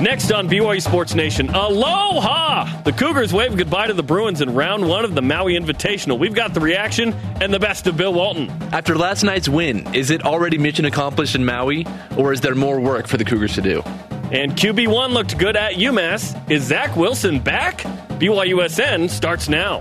Next 0.00 0.30
on 0.30 0.48
BYU 0.48 0.80
Sports 0.80 1.16
Nation, 1.16 1.48
aloha! 1.50 2.82
The 2.82 2.92
Cougars 2.92 3.32
wave 3.32 3.56
goodbye 3.56 3.88
to 3.88 3.92
the 3.92 4.02
Bruins 4.04 4.40
in 4.40 4.54
round 4.54 4.88
one 4.88 5.04
of 5.04 5.16
the 5.16 5.22
Maui 5.22 5.58
Invitational. 5.58 6.16
We've 6.20 6.34
got 6.34 6.54
the 6.54 6.60
reaction 6.60 7.12
and 7.40 7.52
the 7.52 7.58
best 7.58 7.88
of 7.88 7.96
Bill 7.96 8.14
Walton. 8.14 8.48
After 8.72 8.96
last 8.96 9.24
night's 9.24 9.48
win, 9.48 9.92
is 9.92 10.12
it 10.12 10.24
already 10.24 10.56
mission 10.56 10.84
accomplished 10.84 11.34
in 11.34 11.44
Maui, 11.44 11.84
or 12.16 12.32
is 12.32 12.40
there 12.40 12.54
more 12.54 12.78
work 12.78 13.08
for 13.08 13.16
the 13.16 13.24
Cougars 13.24 13.54
to 13.54 13.60
do? 13.60 13.82
And 14.30 14.52
QB1 14.52 15.10
looked 15.10 15.36
good 15.36 15.56
at 15.56 15.72
UMass. 15.72 16.48
Is 16.48 16.62
Zach 16.62 16.94
Wilson 16.94 17.40
back? 17.40 17.78
BYUSN 18.20 19.10
starts 19.10 19.48
now. 19.48 19.80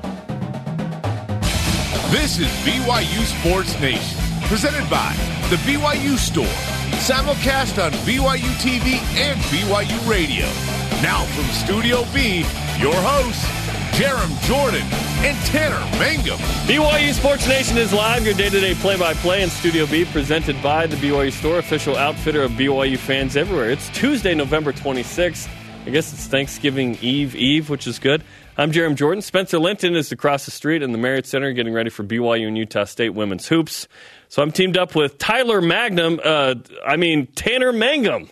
This 2.10 2.40
is 2.40 2.48
BYU 2.66 3.24
Sports 3.40 3.80
Nation, 3.80 4.18
presented 4.48 4.90
by 4.90 5.16
The 5.52 5.58
BYU 5.58 6.18
Store 6.18 6.77
simulcast 6.98 7.84
on 7.84 7.92
BYU 8.06 8.52
TV 8.60 8.98
and 9.16 9.40
BYU 9.52 10.10
Radio. 10.10 10.46
Now 11.02 11.24
from 11.26 11.46
Studio 11.54 12.04
B, 12.14 12.40
your 12.80 12.96
hosts, 12.96 13.46
Jarom 13.98 14.40
Jordan 14.44 14.86
and 15.26 15.38
Tanner 15.46 15.80
Mangum. 15.98 16.38
BYU 16.68 17.14
Sports 17.14 17.48
Nation 17.48 17.78
is 17.78 17.94
live, 17.94 18.26
your 18.26 18.34
day 18.34 18.50
to 18.50 18.60
day 18.60 18.74
play 18.76 18.98
by 18.98 19.14
play 19.16 19.42
in 19.44 19.50
Studio 19.50 19.86
B, 19.86 20.06
presented 20.06 20.62
by 20.62 20.88
the 20.88 20.96
BYU 20.98 21.32
Store, 21.32 21.60
official 21.60 21.96
outfitter 21.96 22.42
of 22.42 22.52
BYU 22.52 22.98
fans 22.98 23.38
everywhere. 23.38 23.70
It's 23.70 23.90
Tuesday, 23.90 24.36
November 24.36 24.74
26th. 24.74 25.48
I 25.86 25.90
guess 25.90 26.12
it's 26.12 26.28
Thanksgiving 26.28 26.98
Eve 27.02 27.34
Eve, 27.36 27.70
which 27.70 27.88
is 27.88 27.98
good. 27.98 28.22
I'm 28.58 28.72
Jarom 28.72 28.96
Jordan. 28.96 29.22
Spencer 29.22 29.60
Linton 29.60 29.96
is 29.96 30.12
across 30.12 30.46
the 30.46 30.52
street 30.52 30.82
in 30.82 30.92
the 30.92 30.98
Marriott 30.98 31.28
Center 31.28 31.54
getting 31.54 31.74
ready 31.74 31.90
for 31.90 32.04
BYU 32.04 32.48
and 32.48 32.58
Utah 32.58 32.84
State 32.84 33.12
women's 33.12 33.48
hoops. 33.48 33.88
So 34.30 34.42
I'm 34.42 34.52
teamed 34.52 34.78
up 34.78 34.94
with 34.96 35.18
Tyler 35.18 35.62
Magnum, 35.62 36.20
uh, 36.24 36.56
I 36.86 36.98
mean, 36.98 37.28
Tanner 37.28 37.72
Mangum. 37.72 38.30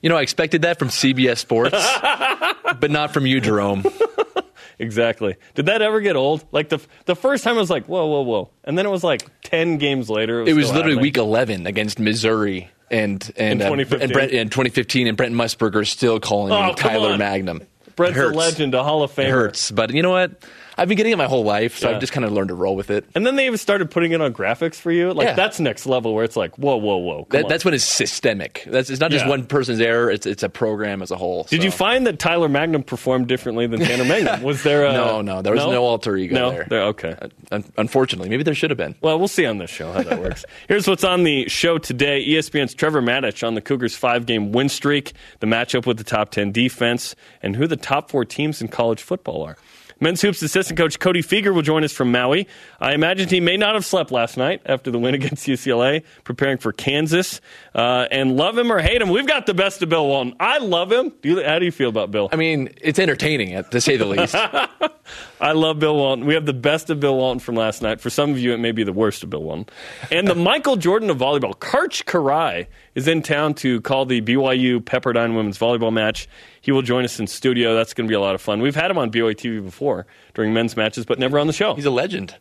You 0.00 0.08
know, 0.08 0.16
I 0.16 0.22
expected 0.22 0.62
that 0.62 0.78
from 0.78 0.88
CBS 0.88 1.38
Sports, 1.38 1.72
but 2.80 2.90
not 2.90 3.12
from 3.12 3.26
you, 3.26 3.40
Jerome. 3.40 3.84
exactly. 4.78 5.36
Did 5.54 5.66
that 5.66 5.82
ever 5.82 6.00
get 6.00 6.16
old? 6.16 6.44
Like 6.52 6.68
the 6.68 6.80
the 7.06 7.16
first 7.16 7.44
time, 7.44 7.56
I 7.56 7.60
was 7.60 7.70
like, 7.70 7.86
whoa, 7.86 8.06
whoa, 8.06 8.22
whoa, 8.22 8.50
and 8.64 8.76
then 8.78 8.86
it 8.86 8.90
was 8.90 9.02
like 9.04 9.28
ten 9.42 9.78
games 9.78 10.08
later. 10.08 10.40
It 10.40 10.44
was, 10.44 10.50
it 10.50 10.54
was 10.54 10.66
literally 10.68 10.92
happening. 10.94 11.02
week 11.02 11.16
eleven 11.16 11.66
against 11.66 11.98
Missouri, 11.98 12.70
and 12.90 13.22
and, 13.36 13.60
In 13.60 13.66
uh, 13.66 13.70
2015. 13.70 14.02
and, 14.02 14.12
Brent, 14.12 14.32
in 14.32 14.48
2015, 14.50 15.06
and 15.08 15.16
Brent 15.16 15.34
Musburger 15.34 15.86
still 15.86 16.20
calling 16.20 16.52
Oh, 16.52 16.70
him 16.70 16.74
Tyler 16.76 17.10
on. 17.12 17.18
Magnum. 17.18 17.62
Brent's 17.96 18.18
a 18.18 18.28
legend, 18.28 18.74
a 18.74 18.84
Hall 18.84 19.02
of 19.02 19.10
Famer. 19.12 19.24
It 19.24 19.30
hurts, 19.30 19.70
but 19.72 19.92
you 19.92 20.02
know 20.02 20.10
what? 20.12 20.44
I've 20.78 20.88
been 20.88 20.96
getting 20.96 21.12
it 21.12 21.16
my 21.18 21.26
whole 21.26 21.44
life, 21.44 21.76
so 21.78 21.88
Yeah. 21.88 21.94
I've 21.96 22.00
just 22.00 22.12
kind 22.12 22.24
of 22.24 22.32
learned 22.32 22.48
to 22.48 22.54
roll 22.54 22.76
with 22.76 22.90
it. 22.90 23.04
And 23.14 23.26
then 23.26 23.36
they 23.36 23.46
even 23.46 23.58
started 23.58 23.90
putting 23.90 24.12
it 24.12 24.20
on 24.20 24.32
graphics 24.32 24.76
for 24.76 24.90
you. 24.92 25.12
Like 25.12 25.26
Yeah. 25.28 25.34
that's 25.34 25.58
next 25.60 25.86
level, 25.86 26.14
where 26.14 26.24
it's 26.24 26.36
like, 26.36 26.56
whoa, 26.56 26.76
whoa, 26.76 26.96
whoa. 26.98 27.26
That, 27.30 27.48
that's 27.48 27.64
when 27.64 27.74
it's 27.74 27.84
systemic. 27.84 28.64
That's 28.66 28.88
it's 28.90 29.00
not 29.00 29.10
just 29.10 29.24
Yeah. 29.24 29.30
one 29.30 29.44
person's 29.46 29.80
error; 29.80 30.10
it's 30.10 30.24
it's 30.26 30.42
a 30.42 30.48
program 30.48 31.02
as 31.02 31.10
a 31.10 31.16
whole. 31.16 31.44
Did 31.44 31.60
so. 31.60 31.64
you 31.64 31.70
find 31.70 32.06
that 32.06 32.18
Tyler 32.18 32.48
Magnum 32.48 32.82
performed 32.82 33.26
differently 33.28 33.66
than 33.66 33.80
Tanner 33.80 34.04
Magnum? 34.04 34.42
Was 34.42 34.62
there 34.62 34.84
a 34.86 34.92
No, 34.98 35.20
no, 35.20 35.42
there 35.42 35.52
was 35.52 35.64
no 35.64 35.82
alter 35.84 36.16
ego 36.16 36.34
no? 36.34 36.62
there. 36.68 36.82
Okay. 36.84 37.14
Uh, 37.20 37.28
un- 37.52 37.64
unfortunately, 37.76 38.28
maybe 38.28 38.42
there 38.42 38.54
should 38.54 38.70
have 38.70 38.78
been. 38.78 38.94
Well, 39.00 39.18
we'll 39.18 39.28
see 39.28 39.46
on 39.46 39.58
this 39.58 39.70
show 39.70 39.92
how 39.92 40.02
that 40.02 40.20
works. 40.20 40.44
Here's 40.68 40.86
what's 40.86 41.04
on 41.04 41.24
the 41.24 41.48
show 41.48 41.78
today. 41.78 42.24
ESPN's 42.26 42.74
Trevor 42.74 43.02
Matich 43.02 43.46
on 43.46 43.54
the 43.54 43.60
Cougars' 43.60 43.96
five 43.96 44.26
game 44.26 44.52
win 44.52 44.68
streak, 44.68 45.12
the 45.40 45.46
matchup 45.46 45.86
with 45.86 45.98
the 45.98 46.04
top 46.04 46.30
10 46.30 46.52
defense, 46.52 47.14
and 47.42 47.56
who 47.56 47.66
the 47.66 47.76
top 47.76 48.10
four 48.10 48.24
teams 48.24 48.60
in 48.62 48.68
college 48.68 49.02
football 49.02 49.42
are. 49.44 49.56
Men's 50.00 50.20
Hoops 50.22 50.42
assistant 50.42 50.78
coach 50.78 50.98
Cody 50.98 51.22
Fueger 51.22 51.52
will 51.52 51.62
join 51.62 51.82
us 51.84 51.92
from 51.92 52.12
Maui. 52.12 52.46
I 52.80 52.92
imagine 52.94 53.28
he 53.28 53.40
may 53.40 53.56
not 53.56 53.74
have 53.74 53.84
slept 53.84 54.10
last 54.10 54.36
night 54.36 54.62
after 54.66 54.90
the 54.90 54.98
win 54.98 55.14
against 55.18 55.46
UCLA, 55.46 56.04
preparing 56.24 56.58
for 56.58 56.72
Kansas. 56.72 57.40
Uh, 57.74 58.06
and 58.10 58.36
love 58.36 58.56
him 58.56 58.70
or 58.72 58.78
hate 58.80 59.02
him, 59.02 59.08
we've 59.08 59.26
got 59.26 59.46
the 59.46 59.54
best 59.54 59.82
of 59.82 59.88
Bill 59.88 60.06
Walton. 60.06 60.34
I 60.38 60.58
love 60.58 60.92
him. 60.92 61.12
Do 61.22 61.28
you, 61.28 61.44
how 61.44 61.58
do 61.58 61.64
you 61.64 61.72
feel 61.72 61.88
about 61.88 62.10
Bill? 62.10 62.28
I 62.32 62.36
mean, 62.36 62.70
it's 62.80 62.98
entertaining, 62.98 63.62
to 63.62 63.80
say 63.80 63.96
the 63.96 64.06
least. 64.06 64.34
I 65.40 65.52
love 65.52 65.78
Bill 65.78 65.96
Walton. 65.96 66.26
We 66.26 66.34
have 66.34 66.46
the 66.46 66.52
best 66.52 66.90
of 66.90 67.00
Bill 67.00 67.16
Walton 67.16 67.40
from 67.40 67.54
last 67.54 67.82
night. 67.82 68.00
For 68.00 68.10
some 68.10 68.30
of 68.30 68.38
you, 68.38 68.52
it 68.52 68.58
may 68.58 68.72
be 68.72 68.84
the 68.84 68.92
worst 68.92 69.22
of 69.22 69.30
Bill 69.30 69.42
Walton. 69.42 69.66
And 70.10 70.28
the 70.28 70.34
Michael 70.48 70.76
Jordan 70.76 71.10
of 71.10 71.18
volleyball, 71.18 71.54
Karch 71.54 72.04
Kiraly, 72.04 72.66
is 72.98 73.06
in 73.06 73.22
town 73.22 73.54
to 73.54 73.80
call 73.82 74.04
the 74.06 74.20
BYU 74.20 74.80
Pepperdine 74.80 75.36
women's 75.36 75.56
volleyball 75.56 75.92
match. 75.92 76.28
He 76.60 76.72
will 76.72 76.82
join 76.82 77.04
us 77.04 77.20
in 77.20 77.28
studio. 77.28 77.76
That's 77.76 77.94
going 77.94 78.08
to 78.08 78.10
be 78.10 78.14
a 78.16 78.20
lot 78.20 78.34
of 78.34 78.40
fun. 78.40 78.60
We've 78.60 78.74
had 78.74 78.90
him 78.90 78.98
on 78.98 79.12
BYU 79.12 79.36
TV 79.36 79.64
before 79.64 80.04
during 80.34 80.52
men's 80.52 80.76
matches, 80.76 81.06
but 81.06 81.20
never 81.20 81.38
on 81.38 81.46
the 81.46 81.52
show. 81.52 81.74
He's 81.74 81.84
a 81.84 81.92
legend. 81.92 82.34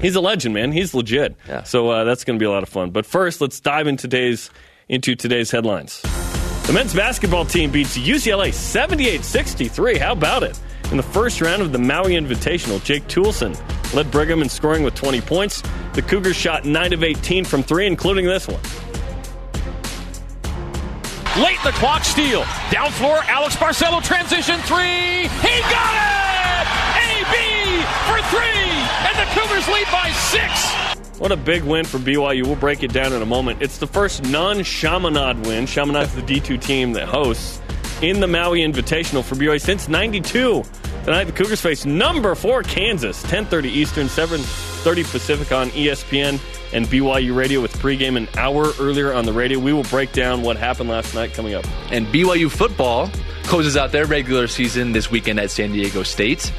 He's 0.00 0.16
a 0.16 0.20
legend, 0.20 0.52
man. 0.52 0.72
He's 0.72 0.94
legit. 0.94 1.36
Yeah. 1.46 1.62
So 1.62 1.90
uh, 1.90 2.02
that's 2.02 2.24
going 2.24 2.36
to 2.36 2.42
be 2.42 2.46
a 2.46 2.50
lot 2.50 2.64
of 2.64 2.68
fun. 2.68 2.90
But 2.90 3.06
first, 3.06 3.40
let's 3.40 3.60
dive 3.60 3.86
into 3.86 4.02
today's 4.02 4.50
into 4.88 5.14
today's 5.14 5.52
headlines. 5.52 6.02
The 6.66 6.72
men's 6.72 6.92
basketball 6.92 7.44
team 7.44 7.70
beats 7.70 7.96
UCLA 7.96 8.48
78-63. 8.48 9.98
How 9.98 10.10
about 10.10 10.42
it? 10.42 10.58
In 10.90 10.96
the 10.96 11.04
first 11.04 11.40
round 11.40 11.62
of 11.62 11.70
the 11.70 11.78
Maui 11.78 12.14
Invitational, 12.14 12.82
Jake 12.82 13.06
Toolson 13.06 13.54
led 13.94 14.10
Brigham 14.10 14.42
in 14.42 14.48
scoring 14.48 14.82
with 14.82 14.96
20 14.96 15.20
points. 15.20 15.62
The 15.92 16.02
Cougars 16.02 16.34
shot 16.34 16.64
9 16.64 16.92
of 16.92 17.04
18 17.04 17.44
from 17.44 17.62
3, 17.62 17.86
including 17.86 18.26
this 18.26 18.48
one. 18.48 18.60
Late 21.40 21.56
in 21.56 21.72
the 21.72 21.78
clock, 21.78 22.04
steal. 22.04 22.44
Down 22.70 22.90
floor, 22.92 23.22
Alex 23.24 23.56
Barcelo 23.56 24.04
transition 24.04 24.60
three. 24.60 25.26
He 25.40 25.60
got 25.72 25.94
it! 25.96 26.66
AB 27.00 27.80
for 28.04 28.20
three! 28.28 28.68
And 29.08 29.16
the 29.16 29.24
Cougars 29.32 29.66
lead 29.68 29.86
by 29.90 30.10
six. 30.10 30.70
What 31.18 31.32
a 31.32 31.36
big 31.36 31.64
win 31.64 31.86
for 31.86 31.98
BYU. 31.98 32.46
We'll 32.46 32.56
break 32.56 32.82
it 32.82 32.92
down 32.92 33.14
in 33.14 33.22
a 33.22 33.26
moment. 33.26 33.62
It's 33.62 33.78
the 33.78 33.86
first 33.86 34.22
non 34.24 34.62
Chaminade 34.62 35.46
win. 35.46 35.64
Chaminade's 35.64 36.14
the 36.14 36.20
D2 36.20 36.60
team 36.60 36.92
that 36.92 37.08
hosts 37.08 37.59
in 38.02 38.20
the 38.20 38.26
Maui 38.26 38.60
Invitational 38.60 39.22
for 39.22 39.34
BYU 39.34 39.60
since 39.60 39.88
92. 39.88 40.62
Tonight, 41.04 41.24
the 41.24 41.32
Cougars 41.32 41.60
face 41.60 41.84
number 41.84 42.34
four 42.34 42.62
Kansas, 42.62 43.22
10:30 43.24 43.68
Eastern, 43.68 44.08
7:30 44.08 45.04
Pacific 45.04 45.52
on 45.52 45.70
ESPN 45.70 46.38
and 46.72 46.86
BYU 46.86 47.34
Radio 47.34 47.60
with 47.60 47.72
pregame 47.74 48.16
an 48.16 48.28
hour 48.38 48.72
earlier 48.78 49.12
on 49.12 49.24
the 49.24 49.32
radio. 49.32 49.58
We 49.58 49.72
will 49.72 49.82
break 49.84 50.12
down 50.12 50.42
what 50.42 50.56
happened 50.56 50.88
last 50.88 51.14
night 51.14 51.34
coming 51.34 51.54
up. 51.54 51.64
And 51.90 52.06
BYU 52.06 52.50
football 52.50 53.10
closes 53.44 53.76
out 53.76 53.92
their 53.92 54.06
regular 54.06 54.46
season 54.46 54.92
this 54.92 55.10
weekend 55.10 55.40
at 55.40 55.50
San 55.50 55.72
Diego 55.72 56.02
State. 56.02 56.52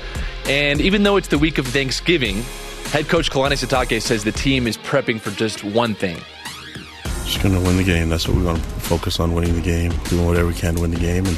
And 0.48 0.82
even 0.82 1.04
though 1.04 1.18
it's 1.18 1.30
the 1.30 1.38
week 1.38 1.58
of 1.58 1.68
Thanksgiving, 1.68 2.44
head 2.92 3.08
coach 3.08 3.32
Kalani 3.32 3.54
Sitake 3.54 4.02
says 4.02 4.24
the 4.24 4.32
team 4.32 4.68
is 4.68 4.78
prepping 4.78 5.20
for 5.20 5.32
just 5.32 5.64
one 5.64 5.96
thing. 5.96 6.18
Just 7.32 7.44
going 7.44 7.56
to 7.56 7.62
win 7.62 7.78
the 7.78 7.84
game. 7.86 8.10
That's 8.10 8.28
what 8.28 8.36
we're 8.36 8.54
to 8.54 8.62
focus 8.62 9.22
on: 9.22 9.34
winning 9.34 9.56
the 9.56 9.62
game, 9.62 9.94
doing 10.10 10.26
whatever 10.26 10.48
we 10.48 10.54
can 10.54 10.76
to 10.76 10.82
win 10.82 10.92
the 10.92 11.00
game. 11.00 11.26
And 11.26 11.38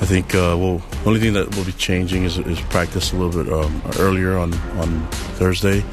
I 0.00 0.06
think 0.06 0.32
uh, 0.32 0.54
well, 0.56 0.78
the 0.78 1.06
only 1.06 1.18
thing 1.18 1.32
that 1.32 1.52
will 1.56 1.64
be 1.64 1.72
changing 1.72 2.22
is, 2.22 2.38
is 2.38 2.60
practice 2.60 3.12
a 3.12 3.16
little 3.16 3.42
bit 3.42 3.52
um, 3.52 3.82
earlier 3.98 4.38
on 4.38 4.54
on 4.78 5.04
Thursday, 5.34 5.84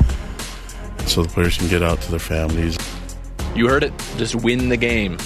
so 1.08 1.24
the 1.24 1.30
players 1.30 1.58
can 1.58 1.68
get 1.70 1.82
out 1.82 2.02
to 2.02 2.12
their 2.12 2.20
families. 2.20 2.78
You 3.56 3.68
heard 3.68 3.84
it. 3.84 3.94
Just 4.18 4.36
win 4.36 4.70
the 4.70 4.78
game. 4.78 5.18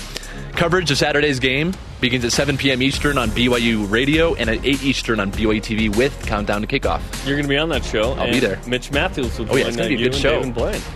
Coverage 0.59 0.91
of 0.91 0.97
Saturday's 0.97 1.39
game 1.39 1.73
begins 2.01 2.25
at 2.25 2.33
7 2.33 2.57
p.m. 2.57 2.81
Eastern 2.81 3.17
on 3.17 3.29
BYU 3.29 3.89
Radio 3.89 4.35
and 4.35 4.49
at 4.49 4.65
8 4.65 4.83
Eastern 4.83 5.21
on 5.21 5.31
BYU 5.31 5.61
TV 5.61 5.95
with 5.95 6.25
Countdown 6.25 6.59
to 6.61 6.67
Kickoff. 6.67 6.99
You're 7.25 7.37
going 7.37 7.43
to 7.43 7.47
be 7.47 7.57
on 7.57 7.69
that 7.69 7.85
show. 7.85 8.11
I'll 8.15 8.29
be 8.29 8.41
there. 8.41 8.59
Mitch 8.67 8.91
Matthews 8.91 9.39
will 9.39 9.45
be 9.45 9.51
there. 9.51 9.53
Oh, 9.53 9.57
yeah, 9.59 9.67
it's 9.67 9.77
going 9.77 9.89
to 9.89 9.95
be 9.95 10.03
a 10.03 10.09
good 10.09 10.15
show. 10.15 10.43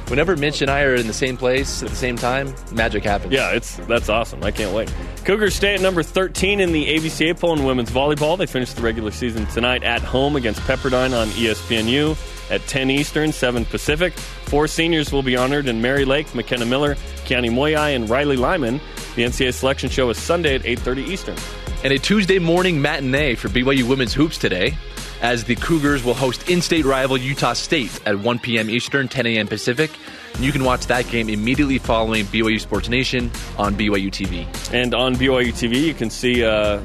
Whenever 0.10 0.36
Mitch 0.36 0.62
and 0.62 0.70
I 0.70 0.82
are 0.82 0.96
in 0.96 1.08
the 1.08 1.14
same 1.14 1.38
place 1.38 1.82
at 1.82 1.88
the 1.88 1.96
same 1.96 2.18
time, 2.18 2.54
magic 2.74 3.06
happens. 3.06 3.32
Yeah, 3.32 3.52
it's 3.52 3.78
that's 3.78 4.10
awesome. 4.10 4.44
I 4.44 4.52
can't 4.52 4.76
wait. 4.76 4.94
Cougars 5.24 5.56
stay 5.56 5.76
at 5.76 5.80
number 5.80 6.04
13 6.04 6.60
in 6.60 6.74
the 6.74 6.86
AVCA 6.98 7.40
poll 7.40 7.58
in 7.58 7.64
women's 7.64 7.90
volleyball. 7.90 8.38
They 8.38 8.48
finish 8.48 8.74
the 8.74 8.82
regular 8.82 9.12
season 9.12 9.46
tonight 9.46 9.86
at 9.86 10.02
home 10.02 10.36
against 10.36 10.60
Pepperdine 10.64 11.18
on 11.18 11.30
ESPNU 11.30 12.18
at 12.52 12.60
10 12.68 12.92
Eastern, 12.92 13.32
7 13.32 13.64
Pacific. 13.64 14.12
Four 14.14 14.68
seniors 14.68 15.14
will 15.14 15.24
be 15.24 15.38
honored 15.38 15.68
in 15.68 15.82
Mary 15.82 16.04
Lake, 16.04 16.36
McKenna 16.36 16.66
Miller, 16.66 16.98
Keani 17.24 17.50
Moyai, 17.50 17.96
and 17.96 18.10
Riley 18.10 18.38
Lyman. 18.38 18.80
The 19.16 19.24
NCAA 19.24 19.54
selection 19.54 19.90
show 19.90 20.10
is 20.10 20.18
Sunday 20.18 20.56
at 20.56 20.64
8:30 20.64 21.08
Eastern. 21.08 21.38
And 21.84 21.92
a 21.92 22.00
Tuesday 22.00 22.40
morning 22.40 22.82
matinee 22.82 23.36
for 23.36 23.50
BYU 23.50 23.84
women's 23.84 24.14
hoops 24.14 24.38
today, 24.38 24.78
as 25.22 25.44
the 25.44 25.56
Cougars 25.56 26.04
will 26.04 26.14
host 26.14 26.50
in-state 26.50 26.86
rival 26.86 27.18
Utah 27.18 27.54
State 27.54 28.00
at 28.06 28.18
1 28.18 28.40
p.m. 28.40 28.70
Eastern, 28.70 29.08
10 29.08 29.26
a.m. 29.26 29.48
Pacific. 29.48 29.92
And 30.34 30.44
you 30.44 30.52
can 30.52 30.64
watch 30.64 30.88
that 30.88 31.08
game 31.10 31.30
immediately 31.30 31.78
following 31.78 32.26
BYU 32.26 32.60
Sports 32.60 32.90
Nation 32.90 33.30
on 33.58 33.76
BYU 33.76 34.10
TV. 34.10 34.48
And 34.74 34.94
on 34.94 35.16
BYU 35.16 35.52
TV, 35.52 35.82
you 35.82 35.94
can 35.94 36.10
see 36.10 36.44
uh, 36.44 36.82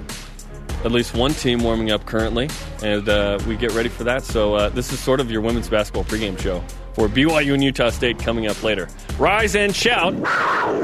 at 0.85 0.93
least 0.93 1.15
one 1.15 1.33
team 1.33 1.61
warming 1.61 1.91
up 1.91 2.05
currently, 2.07 2.49
and 2.83 3.09
uh, 3.09 3.39
we 3.47 3.57
get 3.57 3.73
ready 3.73 3.89
for 3.89 4.05
that. 4.05 4.23
So 4.23 4.55
uh, 4.55 4.69
this 4.71 4.93
is 4.93 5.01
sort 5.01 5.21
of 5.21 5.31
your 5.31 5.41
women's 5.41 5.69
basketball 5.69 6.05
pregame 6.05 6.39
show 6.39 6.63
for 6.99 7.09
BYU 7.09 7.55
and 7.55 7.63
Utah 7.63 7.91
State 7.91 8.19
coming 8.19 8.49
up 8.49 8.61
later. 8.65 8.89
Rise 9.21 9.55
and 9.55 9.75
shout. 9.75 10.15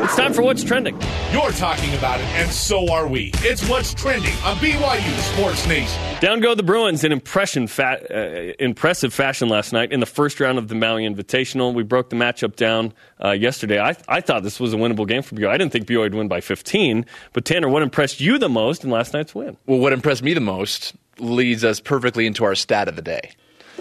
It's 0.05 0.15
time 0.15 0.33
for 0.33 0.43
What's 0.43 0.63
Trending. 0.63 0.97
You're 1.33 1.51
talking 1.51 1.93
about 1.95 2.21
it, 2.21 2.27
and 2.27 2.49
so 2.51 2.89
are 2.93 3.09
we. 3.09 3.33
It's 3.39 3.69
what's 3.69 3.93
trending 3.93 4.33
on 4.45 4.57
BYU 4.59 5.35
Sports 5.35 5.67
Nation. 5.67 6.01
Down 6.21 6.39
go 6.39 6.55
the 6.55 6.63
Bruins 6.63 7.03
in 7.03 7.11
impression 7.11 7.67
fa- 7.67 8.01
uh, 8.11 8.53
impressive 8.61 9.13
fashion 9.13 9.49
last 9.49 9.73
night 9.73 9.91
in 9.91 9.99
the 9.99 10.07
first 10.07 10.39
round 10.39 10.59
of 10.59 10.69
the 10.69 10.77
Maui 10.77 11.03
Invitational. 11.03 11.75
We 11.75 11.83
broke 11.83 12.11
the 12.11 12.17
matchup 12.17 12.55
down 12.55 12.93
uh, 13.23 13.33
yesterday. 13.33 13.81
I, 13.81 13.97
I 14.07 14.21
thought 14.21 14.45
this 14.45 14.61
was 14.61 14.73
a 14.73 14.77
winnable 14.77 15.09
game 15.09 15.23
for 15.23 15.35
BYU. 15.35 15.49
I 15.49 15.59
didn't 15.59 15.73
think 15.73 15.87
BYU 15.89 15.99
would 15.99 16.15
win 16.15 16.29
by 16.29 16.41
15. 16.41 17.07
But 17.33 17.45
Tanner, 17.45 17.69
what 17.69 17.83
impressed 17.83 18.21
you 18.21 18.39
the 18.39 18.49
most 18.49 18.85
in 18.85 18.91
last 18.91 19.15
night's 19.15 19.35
win? 19.35 19.57
Well, 19.67 19.81
what 19.81 19.93
impressed 19.93 20.23
me 20.23 20.33
the 20.33 20.41
most 20.41 20.95
leads 21.19 21.65
us 21.65 21.81
perfectly 21.81 22.27
into 22.27 22.45
our 22.45 22.55
stat 22.55 22.87
of 22.87 22.95
the 22.95 23.03
day. 23.03 23.33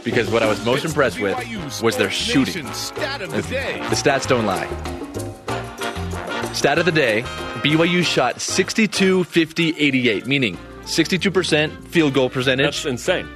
Because 0.04 0.30
what 0.30 0.44
I 0.44 0.48
was 0.48 0.64
most 0.66 0.84
It's 0.84 0.94
impressed 0.94 1.20
with 1.20 1.82
was 1.82 1.98
their 1.98 2.10
shooting. 2.10 2.72
Stat 2.74 3.22
of 3.22 3.32
the 3.32 3.42
day. 3.44 3.78
The 3.90 3.96
stats 3.96 4.28
don't 4.28 4.46
lie. 4.46 4.68
Stat 6.54 6.78
of 6.78 6.86
the 6.86 6.92
day 6.92 7.24
BYU 7.64 8.04
shot 8.04 8.42
62, 8.42 9.24
50, 9.24 9.70
88, 9.78 10.28
meaning 10.28 10.58
62% 10.82 11.88
field 11.88 12.14
goal 12.14 12.30
percentage. 12.30 12.84
That's 12.84 12.86
insane. 12.86 13.28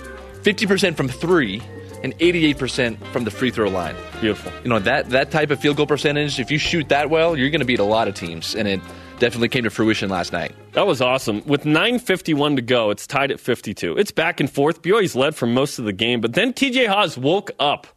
50% 0.41 0.95
from 0.95 1.07
three, 1.07 1.61
and 2.03 2.17
88% 2.19 3.05
from 3.07 3.23
the 3.23 3.31
free 3.31 3.51
throw 3.51 3.69
line. 3.69 3.95
Beautiful. 4.21 4.51
You 4.63 4.69
know, 4.69 4.79
that, 4.79 5.09
that 5.09 5.31
type 5.31 5.49
of 5.49 5.59
field 5.59 5.77
goal 5.77 5.87
percentage, 5.87 6.39
if 6.39 6.51
you 6.51 6.57
shoot 6.57 6.89
that 6.89 7.09
well, 7.09 7.37
you're 7.37 7.49
going 7.49 7.61
to 7.61 7.65
beat 7.65 7.79
a 7.79 7.83
lot 7.85 8.07
of 8.07 8.15
teams. 8.15 8.55
And 8.55 8.67
it 8.67 8.81
definitely 9.19 9.49
came 9.49 9.63
to 9.63 9.69
fruition 9.69 10.09
last 10.09 10.31
night. 10.31 10.53
That 10.73 10.87
was 10.87 11.01
awesome. 11.01 11.43
With 11.45 11.63
9.51 11.63 12.55
to 12.55 12.61
go, 12.61 12.91
it's 12.91 13.07
tied 13.07 13.31
at 13.31 13.39
52. 13.39 13.97
It's 13.97 14.11
back 14.11 14.39
and 14.39 14.49
forth. 14.49 14.81
BYU's 14.81 15.15
led 15.15 15.35
for 15.35 15.47
most 15.47 15.79
of 15.79 15.85
the 15.85 15.93
game, 15.93 16.21
but 16.21 16.33
then 16.33 16.53
TJ 16.53 16.87
Haws 16.87 17.17
woke 17.17 17.51
up. 17.59 17.87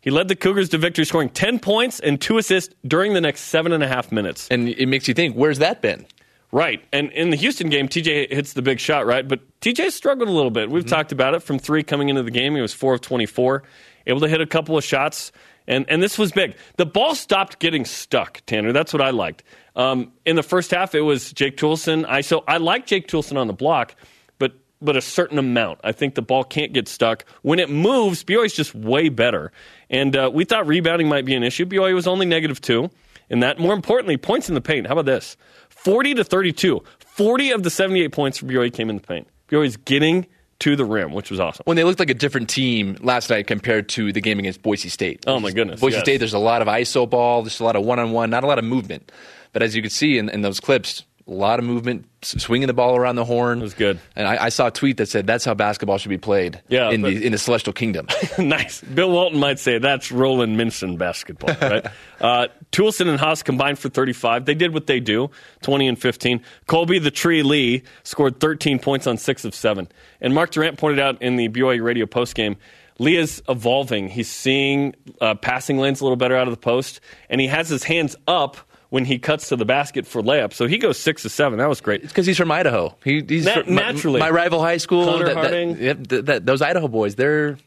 He 0.00 0.10
led 0.10 0.28
the 0.28 0.36
Cougars 0.36 0.68
to 0.68 0.78
victory, 0.78 1.04
scoring 1.04 1.30
10 1.30 1.58
points 1.58 1.98
and 1.98 2.20
two 2.20 2.38
assists 2.38 2.72
during 2.86 3.12
the 3.14 3.20
next 3.20 3.40
seven 3.42 3.72
and 3.72 3.82
a 3.82 3.88
half 3.88 4.12
minutes. 4.12 4.46
And 4.50 4.68
it 4.68 4.86
makes 4.86 5.08
you 5.08 5.14
think, 5.14 5.34
where's 5.34 5.58
that 5.58 5.82
been? 5.82 6.06
Right. 6.52 6.84
And 6.92 7.10
in 7.10 7.30
the 7.30 7.36
Houston 7.36 7.68
game, 7.70 7.88
TJ 7.88 8.32
hits 8.32 8.52
the 8.52 8.62
big 8.62 8.78
shot, 8.78 9.04
right? 9.04 9.26
But 9.26 9.40
TJ 9.60 9.90
struggled 9.90 10.28
a 10.28 10.32
little 10.32 10.52
bit. 10.52 10.70
We've 10.70 10.84
mm-hmm. 10.84 10.94
talked 10.94 11.10
about 11.10 11.34
it 11.34 11.40
from 11.40 11.58
three 11.58 11.82
coming 11.82 12.08
into 12.08 12.22
the 12.22 12.30
game. 12.30 12.54
He 12.54 12.60
was 12.60 12.72
four 12.72 12.94
of 12.94 13.00
24, 13.00 13.64
able 14.06 14.20
to 14.20 14.28
hit 14.28 14.40
a 14.40 14.46
couple 14.46 14.78
of 14.78 14.84
shots. 14.84 15.32
And, 15.66 15.84
and 15.88 16.00
this 16.00 16.16
was 16.18 16.30
big. 16.30 16.54
The 16.76 16.86
ball 16.86 17.14
stopped 17.14 17.58
getting 17.58 17.84
stuck, 17.84 18.40
Tanner. 18.46 18.72
That's 18.72 18.92
what 18.92 19.02
I 19.02 19.10
liked. 19.10 19.42
Um, 19.76 20.12
in 20.24 20.36
the 20.36 20.42
first 20.42 20.70
half, 20.70 20.94
it 20.94 21.02
was 21.02 21.32
Jake 21.32 21.56
Toolson. 21.56 22.06
I, 22.08 22.22
so 22.22 22.42
I 22.48 22.56
like 22.56 22.86
Jake 22.86 23.08
Toolson 23.08 23.36
on 23.36 23.46
the 23.46 23.52
block, 23.52 23.94
but, 24.38 24.54
but 24.80 24.96
a 24.96 25.02
certain 25.02 25.38
amount. 25.38 25.80
I 25.84 25.92
think 25.92 26.14
the 26.14 26.22
ball 26.22 26.44
can't 26.44 26.72
get 26.72 26.88
stuck. 26.88 27.26
When 27.42 27.58
it 27.58 27.68
moves, 27.70 28.24
BYU's 28.24 28.54
just 28.54 28.74
way 28.74 29.10
better. 29.10 29.52
And 29.90 30.16
uh, 30.16 30.30
we 30.32 30.44
thought 30.44 30.66
rebounding 30.66 31.08
might 31.08 31.26
be 31.26 31.34
an 31.34 31.42
issue. 31.42 31.66
BYU 31.66 31.94
was 31.94 32.06
only 32.06 32.26
negative 32.26 32.60
two 32.60 32.90
in 33.28 33.40
that. 33.40 33.58
More 33.58 33.74
importantly, 33.74 34.16
points 34.16 34.48
in 34.48 34.54
the 34.54 34.62
paint. 34.62 34.86
How 34.86 34.94
about 34.94 35.04
this? 35.04 35.36
40 35.68 36.14
to 36.14 36.24
32. 36.24 36.82
40 36.98 37.50
of 37.52 37.62
the 37.62 37.70
78 37.70 38.12
points 38.12 38.38
for 38.38 38.46
BYU 38.46 38.72
came 38.72 38.88
in 38.88 38.96
the 38.96 39.02
paint. 39.02 39.28
BYU 39.48 39.66
is 39.66 39.76
getting 39.76 40.26
to 40.60 40.74
the 40.74 40.84
rim, 40.84 41.12
which 41.12 41.30
was 41.30 41.38
awesome. 41.38 41.62
when 41.66 41.76
they 41.76 41.84
looked 41.84 41.98
like 41.98 42.10
a 42.10 42.14
different 42.14 42.48
team 42.48 42.96
last 43.00 43.28
night 43.28 43.46
compared 43.46 43.88
to 43.90 44.12
the 44.12 44.20
game 44.20 44.38
against 44.38 44.62
Boise 44.62 44.88
State. 44.88 45.24
Oh, 45.26 45.38
my 45.38 45.50
goodness, 45.50 45.80
Boise 45.80 45.96
yes. 45.96 46.04
State, 46.04 46.16
there's 46.16 46.32
a 46.32 46.38
lot 46.38 46.62
of 46.62 46.68
ISO 46.68 47.08
ball, 47.08 47.42
there's 47.42 47.60
a 47.60 47.64
lot 47.64 47.76
of 47.76 47.84
one 47.84 47.98
on 47.98 48.12
one, 48.12 48.30
not 48.30 48.42
a 48.42 48.46
lot 48.46 48.58
of 48.58 48.64
movement. 48.64 49.12
But 49.56 49.62
as 49.62 49.74
you 49.74 49.80
can 49.80 49.90
see 49.90 50.18
in, 50.18 50.28
in 50.28 50.42
those 50.42 50.60
clips, 50.60 51.02
a 51.26 51.30
lot 51.32 51.58
of 51.58 51.64
movement, 51.64 52.04
swinging 52.20 52.66
the 52.66 52.74
ball 52.74 52.94
around 52.94 53.16
the 53.16 53.24
horn. 53.24 53.60
It 53.60 53.62
was 53.62 53.72
good. 53.72 53.98
And 54.14 54.28
I, 54.28 54.44
I 54.44 54.48
saw 54.50 54.66
a 54.66 54.70
tweet 54.70 54.98
that 54.98 55.08
said 55.08 55.26
that's 55.26 55.46
how 55.46 55.54
basketball 55.54 55.96
should 55.96 56.10
be 56.10 56.18
played 56.18 56.60
Yeah, 56.68 56.90
in, 56.90 57.00
but- 57.00 57.14
the, 57.14 57.24
in 57.24 57.32
the 57.32 57.38
celestial 57.38 57.72
kingdom. 57.72 58.06
nice. 58.38 58.82
Bill 58.82 59.10
Walton 59.10 59.40
might 59.40 59.58
say 59.58 59.78
that's 59.78 60.12
Roland 60.12 60.58
Minson 60.60 60.98
basketball, 60.98 61.56
right? 61.70 61.86
uh, 62.20 62.48
Toolson 62.70 63.08
and 63.08 63.18
Haws 63.18 63.42
combined 63.42 63.78
for 63.78 63.88
35. 63.88 64.44
They 64.44 64.54
did 64.54 64.74
what 64.74 64.86
they 64.88 65.00
do, 65.00 65.30
20 65.62 65.88
and 65.88 65.98
15. 65.98 66.42
Kolby 66.68 67.02
the 67.02 67.10
Tree 67.10 67.42
Lee 67.42 67.82
scored 68.02 68.38
13 68.38 68.78
points 68.78 69.06
on 69.06 69.16
six 69.16 69.46
of 69.46 69.54
seven. 69.54 69.88
And 70.20 70.34
Mark 70.34 70.50
Durant 70.50 70.76
pointed 70.76 70.98
out 71.00 71.22
in 71.22 71.36
the 71.36 71.48
BYU 71.48 71.82
radio 71.82 72.04
postgame, 72.04 72.56
Lee 72.98 73.16
is 73.16 73.42
evolving. 73.48 74.10
He's 74.10 74.30
seeing 74.30 74.94
uh, 75.22 75.34
passing 75.34 75.78
lanes 75.78 76.02
a 76.02 76.04
little 76.04 76.16
better 76.16 76.36
out 76.36 76.46
of 76.46 76.52
the 76.52 76.60
post, 76.60 77.00
and 77.30 77.40
he 77.40 77.46
has 77.46 77.70
his 77.70 77.84
hands 77.84 78.16
up 78.28 78.58
when 78.90 79.04
he 79.04 79.18
cuts 79.18 79.48
to 79.48 79.56
the 79.56 79.64
basket 79.64 80.06
for 80.06 80.22
layup. 80.22 80.52
So 80.52 80.66
he 80.66 80.78
goes 80.78 80.98
six 80.98 81.22
to 81.22 81.28
seven. 81.28 81.58
That 81.58 81.68
was 81.68 81.80
great. 81.80 82.02
It's 82.04 82.12
because 82.12 82.26
he's 82.26 82.36
from 82.36 82.50
Idaho. 82.50 82.94
He, 83.04 83.22
he's 83.26 83.44
Na- 83.44 83.54
from, 83.62 83.74
my- 83.74 83.82
naturally. 83.82 84.20
My, 84.20 84.30
rival 84.30 84.60
high 84.60 84.76
school. 84.76 85.04
Connor 85.06 85.26
that- 85.26 85.34
that- 85.34 85.40
Harding. 85.42 85.76
yep, 85.78 86.06
th- 86.06 86.24
that- 86.26 86.46
those 86.46 86.62
Idaho 86.62 86.88
boys, 86.88 87.14
they're 87.16 87.58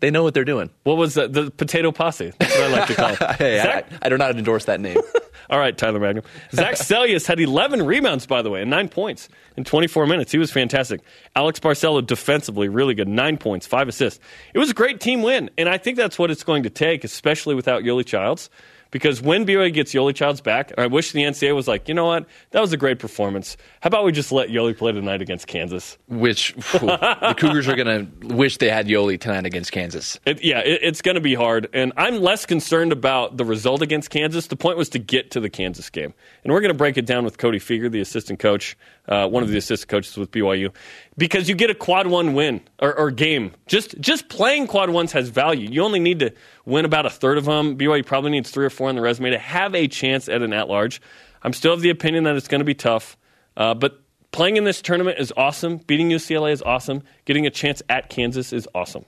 they 0.00 0.10
know 0.10 0.22
what 0.22 0.34
they're 0.34 0.44
doing. 0.44 0.68
What 0.82 0.96
was 0.98 1.14
that? 1.14 1.32
The 1.32 1.50
potato 1.50 1.90
posse. 1.90 2.32
That's 2.38 2.54
what 2.54 2.64
I 2.64 2.68
like 2.68 2.86
to 2.88 2.94
call 2.94 3.10
it. 3.20 3.36
Hey, 3.36 3.58
Zach- 3.62 3.86
I, 4.02 4.06
I 4.06 4.08
do 4.10 4.18
not 4.18 4.36
endorse 4.36 4.66
that 4.66 4.80
name. 4.80 4.98
All 5.50 5.58
right, 5.58 5.76
Tyler 5.76 6.00
Magnum. 6.00 6.24
Zach 6.52 6.74
Seljaas 6.74 7.26
had 7.26 7.38
11 7.38 7.84
rebounds, 7.84 8.26
by 8.26 8.40
the 8.42 8.50
way, 8.50 8.62
and 8.62 8.70
nine 8.70 8.88
points 8.88 9.28
in 9.56 9.64
24 9.64 10.06
minutes. 10.06 10.32
He 10.32 10.38
was 10.38 10.50
fantastic. 10.50 11.00
Alex 11.36 11.60
Barcelo 11.60 12.04
defensively, 12.04 12.68
really 12.68 12.94
good. 12.94 13.08
Nine 13.08 13.36
points, 13.38 13.66
five 13.66 13.86
assists. 13.88 14.20
It 14.54 14.58
was 14.58 14.70
a 14.70 14.74
great 14.74 15.00
team 15.00 15.22
win, 15.22 15.50
and 15.58 15.68
I 15.68 15.76
think 15.78 15.96
that's 15.98 16.18
what 16.18 16.30
it's 16.30 16.44
going 16.44 16.62
to 16.64 16.70
take, 16.70 17.04
especially 17.04 17.54
without 17.54 17.82
Yoli 17.82 18.04
Childs. 18.06 18.48
Because 18.94 19.20
when 19.20 19.44
BYU 19.44 19.74
gets 19.74 19.92
Yoli 19.92 20.14
Childs 20.14 20.40
back, 20.40 20.70
I 20.78 20.86
wish 20.86 21.10
the 21.10 21.24
NCAA 21.24 21.52
was 21.52 21.66
like, 21.66 21.88
you 21.88 21.94
know 21.94 22.04
what, 22.04 22.26
that 22.52 22.60
was 22.60 22.72
a 22.72 22.76
great 22.76 23.00
performance. 23.00 23.56
How 23.80 23.88
about 23.88 24.04
we 24.04 24.12
just 24.12 24.30
let 24.30 24.50
Yoli 24.50 24.78
play 24.78 24.92
tonight 24.92 25.20
against 25.20 25.48
Kansas? 25.48 25.98
Which 26.06 26.52
phew, 26.52 26.86
the 26.86 27.34
Cougars 27.36 27.66
are 27.66 27.74
going 27.74 28.06
to 28.20 28.28
wish 28.36 28.58
they 28.58 28.70
had 28.70 28.86
Yoli 28.86 29.20
tonight 29.20 29.46
against 29.46 29.72
Kansas. 29.72 30.20
It, 30.24 30.44
yeah, 30.44 30.60
it, 30.60 30.78
it's 30.80 31.02
going 31.02 31.16
to 31.16 31.20
be 31.20 31.34
hard, 31.34 31.68
and 31.72 31.92
I'm 31.96 32.20
less 32.20 32.46
concerned 32.46 32.92
about 32.92 33.36
the 33.36 33.44
result 33.44 33.82
against 33.82 34.10
Kansas. 34.10 34.46
The 34.46 34.54
point 34.54 34.78
was 34.78 34.88
to 34.90 35.00
get 35.00 35.32
to 35.32 35.40
the 35.40 35.50
Kansas 35.50 35.90
game, 35.90 36.14
and 36.44 36.52
we're 36.52 36.60
going 36.60 36.72
to 36.72 36.78
break 36.78 36.96
it 36.96 37.04
down 37.04 37.24
with 37.24 37.36
Cody 37.36 37.58
Fueger, 37.58 37.90
the 37.90 38.00
assistant 38.00 38.38
coach, 38.38 38.76
uh, 39.08 39.28
one 39.28 39.42
of 39.42 39.48
the 39.48 39.58
assistant 39.58 39.88
coaches 39.88 40.16
with 40.16 40.30
BYU, 40.30 40.72
because 41.16 41.48
you 41.48 41.54
get 41.54 41.70
a 41.70 41.74
quad 41.74 42.06
one 42.06 42.34
win 42.34 42.60
or, 42.80 42.94
or 42.96 43.10
game. 43.10 43.52
Just 43.66 43.98
just 44.00 44.28
playing 44.28 44.66
quad 44.66 44.90
ones 44.90 45.12
has 45.12 45.28
value. 45.28 45.68
You 45.70 45.82
only 45.82 46.00
need 46.00 46.20
to 46.20 46.32
win 46.64 46.84
about 46.84 47.06
a 47.06 47.10
third 47.10 47.38
of 47.38 47.44
them. 47.44 47.76
BYU 47.76 48.04
probably 48.04 48.30
needs 48.30 48.50
three 48.50 48.64
or 48.64 48.70
four 48.70 48.88
on 48.88 48.94
the 48.94 49.02
resume 49.02 49.30
to 49.30 49.38
have 49.38 49.74
a 49.74 49.88
chance 49.88 50.28
at 50.28 50.42
an 50.42 50.52
at 50.52 50.68
large. 50.68 51.00
I'm 51.42 51.52
still 51.52 51.74
of 51.74 51.80
the 51.80 51.90
opinion 51.90 52.24
that 52.24 52.36
it's 52.36 52.48
going 52.48 52.60
to 52.60 52.64
be 52.64 52.74
tough, 52.74 53.16
uh, 53.56 53.74
but. 53.74 54.00
Playing 54.32 54.56
in 54.56 54.64
this 54.64 54.82
tournament 54.82 55.20
is 55.20 55.32
awesome. 55.36 55.76
Beating 55.76 56.10
UCLA 56.10 56.50
is 56.50 56.60
awesome. 56.60 57.04
Getting 57.24 57.46
a 57.46 57.50
chance 57.50 57.82
at 57.88 58.10
Kansas 58.10 58.52
is 58.52 58.66
awesome. 58.74 59.04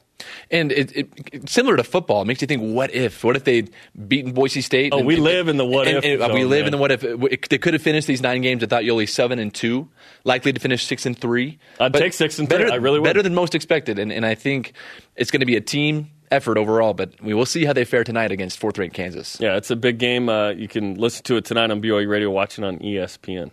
And 0.51 0.73
it, 0.73 0.97
it, 0.97 1.49
similar 1.49 1.77
to 1.77 1.85
football. 1.85 2.23
It 2.23 2.27
makes 2.27 2.41
you 2.41 2.47
think, 2.47 2.63
what 2.63 2.95
if? 2.95 3.23
What 3.23 3.37
if 3.37 3.45
they'd 3.45 3.71
beaten 4.09 4.33
Boise 4.33 4.61
State? 4.61 4.93
Oh, 4.93 4.99
And- 4.99 5.07
we 5.07 5.17
live 5.17 5.49
in 5.49 5.57
the 5.57 5.65
what 5.67 5.87
and- 5.89 6.05
if 6.05 6.21
and 6.21 6.33
we 6.33 6.45
live 6.45 6.61
man. 6.61 6.67
in 6.67 6.71
the 6.73 6.79
what 6.79 6.91
if. 6.93 7.49
They 7.49 7.59
could 7.59 7.75
have 7.75 7.83
finished 7.83 8.07
these 8.07 8.21
nine 8.23 8.43
games 8.43 8.61
without 8.63 8.83
Yoli 8.83 9.09
seven 9.09 9.39
and 9.39 9.53
two, 9.53 9.89
likely 10.25 10.53
to 10.53 10.61
finish 10.61 10.85
six 10.87 11.05
and 11.07 11.19
three. 11.19 11.59
I'd 11.79 11.93
take 11.93 12.13
six 12.13 12.39
and 12.39 12.49
three. 12.49 12.59
better, 12.59 12.73
I 12.73 12.77
really 12.77 12.99
would. 13.01 13.05
Better 13.05 13.23
than 13.23 13.35
most 13.35 13.55
expected. 13.55 13.99
And, 13.99 14.13
and 14.13 14.25
I 14.25 14.35
think 14.35 14.73
it's 15.17 15.31
going 15.31 15.41
to 15.41 15.47
be 15.47 15.57
a 15.57 15.61
team 15.61 16.11
effort 16.31 16.59
overall, 16.59 16.93
but 16.95 17.21
we 17.23 17.35
will 17.35 17.47
see 17.47 17.65
how 17.65 17.73
they 17.73 17.85
fare 17.85 18.03
tonight 18.05 18.33
against 18.33 18.59
fourth 18.59 18.79
ranked 18.79 18.97
Kansas. 18.97 19.37
Yeah, 19.39 19.57
it's 19.57 19.71
a 19.71 19.77
big 19.77 19.99
game. 19.99 20.29
Uh, 20.29 20.51
you 20.51 20.67
can 20.67 20.95
listen 20.95 21.23
to 21.25 21.37
it 21.37 21.45
tonight 21.45 21.71
on 21.71 21.81
BYU 21.81 22.09
Radio, 22.09 22.31
watching 22.31 22.65
on 22.65 22.79
ESPN. 22.79 23.51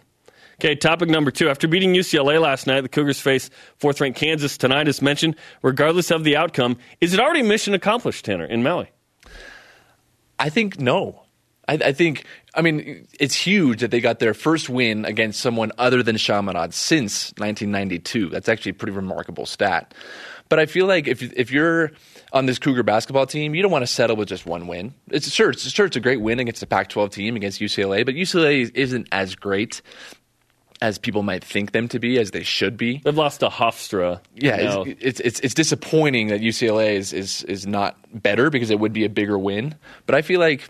Okay, 0.55 0.75
topic 0.75 1.09
number 1.09 1.31
two. 1.31 1.49
After 1.49 1.67
beating 1.67 1.93
UCLA 1.93 2.39
last 2.39 2.67
night, 2.67 2.81
the 2.81 2.89
Cougars 2.89 3.19
face 3.19 3.49
fourth 3.77 3.99
ranked 3.99 4.19
Kansas 4.19 4.57
tonight, 4.57 4.87
as 4.87 5.01
mentioned. 5.01 5.35
Regardless 5.61 6.11
of 6.11 6.23
the 6.23 6.35
outcome, 6.35 6.77
is 7.01 7.13
it 7.13 7.19
already 7.19 7.41
mission 7.41 7.73
accomplished, 7.73 8.25
Tanner, 8.25 8.45
in 8.45 8.63
Maui? 8.63 8.89
I 10.39 10.49
think 10.49 10.79
no. 10.79 11.23
I, 11.67 11.73
I 11.75 11.93
think, 11.93 12.25
I 12.53 12.61
mean, 12.61 13.07
it's 13.19 13.35
huge 13.35 13.81
that 13.81 13.91
they 13.91 14.01
got 14.01 14.19
their 14.19 14.33
first 14.33 14.69
win 14.69 15.05
against 15.05 15.39
someone 15.39 15.71
other 15.77 16.03
than 16.03 16.17
Chaminade 16.17 16.73
since 16.73 17.29
1992. 17.37 18.29
That's 18.29 18.49
actually 18.49 18.71
a 18.71 18.75
pretty 18.75 18.91
remarkable 18.91 19.45
stat. 19.45 19.93
But 20.49 20.59
I 20.59 20.65
feel 20.65 20.85
like 20.85 21.07
if 21.07 21.23
if 21.33 21.51
you're 21.51 21.91
on 22.31 22.45
this 22.45 22.59
Cougar 22.59 22.83
basketball 22.83 23.25
team, 23.25 23.55
you 23.55 23.61
don't 23.61 23.71
want 23.71 23.83
to 23.83 23.87
settle 23.87 24.15
with 24.15 24.27
just 24.27 24.45
one 24.45 24.67
win. 24.67 24.93
It's 25.09 25.31
sure, 25.31 25.51
it's 25.51 25.67
sure 25.69 25.85
it's 25.85 25.95
a 25.95 26.01
great 26.01 26.21
win 26.21 26.39
against 26.39 26.61
a 26.61 26.67
Pac-12 26.67 27.11
team 27.11 27.35
against 27.35 27.61
UCLA, 27.61 28.05
but 28.05 28.15
UCLA 28.15 28.69
isn't 28.75 29.07
as 29.11 29.35
great 29.35 29.81
as 30.83 30.97
people 30.97 31.23
might 31.23 31.45
think 31.45 31.71
them 31.71 31.87
to 31.87 31.97
be, 31.97 32.19
as 32.19 32.31
they 32.31 32.43
should 32.43 32.75
be. 32.75 32.97
They've 33.05 33.15
lost 33.17 33.39
to 33.39 33.47
Hofstra. 33.47 34.19
Yeah, 34.35 34.57
it's, 34.59 34.99
it's 35.01 35.19
it's 35.21 35.39
it's 35.39 35.53
disappointing 35.53 36.27
that 36.27 36.41
UCLA 36.41 36.95
is, 36.95 37.13
is 37.13 37.43
is 37.45 37.65
not 37.65 37.97
better 38.13 38.49
because 38.49 38.69
it 38.69 38.79
would 38.79 38.91
be 38.91 39.05
a 39.05 39.09
bigger 39.09 39.39
win. 39.39 39.75
But 40.05 40.15
I 40.15 40.21
feel 40.21 40.41
like, 40.41 40.69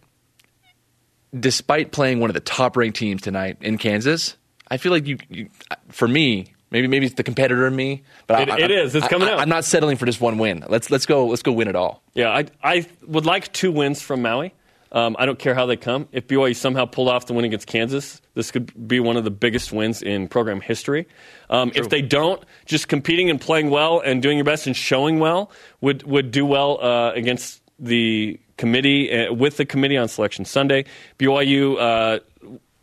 despite 1.37 1.91
playing 1.91 2.19
one 2.19 2.29
of 2.29 2.35
the 2.35 2.39
top 2.39 2.77
ranked 2.77 2.97
teams 2.97 3.21
tonight 3.23 3.57
in 3.61 3.77
Kansas, 3.79 4.37
I 4.67 4.77
feel 4.77 4.91
like 4.91 5.07
you, 5.07 5.17
you 5.29 5.49
for 5.89 6.07
me, 6.07 6.53
maybe 6.69 6.87
maybe 6.87 7.07
it's 7.07 7.15
the 7.15 7.23
competitor 7.23 7.65
in 7.65 7.75
me, 7.75 8.03
but 8.27 8.41
It- 8.43 8.49
I, 8.51 8.59
it 8.59 8.71
is. 8.71 8.95
It's 8.95 9.05
I- 9.05 9.09
coming 9.09 9.27
I, 9.27 9.33
out. 9.33 9.39
I'm 9.39 9.49
not 9.49 9.65
settling 9.65 9.97
for 9.97 10.05
just 10.05 10.21
one 10.21 10.37
win. 10.37 10.63
Let's 10.69 10.91
let's 10.91 11.05
go 11.07 11.25
let's 11.27 11.41
go 11.41 11.51
win 11.51 11.67
it 11.67 11.75
all. 11.75 12.03
Yeah, 12.13 12.29
I, 12.29 12.45
I 12.63 12.85
would 13.07 13.25
like 13.25 13.51
two 13.51 13.71
wins 13.71 14.01
from 14.01 14.21
Maui. 14.21 14.53
Um, 14.93 15.15
I 15.17 15.25
don't 15.25 15.39
care 15.39 15.55
how 15.55 15.65
they 15.65 15.75
come. 15.75 16.07
If 16.11 16.27
BYU 16.27 16.55
somehow 16.55 16.85
pulled 16.85 17.09
off 17.09 17.25
the 17.25 17.33
win 17.33 17.45
against 17.45 17.65
Kansas, 17.67 18.21
this 18.35 18.51
could 18.51 18.87
be 18.87 18.99
one 18.99 19.17
of 19.17 19.23
the 19.23 19.31
biggest 19.31 19.71
wins 19.71 20.01
in 20.03 20.27
program 20.27 20.61
history. 20.61 21.07
Um, 21.49 21.71
if 21.75 21.89
they 21.89 22.01
don't, 22.03 22.43
just 22.65 22.87
competing 22.87 23.29
and 23.29 23.41
playing 23.41 23.71
well 23.71 23.99
and 24.01 24.21
doing 24.21 24.37
your 24.37 24.45
best 24.45 24.67
and 24.67 24.75
showing 24.75 25.19
well 25.19 25.49
would 25.81 26.03
would 26.03 26.29
do 26.31 26.45
well 26.45 26.79
uh, 26.83 27.11
against 27.13 27.61
the 27.79 28.39
committee 28.57 29.11
uh, 29.11 29.33
with 29.33 29.57
the 29.57 29.65
committee 29.65 29.97
on 29.97 30.07
Selection 30.07 30.45
Sunday. 30.45 30.85
BYU. 31.17 31.77
Uh, 31.79 32.19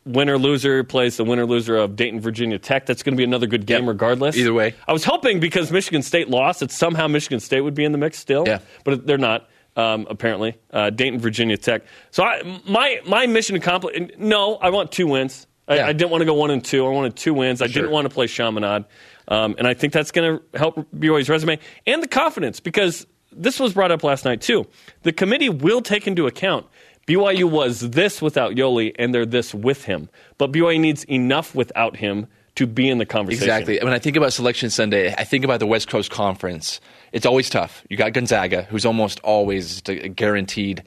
winner 0.07 0.39
loser 0.39 0.83
plays 0.83 1.19
the 1.19 1.25
winner 1.25 1.45
loser 1.45 1.77
of 1.77 1.95
Dayton 1.95 2.21
Virginia 2.21 2.59
Tech. 2.59 2.87
That's 2.87 3.03
going 3.03 3.13
to 3.13 3.17
be 3.17 3.23
another 3.23 3.47
good 3.47 3.67
game 3.67 3.83
Yep. 3.83 3.89
regardless. 3.89 4.37
Either 4.37 4.53
way. 4.55 4.75
I 4.89 4.93
was 4.93 5.05
hoping 5.05 5.41
because 5.41 5.71
Michigan 5.71 6.03
State 6.03 6.29
lost 6.31 6.61
that 6.61 6.71
somehow 6.73 7.07
Michigan 7.07 7.39
State 7.39 7.61
would 7.61 7.75
be 7.75 7.85
in 7.85 7.93
the 7.93 7.99
mix 7.99 8.19
still. 8.19 8.45
Yeah. 8.47 8.61
but 8.83 9.07
they're 9.07 9.19
not. 9.19 9.49
Um, 9.77 10.07
apparently, 10.11 10.57
uh, 10.73 10.91
Dayton 10.91 11.21
Virginia 11.21 11.57
Tech. 11.57 11.83
So 12.11 12.25
I, 12.25 12.61
my 12.69 13.01
my 13.07 13.27
mission 13.27 13.57
accomplished. 13.57 14.19
No, 14.19 14.57
I 14.57 14.71
want 14.71 14.91
two 14.93 15.07
wins. 15.07 15.47
I, 15.69 15.77
Yeah. 15.77 15.87
I 15.87 15.93
didn't 15.93 16.11
want 16.11 16.23
to 16.23 16.27
go 16.27 16.35
one 16.35 16.51
and 16.51 16.65
two. 16.65 16.85
I 16.85 16.91
wanted 16.91 17.15
two 17.17 17.33
wins. 17.35 17.63
I 17.63 17.67
Sure. 17.67 17.83
didn't 17.83 17.93
want 17.93 18.07
to 18.07 18.11
play 18.13 18.27
Chaminade. 18.27 18.85
Um, 19.29 19.55
and 19.59 19.69
I 19.69 19.75
think 19.75 19.93
that's 19.93 20.11
going 20.11 20.39
to 20.39 20.59
help 20.59 20.75
BYU's 20.93 21.29
resume 21.29 21.59
and 21.87 22.03
the 22.03 22.09
confidence 22.09 22.59
because 22.59 23.07
this 23.31 23.61
was 23.61 23.75
brought 23.75 23.93
up 23.93 24.03
last 24.03 24.25
night 24.25 24.41
too. 24.41 24.67
The 25.05 25.13
committee 25.13 25.49
will 25.49 25.83
take 25.83 26.09
into 26.09 26.27
account 26.27 26.67
BYU 27.07 27.45
was 27.49 27.91
this 27.91 28.21
without 28.21 28.55
Yoli 28.55 28.93
and 28.99 29.15
they're 29.15 29.25
this 29.27 29.55
with 29.55 29.85
him. 29.85 30.09
But 30.37 30.51
BYU 30.51 30.81
needs 30.81 31.05
enough 31.05 31.55
without 31.55 31.97
him 31.97 32.27
to 32.57 32.67
be 32.67 32.89
in 32.89 32.99
the 32.99 33.07
conversation. 33.07 33.45
Exactly. 33.45 33.79
When 33.83 33.93
I 33.93 33.99
think 33.99 34.17
about 34.17 34.33
Selection 34.33 34.71
Sunday, 34.71 35.15
I 35.17 35.25
think 35.25 35.45
about 35.45 35.61
the 35.61 35.67
West 35.67 35.89
Coast 35.89 36.11
Conference. 36.11 36.81
It's 37.13 37.27
always 37.27 37.49
tough. 37.51 37.85
You 37.89 37.97
got 37.97 38.13
Gonzaga, 38.13 38.63
who's 38.65 38.85
almost 38.85 39.21
always 39.21 39.83
a 39.89 40.09
guaranteed 40.09 40.83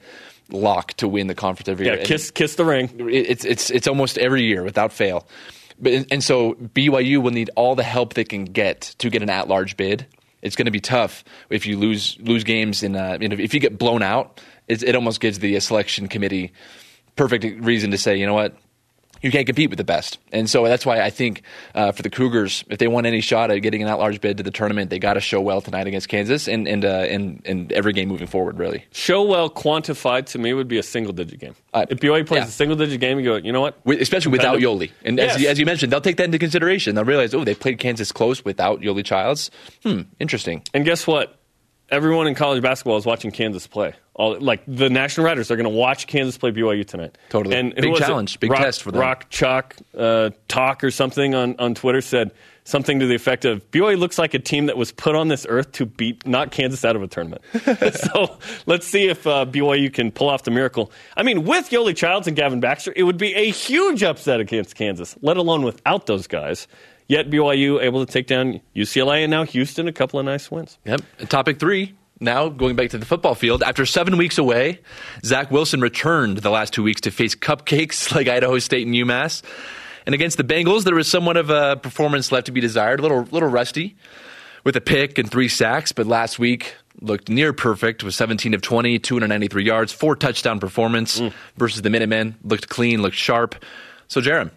lock 0.50 0.92
to 0.94 1.08
win 1.08 1.26
the 1.26 1.34
conference 1.34 1.68
every 1.68 1.86
Yeah, 1.86 1.94
year. 1.94 2.04
kiss 2.04 2.30
kiss 2.30 2.56
the 2.56 2.64
ring. 2.64 2.90
It's 3.10 3.44
it's 3.44 3.70
it's 3.70 3.86
almost 3.86 4.18
every 4.18 4.44
year 4.44 4.62
without 4.62 4.92
fail. 4.92 5.26
But 5.80 6.06
and 6.10 6.22
so 6.22 6.54
BYU 6.54 7.20
will 7.22 7.32
need 7.32 7.50
all 7.56 7.74
the 7.74 7.82
help 7.82 8.14
they 8.14 8.24
can 8.24 8.44
get 8.44 8.94
to 8.98 9.10
get 9.10 9.22
an 9.22 9.30
at-large 9.30 9.76
bid. 9.76 10.06
It's 10.42 10.56
going 10.56 10.66
to 10.66 10.70
be 10.70 10.80
tough 10.80 11.24
if 11.50 11.66
you 11.66 11.78
lose 11.78 12.16
lose 12.20 12.44
games 12.44 12.82
in. 12.82 12.94
Uh, 12.94 13.18
if 13.20 13.54
you 13.54 13.60
get 13.60 13.78
blown 13.78 14.02
out, 14.02 14.40
it's, 14.68 14.82
it 14.82 14.94
almost 14.94 15.20
gives 15.20 15.38
the 15.38 15.58
selection 15.60 16.06
committee 16.08 16.52
perfect 17.16 17.44
reason 17.64 17.90
to 17.92 17.98
say, 17.98 18.16
you 18.16 18.26
know 18.26 18.34
what, 18.34 18.56
you 19.24 19.30
can't 19.30 19.46
compete 19.46 19.70
with 19.70 19.78
the 19.78 19.84
best. 19.84 20.18
And 20.32 20.48
so 20.48 20.64
that's 20.64 20.84
why 20.84 21.00
I 21.00 21.10
think 21.10 21.42
uh, 21.74 21.92
for 21.92 22.02
the 22.02 22.10
Cougars, 22.10 22.62
if 22.68 22.78
they 22.78 22.86
want 22.88 23.06
any 23.06 23.20
shot 23.20 23.50
at 23.50 23.58
getting 23.58 23.82
an 23.82 23.88
at-large 23.88 24.20
bid 24.20 24.36
to 24.36 24.42
the 24.42 24.50
tournament, 24.50 24.90
they 24.90 24.98
got 24.98 25.14
to 25.14 25.20
show 25.20 25.40
well 25.40 25.60
tonight 25.60 25.86
against 25.86 26.08
Kansas 26.08 26.46
and 26.46 26.68
and, 26.68 26.84
uh, 26.84 26.88
and 26.88 27.42
and 27.46 27.72
every 27.72 27.92
game 27.92 28.08
moving 28.08 28.26
forward. 28.26 28.58
Really, 28.58 28.84
Show 28.92 29.22
well 29.24 29.48
quantified 29.50 30.26
to 30.26 30.38
me 30.38 30.52
would 30.52 30.68
be 30.68 30.78
a 30.78 30.82
single 30.82 31.12
digit 31.12 31.40
game. 31.40 31.54
Uh, 31.72 31.86
if 31.88 31.98
BYU 31.98 32.26
plays 32.26 32.42
yeah. 32.42 32.48
a 32.48 32.50
single 32.50 32.76
digit 32.76 33.00
game, 33.00 33.18
you 33.18 33.24
go, 33.24 33.36
you 33.36 33.50
know 33.50 33.60
what? 33.60 33.78
With, 33.84 34.00
especially 34.00 34.32
without 34.32 34.58
Yoli. 34.58 34.92
And 35.04 35.18
as, 35.18 35.32
Yes. 35.32 35.40
you, 35.40 35.48
as 35.48 35.58
you 35.58 35.66
mentioned, 35.66 35.90
they'll 35.90 36.00
take 36.00 36.18
that 36.18 36.24
into 36.24 36.38
consideration. 36.38 36.94
They'll 36.94 37.04
realize, 37.04 37.34
oh, 37.34 37.42
they 37.44 37.54
played 37.54 37.78
Kansas 37.78 38.12
close 38.12 38.44
without 38.44 38.80
Yoli 38.80 39.04
Childs. 39.04 39.50
Hmm, 39.82 40.02
interesting. 40.20 40.62
And 40.74 40.84
guess 40.84 41.06
what? 41.06 41.40
Everyone 41.94 42.26
in 42.26 42.34
college 42.34 42.60
basketball 42.60 42.96
is 42.96 43.06
watching 43.06 43.30
Kansas 43.30 43.68
play. 43.68 43.94
All 44.14 44.36
like 44.40 44.62
the 44.66 44.90
national 44.90 45.26
writers 45.26 45.52
are 45.52 45.56
going 45.56 45.70
to 45.70 45.70
watch 45.70 46.08
Kansas 46.08 46.36
play 46.36 46.50
BYU 46.50 46.84
tonight. 46.84 47.16
Totally. 47.28 47.54
And 47.54 47.72
Big 47.72 47.88
was 47.88 48.00
it? 48.00 48.04
challenge, 48.04 48.40
big 48.40 48.50
Rock, 48.50 48.62
test 48.62 48.82
for 48.82 48.90
them. 48.90 49.00
Rock 49.00 49.30
Chalk 49.30 49.76
uh, 49.96 50.30
Talk 50.48 50.82
or 50.82 50.90
something 50.90 51.36
on, 51.36 51.54
on 51.60 51.76
Twitter 51.76 52.00
said 52.00 52.32
something 52.64 52.98
to 52.98 53.06
the 53.06 53.14
effect 53.14 53.44
of 53.44 53.70
BYU 53.70 53.96
looks 53.96 54.18
like 54.18 54.34
a 54.34 54.40
team 54.40 54.66
that 54.66 54.76
was 54.76 54.90
put 54.90 55.14
on 55.14 55.28
this 55.28 55.46
earth 55.48 55.70
to 55.72 55.86
beat 55.86 56.26
knock 56.26 56.50
Kansas 56.50 56.84
out 56.84 56.96
of 56.96 57.02
a 57.04 57.06
tournament. 57.06 57.42
so 57.94 58.38
let's 58.66 58.88
see 58.88 59.08
if 59.08 59.24
uh, 59.24 59.46
BYU 59.46 59.92
can 59.92 60.10
pull 60.10 60.28
off 60.28 60.42
the 60.42 60.50
miracle. 60.50 60.90
I 61.16 61.22
mean, 61.22 61.44
with 61.44 61.70
Yoli 61.70 61.94
Childs 61.96 62.26
and 62.26 62.36
Gavin 62.36 62.58
Baxter, 62.58 62.92
it 62.96 63.04
would 63.04 63.18
be 63.18 63.34
a 63.34 63.50
huge 63.50 64.02
upset 64.02 64.40
against 64.40 64.74
Kansas, 64.74 65.16
let 65.22 65.36
alone 65.36 65.62
without 65.62 66.06
those 66.06 66.26
guys. 66.26 66.66
Yet 67.06 67.28
BYU 67.28 67.82
able 67.82 68.04
to 68.04 68.10
take 68.10 68.26
down 68.26 68.60
UCLA 68.74 69.24
and 69.24 69.30
now 69.30 69.44
Houston, 69.44 69.88
a 69.88 69.92
couple 69.92 70.18
of 70.18 70.24
nice 70.24 70.50
wins. 70.50 70.78
Yep. 70.84 71.02
And 71.18 71.30
topic 71.30 71.58
three. 71.58 71.94
Now 72.20 72.48
going 72.48 72.76
back 72.76 72.90
to 72.90 72.98
the 72.98 73.04
football 73.04 73.34
field. 73.34 73.62
After 73.62 73.84
seven 73.84 74.16
weeks 74.16 74.38
away, 74.38 74.80
Zach 75.24 75.50
Wilson 75.50 75.80
returned 75.80 76.38
the 76.38 76.50
last 76.50 76.72
two 76.72 76.82
weeks 76.82 77.02
to 77.02 77.10
face 77.10 77.34
cupcakes 77.34 78.12
like 78.14 78.28
Idaho 78.28 78.58
State 78.58 78.86
and 78.86 78.94
UMass. 78.94 79.42
And 80.06 80.14
against 80.14 80.36
the 80.36 80.44
Bengals, 80.44 80.84
there 80.84 80.94
was 80.94 81.10
somewhat 81.10 81.36
of 81.36 81.50
a 81.50 81.76
performance 81.76 82.30
left 82.30 82.46
to 82.46 82.52
be 82.52 82.60
desired. 82.60 83.00
A 83.00 83.02
little, 83.02 83.22
little 83.30 83.48
rusty 83.48 83.96
with 84.62 84.76
a 84.76 84.80
pick 84.80 85.18
and 85.18 85.30
three 85.30 85.48
sacks, 85.48 85.92
but 85.92 86.06
last 86.06 86.38
week 86.38 86.74
looked 87.00 87.28
near 87.28 87.52
perfect 87.52 88.04
with 88.04 88.14
17 88.14 88.54
of 88.54 88.62
20, 88.62 88.98
293 88.98 89.64
yards, 89.64 89.92
four 89.92 90.16
touchdown 90.16 90.60
performance 90.60 91.20
mm. 91.20 91.32
versus 91.56 91.82
the 91.82 91.90
Minutemen. 91.90 92.36
Looked 92.42 92.68
clean, 92.68 93.02
looked 93.02 93.16
sharp. 93.16 93.56
So, 94.08 94.20
Jarom, 94.20 94.50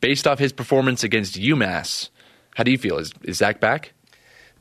based 0.00 0.26
off 0.26 0.38
his 0.38 0.52
performance 0.52 1.02
against 1.04 1.34
UMass, 1.40 2.10
how 2.54 2.64
do 2.64 2.70
you 2.70 2.78
feel? 2.78 2.98
Is, 2.98 3.12
is 3.22 3.38
Zach 3.38 3.60
back? 3.60 3.92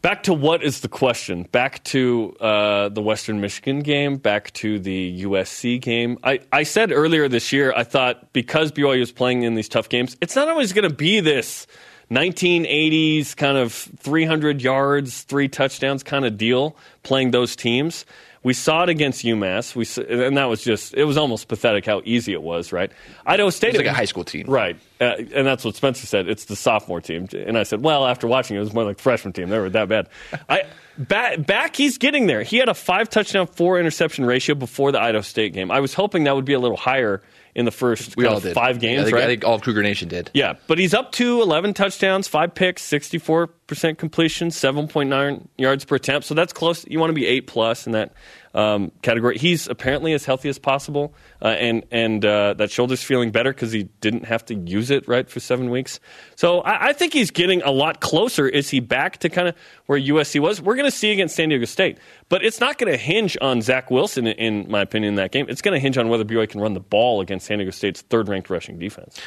Back 0.01 0.24
to 0.24 0.33
what 0.33 0.63
is 0.63 0.79
the 0.79 0.88
question? 0.88 1.43
Back 1.43 1.83
to 1.86 2.33
uh, 2.39 2.88
the 2.88 3.01
Western 3.01 3.41
Michigan 3.41 3.79
game, 3.79 4.15
back 4.15 4.53
to 4.53 4.79
the 4.79 5.24
USC 5.24 5.81
game. 5.81 6.17
I, 6.24 6.39
I 6.53 6.63
said 6.63 6.93
earlier 6.93 7.27
this 7.27 7.51
year, 7.51 7.74
I 7.75 7.83
thought 7.83 8.31
because 8.31 8.71
BYU 8.71 9.01
is 9.01 9.12
playing 9.12 9.43
in 9.43 9.55
these 9.55 9.67
tough 9.67 9.89
games, 9.89 10.15
it's 10.21 10.38
not 10.38 10.48
always 10.48 10.71
going 10.71 10.88
to 10.88 10.95
be 10.95 11.19
this 11.19 11.67
1980s 12.12 13.36
kind 13.36 13.57
of 13.57 13.74
300 13.74 14.62
yards, 14.62 15.24
three 15.24 15.50
touchdowns 15.50 16.01
kind 16.01 16.25
of 16.25 16.38
deal 16.38 16.77
playing 17.03 17.31
those 17.31 17.57
teams. 17.57 18.05
We 18.41 18.53
saw 18.53 18.84
it 18.84 18.89
against 18.89 19.25
UMass, 19.25 19.75
we, 19.75 19.86
and 20.25 20.38
that 20.38 20.46
was 20.46 20.63
just, 20.63 20.93
it 20.93 21.03
was 21.03 21.17
almost 21.17 21.48
pathetic 21.50 21.86
how 21.86 22.01
easy 22.05 22.31
it 22.31 22.41
was, 22.41 22.72
right? 22.72 22.89
Idaho 23.25 23.50
State. 23.50 23.69
It's 23.69 23.77
like 23.79 23.88
a 23.88 23.93
high 23.93 24.05
school 24.05 24.24
team. 24.24 24.46
Right. 24.48 24.77
Uh, 25.01 25.15
and 25.34 25.46
that's 25.46 25.65
what 25.65 25.75
Spencer 25.75 26.08
said. 26.08 26.29
It's 26.29 26.46
the 26.46 26.55
sophomore 26.55 27.01
team. 27.01 27.27
And 27.34 27.58
I 27.58 27.63
said, 27.63 27.84
well, 27.84 28.05
after 28.08 28.27
watching 28.27 28.55
it, 28.55 28.60
it 28.60 28.63
was 28.63 28.74
more 28.74 28.86
like 28.86 28.98
the 28.98 29.03
freshman 29.03 29.34
team. 29.34 29.50
They 29.50 29.60
were 29.60 29.69
that 29.69 29.89
bad. 29.89 30.08
I, 30.48 30.63
back, 30.98 31.46
back, 31.46 31.75
he's 31.75 31.98
getting 31.98 32.27
there. 32.27 32.43
He 32.43 32.58
had 32.58 32.69
a 32.69 32.74
five 32.74 33.10
touchdown, 33.10 33.48
four 33.48 33.77
interception 33.79 34.25
ratio 34.25 34.55
before 34.55 34.91
the 34.93 35.01
Idaho 35.01 35.22
State 35.22 35.53
game. 35.53 35.69
I 35.69 35.81
was 35.81 35.93
hoping 35.93 36.24
that 36.24 36.36
would 36.36 36.46
be 36.46 36.53
a 36.53 36.60
little 36.60 36.77
higher 36.77 37.22
in 37.55 37.65
the 37.65 37.72
first 37.72 38.15
We 38.15 38.25
all 38.25 38.39
did. 38.39 38.53
five 38.53 38.79
games, 38.79 39.01
I 39.01 39.03
think, 39.05 39.15
right? 39.15 39.24
I 39.24 39.27
think 39.27 39.43
all 39.43 39.55
of 39.55 39.63
Cougar 39.63 39.84
Nation 39.84 40.08
did. 40.08 40.31
Yeah, 40.34 40.53
but 40.67 40.77
he's 40.77 40.93
up 40.93 41.12
to 41.13 41.41
11 41.41 41.74
touchdowns, 41.74 42.27
five 42.27 42.53
picks, 42.55 42.88
64% 42.88 43.50
completion, 43.75 44.49
7.9 44.49 45.47
yards 45.57 45.85
per 45.85 45.95
attempt. 45.95 46.27
So 46.27 46.33
that's 46.33 46.53
close. 46.53 46.85
You 46.88 46.99
want 46.99 47.09
to 47.09 47.15
be 47.15 47.25
eight 47.25 47.47
plus 47.47 47.85
in 47.85 47.93
that 47.93 48.13
um, 48.53 48.91
category. 49.01 49.38
He's 49.38 49.67
apparently 49.67 50.13
as 50.13 50.25
healthy 50.25 50.49
as 50.49 50.57
possible, 50.57 51.13
uh, 51.41 51.47
and 51.49 51.85
and 51.91 52.25
uh, 52.25 52.53
that 52.55 52.71
shoulder's 52.71 53.03
feeling 53.03 53.31
better 53.31 53.53
because 53.53 53.71
he 53.71 53.83
didn't 54.01 54.25
have 54.25 54.45
to 54.45 54.55
use 54.55 54.89
it 54.89 55.07
right 55.07 55.29
for 55.29 55.39
seven 55.39 55.69
weeks. 55.69 55.99
So 56.35 56.61
I, 56.61 56.88
I 56.88 56.93
think 56.93 57.13
he's 57.13 57.31
getting 57.31 57.61
a 57.61 57.71
lot 57.71 58.01
closer. 58.01 58.47
Is 58.47 58.69
he 58.69 58.79
back 58.79 59.17
to 59.19 59.29
kind 59.29 59.47
of 59.47 59.55
where 59.85 59.99
USC 59.99 60.39
was? 60.39 60.61
We're 60.61 60.75
going 60.75 60.89
to 60.89 60.95
see 60.95 61.11
against 61.11 61.35
San 61.35 61.49
Diego 61.49 61.65
State, 61.65 61.97
but 62.27 62.43
it's 62.43 62.59
not 62.59 62.77
going 62.77 62.91
to 62.91 62.97
hinge 62.97 63.38
on 63.41 63.61
Zach 63.61 63.91
Wilson, 63.91 64.27
in 64.27 64.69
my 64.69 64.81
opinion, 64.81 65.09
in 65.09 65.15
that 65.15 65.31
game. 65.31 65.45
It's 65.49 65.61
going 65.61 65.73
to 65.73 65.79
hinge 65.79 65.97
on 65.97 66.09
whether 66.09 66.25
BYU 66.25 66.49
can 66.49 66.61
run 66.61 66.73
the 66.73 66.79
ball 66.79 67.21
against 67.21 67.45
San 67.45 67.59
Diego 67.59 67.71
State's 67.71 68.01
third-ranked 68.01 68.49
rushing 68.49 68.79
defense. 68.79 69.19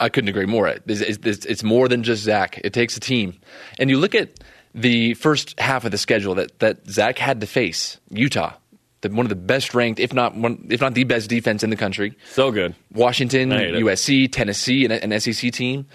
I 0.00 0.08
couldn't 0.08 0.28
agree 0.28 0.46
more. 0.46 0.66
It's, 0.66 1.00
it's, 1.00 1.46
it's 1.46 1.62
more 1.62 1.86
than 1.86 2.02
just 2.02 2.22
Zach. 2.22 2.58
It 2.64 2.72
takes 2.72 2.96
a 2.96 3.00
team. 3.00 3.38
And 3.78 3.90
you 3.90 3.98
look 3.98 4.14
at 4.14 4.40
the 4.74 5.14
first 5.14 5.58
half 5.60 5.84
of 5.84 5.90
the 5.90 5.98
schedule 5.98 6.34
that, 6.36 6.58
that 6.60 6.88
Zach 6.88 7.18
had 7.18 7.40
to 7.42 7.46
face 7.46 7.98
Utah, 8.10 8.54
the, 9.02 9.10
one 9.10 9.26
of 9.26 9.30
the 9.30 9.36
best 9.36 9.74
ranked, 9.74 10.00
if 10.00 10.12
not 10.12 10.34
one, 10.34 10.66
if 10.70 10.80
not 10.80 10.94
the 10.94 11.04
best 11.04 11.28
defense 11.28 11.62
in 11.62 11.70
the 11.70 11.76
country. 11.76 12.16
So 12.32 12.50
good. 12.50 12.74
Washington, 12.92 13.50
hate 13.50 13.74
it. 13.74 13.82
USC, 13.82 14.30
Tennessee, 14.32 14.84
and 14.84 14.92
an 14.92 15.20
SEC 15.20 15.52
team. 15.52 15.86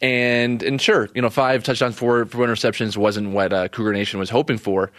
And 0.00 0.62
and 0.62 0.80
sure, 0.80 1.10
you 1.14 1.20
know, 1.20 1.28
five 1.28 1.62
touchdowns, 1.62 1.96
four, 1.96 2.24
four 2.24 2.46
interceptions 2.46 2.96
wasn't 2.96 3.30
what 3.30 3.52
uh, 3.52 3.68
Cougar 3.68 3.92
Nation 3.92 4.18
was 4.18 4.30
hoping 4.30 4.56
for, 4.56 4.90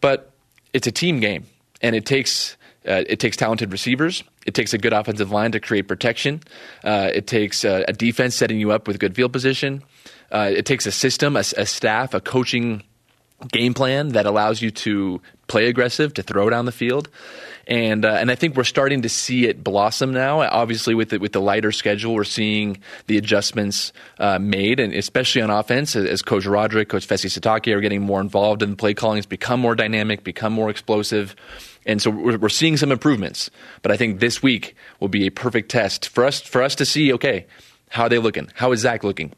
but 0.00 0.32
it's 0.72 0.86
a 0.86 0.92
team 0.92 1.20
game, 1.20 1.44
and 1.82 1.94
it 1.94 2.06
takes 2.06 2.56
uh, 2.86 3.04
it 3.08 3.18
takes 3.18 3.36
talented 3.36 3.72
receivers. 3.72 4.22
It 4.46 4.54
takes 4.54 4.72
a 4.72 4.78
good 4.78 4.92
offensive 4.92 5.30
line 5.30 5.52
to 5.52 5.60
create 5.60 5.88
protection. 5.88 6.40
Uh, 6.84 7.10
it 7.12 7.26
takes 7.26 7.64
uh, 7.64 7.84
a 7.88 7.92
defense 7.92 8.34
setting 8.34 8.60
you 8.60 8.70
up 8.70 8.86
with 8.86 8.98
good 8.98 9.14
field 9.14 9.32
position. 9.32 9.82
Uh, 10.30 10.50
it 10.52 10.66
takes 10.66 10.86
a 10.86 10.92
system, 10.92 11.36
a, 11.36 11.40
a 11.40 11.66
staff, 11.66 12.14
a 12.14 12.20
coaching 12.20 12.82
game 13.52 13.74
plan 13.74 14.10
that 14.10 14.26
allows 14.26 14.62
you 14.62 14.70
to 14.70 15.20
play 15.46 15.68
aggressive, 15.68 16.14
to 16.14 16.22
throw 16.22 16.50
down 16.50 16.64
the 16.64 16.72
field, 16.72 17.08
and 17.66 18.04
uh, 18.04 18.12
and 18.12 18.30
I 18.30 18.34
think 18.34 18.56
we're 18.56 18.64
starting 18.64 19.02
to 19.02 19.08
see 19.08 19.46
it 19.46 19.62
blossom 19.62 20.12
now. 20.12 20.40
Obviously, 20.40 20.94
with 20.94 21.10
the, 21.10 21.18
with 21.18 21.32
the 21.32 21.40
lighter 21.40 21.72
schedule, 21.72 22.14
we're 22.14 22.24
seeing 22.24 22.78
the 23.06 23.18
adjustments 23.18 23.92
uh, 24.18 24.38
made, 24.38 24.80
and 24.80 24.94
especially 24.94 25.42
on 25.42 25.50
offense, 25.50 25.94
as 25.96 26.22
Coach 26.22 26.46
Roderick, 26.46 26.88
Coach 26.88 27.06
Fesi 27.06 27.26
Sitake 27.26 27.72
are 27.74 27.80
getting 27.80 28.02
more 28.02 28.20
involved 28.20 28.62
in 28.62 28.70
the 28.70 28.76
play 28.76 28.94
calling. 28.94 29.18
It's 29.18 29.26
become 29.26 29.60
more 29.60 29.74
dynamic, 29.74 30.24
become 30.24 30.52
more 30.52 30.70
explosive. 30.70 31.36
And 31.86 32.02
so 32.02 32.10
we're, 32.10 32.36
we're 32.38 32.48
seeing 32.48 32.76
some 32.76 32.92
improvements, 32.92 33.50
but 33.82 33.92
I 33.92 33.96
think 33.96 34.20
this 34.20 34.42
week 34.42 34.74
will 35.00 35.08
be 35.08 35.26
a 35.26 35.30
perfect 35.30 35.70
test 35.70 36.08
for 36.08 36.24
us 36.24 36.40
for 36.40 36.62
us 36.62 36.74
to 36.76 36.84
see. 36.84 37.12
Okay, 37.12 37.46
how 37.90 38.04
are 38.04 38.08
they 38.08 38.18
looking? 38.18 38.50
How 38.54 38.72
is 38.72 38.80
Zach 38.80 39.04
looking 39.04 39.32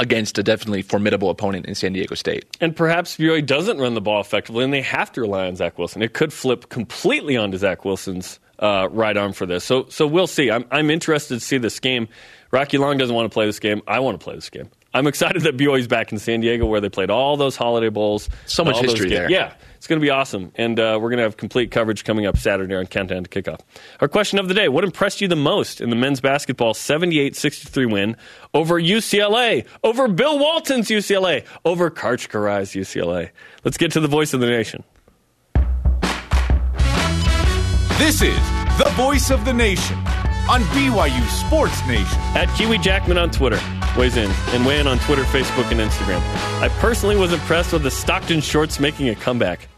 against 0.00 0.38
a 0.38 0.42
definitely 0.42 0.82
formidable 0.82 1.30
opponent 1.30 1.66
in 1.66 1.74
San 1.74 1.92
Diego 1.92 2.14
State? 2.14 2.44
And 2.60 2.74
perhaps 2.74 3.16
BYU 3.16 3.44
doesn't 3.44 3.78
run 3.78 3.94
the 3.94 4.00
ball 4.00 4.20
effectively, 4.20 4.64
and 4.64 4.72
they 4.72 4.82
have 4.82 5.12
to 5.12 5.20
rely 5.20 5.46
on 5.46 5.56
Zach 5.56 5.78
Wilson. 5.78 6.02
It 6.02 6.14
could 6.14 6.32
flip 6.32 6.68
completely 6.68 7.36
onto 7.36 7.58
Zach 7.58 7.84
Wilson's 7.84 8.40
uh, 8.58 8.88
right 8.90 9.16
arm 9.16 9.32
for 9.32 9.46
this. 9.46 9.64
So, 9.64 9.86
so 9.88 10.06
we'll 10.06 10.26
see. 10.26 10.50
I'm, 10.50 10.64
I'm 10.70 10.90
interested 10.90 11.34
to 11.34 11.40
see 11.40 11.58
this 11.58 11.80
game. 11.80 12.08
Rocky 12.50 12.78
Long 12.78 12.98
doesn't 12.98 13.14
want 13.14 13.30
to 13.30 13.34
play 13.34 13.46
this 13.46 13.58
game. 13.58 13.82
I 13.86 14.00
want 14.00 14.18
to 14.18 14.24
play 14.24 14.34
this 14.34 14.50
game. 14.50 14.70
I'm 14.94 15.08
excited 15.08 15.42
that 15.42 15.56
BYU's 15.56 15.88
back 15.88 16.12
in 16.12 16.20
San 16.20 16.40
Diego 16.40 16.66
where 16.66 16.80
they 16.80 16.88
played 16.88 17.10
all 17.10 17.36
those 17.36 17.56
holiday 17.56 17.88
bowls. 17.88 18.30
So 18.46 18.64
much 18.64 18.76
all 18.76 18.82
those 18.82 18.92
history 18.92 19.10
there. 19.10 19.28
Yeah, 19.28 19.52
it's 19.76 19.88
going 19.88 20.00
to 20.00 20.04
be 20.04 20.10
awesome. 20.10 20.52
And 20.54 20.78
uh, 20.78 21.00
we're 21.02 21.10
going 21.10 21.18
to 21.18 21.24
have 21.24 21.36
complete 21.36 21.72
coverage 21.72 22.04
coming 22.04 22.26
up 22.26 22.38
Saturday 22.38 22.76
on 22.76 22.86
Countdown 22.86 23.24
to 23.24 23.28
Kickoff. 23.28 23.58
Our 24.00 24.06
question 24.06 24.38
of 24.38 24.46
the 24.46 24.54
day 24.54 24.68
What 24.68 24.84
impressed 24.84 25.20
you 25.20 25.26
the 25.26 25.34
most 25.34 25.80
in 25.80 25.90
the 25.90 25.96
men's 25.96 26.20
basketball 26.20 26.74
78 26.74 27.34
63 27.34 27.86
win 27.86 28.16
over 28.54 28.80
UCLA, 28.80 29.66
over 29.82 30.06
Bill 30.06 30.38
Walton's 30.38 30.88
UCLA, 30.88 31.44
over 31.64 31.90
Karch 31.90 32.28
Kiraly's 32.28 32.70
UCLA? 32.70 33.30
Let's 33.64 33.76
get 33.76 33.90
to 33.92 34.00
the 34.00 34.08
voice 34.08 34.32
of 34.32 34.38
the 34.38 34.46
nation. 34.46 34.84
This 37.98 38.22
is 38.22 38.38
the 38.78 38.92
voice 38.94 39.30
of 39.30 39.44
the 39.44 39.52
nation 39.52 39.98
on 40.48 40.60
BYU 40.72 41.26
Sports 41.28 41.86
Nation. 41.86 42.18
At 42.36 42.46
Kiwi 42.56 42.78
Jackman 42.78 43.16
on 43.18 43.30
Twitter 43.30 43.58
weighs 43.96 44.16
in 44.16 44.30
and 44.48 44.66
weigh 44.66 44.78
in 44.80 44.86
on 44.86 44.98
Twitter, 45.00 45.22
Facebook, 45.24 45.70
and 45.70 45.80
Instagram. 45.80 46.20
I 46.60 46.68
personally 46.80 47.16
was 47.16 47.32
impressed 47.32 47.72
with 47.72 47.82
the 47.82 47.90
Stockton 47.90 48.40
shorts 48.40 48.78
making 48.78 49.08
a 49.08 49.14
comeback. 49.14 49.68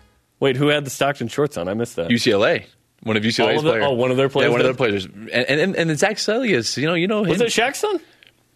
Wait, 0.40 0.56
who 0.56 0.68
had 0.68 0.84
the 0.84 0.90
Stockton 0.90 1.28
shorts 1.28 1.56
on? 1.56 1.68
I 1.68 1.74
missed 1.74 1.96
that. 1.96 2.10
UCLA. 2.10 2.64
One 3.02 3.16
of 3.16 3.22
UCLA's 3.22 3.38
All 3.40 3.58
of 3.58 3.64
the- 3.64 3.70
players. 3.70 3.84
oh, 3.86 3.92
one 3.92 4.10
of 4.10 4.16
their 4.16 4.28
players 4.28 4.46
Yeah, 4.48 4.52
one 4.52 4.60
of 4.60 4.64
their 4.66 4.74
players. 4.74 5.04
And 5.06 5.30
and, 5.32 5.76
and 5.76 5.98
Zach 5.98 6.16
Seljaas, 6.16 6.76
you 6.76 6.86
know, 6.86 6.94
you 6.94 7.06
know 7.06 7.22
him. 7.22 7.30
was 7.30 7.40
it 7.40 7.48
Shaq's 7.48 7.78
son? 7.78 8.00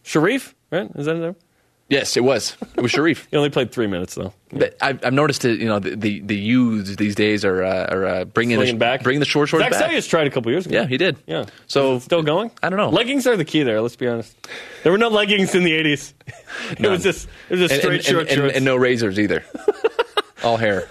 Shareef, 0.04 0.54
right? 0.72 0.90
Is 0.96 1.06
that 1.06 1.14
his 1.16 1.22
name? 1.24 1.36
Yes, 1.90 2.16
it 2.16 2.22
was. 2.22 2.56
It 2.76 2.80
was 2.80 2.92
Shareef. 2.92 3.26
He 3.30 3.36
only 3.36 3.50
played 3.50 3.72
three 3.72 3.88
minutes 3.88 4.14
though. 4.14 4.32
But 4.52 4.76
I've, 4.80 5.04
I've 5.04 5.12
noticed 5.12 5.42
that 5.42 5.58
you 5.58 5.66
know 5.66 5.80
the 5.80 5.96
the, 5.96 6.20
the 6.20 6.36
youths 6.36 6.94
these 6.94 7.16
days 7.16 7.44
are 7.44 7.64
uh, 7.64 7.86
are 7.90 8.06
uh, 8.06 8.24
bringing 8.24 8.56
Slinging 8.58 8.76
the, 8.76 8.78
back, 8.78 9.02
bringing 9.02 9.18
the 9.18 9.26
short 9.26 9.48
shorts 9.48 9.64
Zach 9.64 9.72
back. 9.72 9.90
Seljaas 9.90 10.08
tried 10.08 10.28
a 10.28 10.30
couple 10.30 10.52
years 10.52 10.66
ago. 10.66 10.76
Yeah, 10.80 10.86
he 10.86 10.96
did. 10.96 11.16
Yeah. 11.26 11.46
So 11.66 11.96
it 11.96 12.02
still 12.02 12.22
going? 12.22 12.52
I 12.62 12.70
don't 12.70 12.78
know. 12.78 12.90
Leggings 12.90 13.26
are 13.26 13.36
the 13.36 13.44
key 13.44 13.64
there. 13.64 13.80
Let's 13.80 13.96
be 13.96 14.06
honest. 14.06 14.36
There 14.84 14.92
were 14.92 14.98
no 14.98 15.08
leggings 15.08 15.54
in 15.54 15.64
the 15.64 15.72
'80s. 15.72 16.14
It 16.78 16.88
was 16.88 17.02
just 17.02 17.28
it 17.48 17.58
was 17.58 17.68
just 17.68 17.80
straight 17.80 17.96
and, 17.96 18.04
short 18.04 18.28
and, 18.28 18.38
shorts. 18.38 18.54
and 18.54 18.64
no 18.64 18.76
razors 18.76 19.18
either. 19.18 19.44
All 20.44 20.56
hair. 20.56 20.88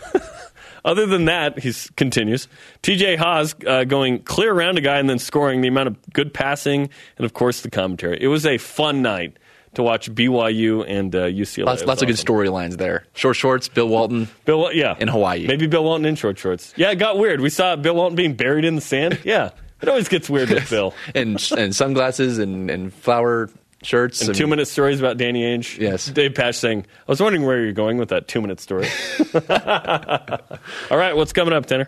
Other 0.84 1.06
than 1.06 1.25
that, 1.25 1.60
he 1.60 1.74
continues. 1.96 2.48
TJ 2.84 3.18
Haws 3.18 3.56
uh, 3.65 3.84
going 3.84 4.20
clear 4.24 4.53
around 4.53 4.77
a 4.77 4.82
guy 4.82 5.00
and 5.00 5.10
then 5.10 5.20
scoring 5.20 5.62
the 5.62 5.68
amount 5.68 5.88
of 5.88 5.98
good 6.13 6.34
passing 6.34 6.89
and, 7.18 7.25
of 7.25 7.34
course, 7.34 7.62
the 7.62 7.70
commentary. 7.70 8.18
It 8.22 8.27
was 8.27 8.46
a 8.46 8.58
fun 8.58 9.01
night 9.01 9.38
to 9.76 9.84
watch 9.84 10.12
BYU 10.14 10.84
and 10.88 11.14
uh, 11.16 11.26
UCLA. 11.26 11.66
Lots, 11.66 11.86
lots 11.86 12.02
of 12.02 12.08
good 12.08 12.18
storylines 12.18 12.78
there. 12.78 13.06
Short 13.14 13.36
shorts, 13.36 13.68
Bill 13.68 13.88
Walton. 13.88 14.28
Bill, 14.46 14.72
yeah, 14.74 14.96
in 15.00 15.08
Hawaii. 15.08 15.46
Maybe 15.48 15.68
Bill 15.68 15.84
Walton 15.84 16.06
in 16.06 16.16
short 16.16 16.38
shorts. 16.40 16.74
Yeah, 16.76 16.92
it 16.92 16.96
got 16.96 17.18
weird. 17.18 17.42
We 17.42 17.50
saw 17.50 17.76
Bill 17.76 17.96
Walton 17.96 18.16
being 18.16 18.34
buried 18.34 18.66
in 18.66 18.76
the 18.76 18.82
sand. 18.82 19.20
Yeah, 19.26 19.52
it 19.82 19.88
always 19.88 20.08
gets 20.10 20.30
weird 20.30 20.50
with 20.50 20.70
Bill. 20.70 20.94
and 21.16 21.42
and 21.58 21.76
sunglasses 21.76 22.40
and, 22.40 22.70
and 22.72 22.94
flower 22.94 23.50
shirts 23.84 24.22
And 24.22 24.36
two 24.36 24.48
minute 24.48 24.68
stories 24.68 25.00
about 25.00 25.18
Danny 25.18 25.44
Ainge. 25.44 25.78
Yes. 25.78 26.06
Dave 26.08 26.34
Pasch 26.34 26.56
saying, 26.58 26.82
I 27.08 27.12
was 27.12 27.22
wondering 27.22 27.46
where 27.46 27.62
you're 27.64 27.72
going 27.72 27.98
with 27.98 28.10
that 28.10 28.28
two 28.28 28.42
minute 28.42 28.60
story. 28.60 28.88
All 29.50 30.98
right, 30.98 31.16
what's 31.16 31.32
coming 31.34 31.54
up, 31.54 31.66
Tanner? 31.66 31.88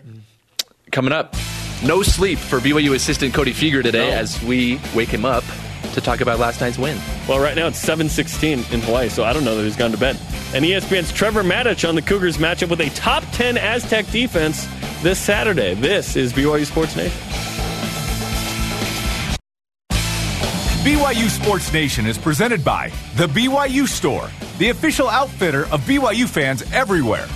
coming 0.90 1.12
up. 1.12 1.34
No 1.84 2.02
sleep 2.02 2.38
for 2.38 2.60
BYU 2.60 2.94
assistant 2.94 3.34
Cody 3.34 3.52
Fueger 3.52 3.82
today 3.82 4.10
No. 4.10 4.16
as 4.16 4.40
we 4.42 4.78
wake 4.94 5.08
him 5.08 5.24
up 5.24 5.42
to 5.92 6.00
talk 6.00 6.20
about 6.20 6.38
last 6.38 6.60
night's 6.60 6.78
win. 6.78 6.98
Well, 7.28 7.38
right 7.38 7.56
now 7.56 7.68
it's 7.68 7.78
716 7.78 8.64
in 8.72 8.80
Hawaii, 8.80 9.08
so 9.08 9.24
I 9.24 9.32
don't 9.32 9.44
know 9.44 9.56
that 9.56 9.64
he's 9.64 9.76
gone 9.76 9.92
to 9.92 9.98
bed. 9.98 10.18
And 10.54 10.64
ESPN's 10.64 11.12
Trevor 11.12 11.42
Matich 11.42 11.88
on 11.88 11.94
the 11.94 12.02
Cougars 12.02 12.36
matchup 12.36 12.70
with 12.70 12.80
a 12.80 12.90
top 12.90 13.24
10 13.32 13.56
Aztec 13.56 14.06
defense 14.10 14.66
this 15.02 15.18
Saturday. 15.18 15.74
This 15.74 16.16
is 16.16 16.32
BYU 16.32 16.66
Sports 16.66 16.96
Nation. 16.96 17.18
BYU 20.82 21.28
Sports 21.28 21.72
Nation 21.72 22.06
is 22.06 22.18
presented 22.18 22.64
by 22.64 22.90
The 23.14 23.28
BYU 23.28 23.86
Store, 23.86 24.28
the 24.58 24.70
official 24.70 25.08
outfitter 25.08 25.66
of 25.66 25.80
BYU 25.82 26.28
fans 26.28 26.64
everywhere. 26.72 27.28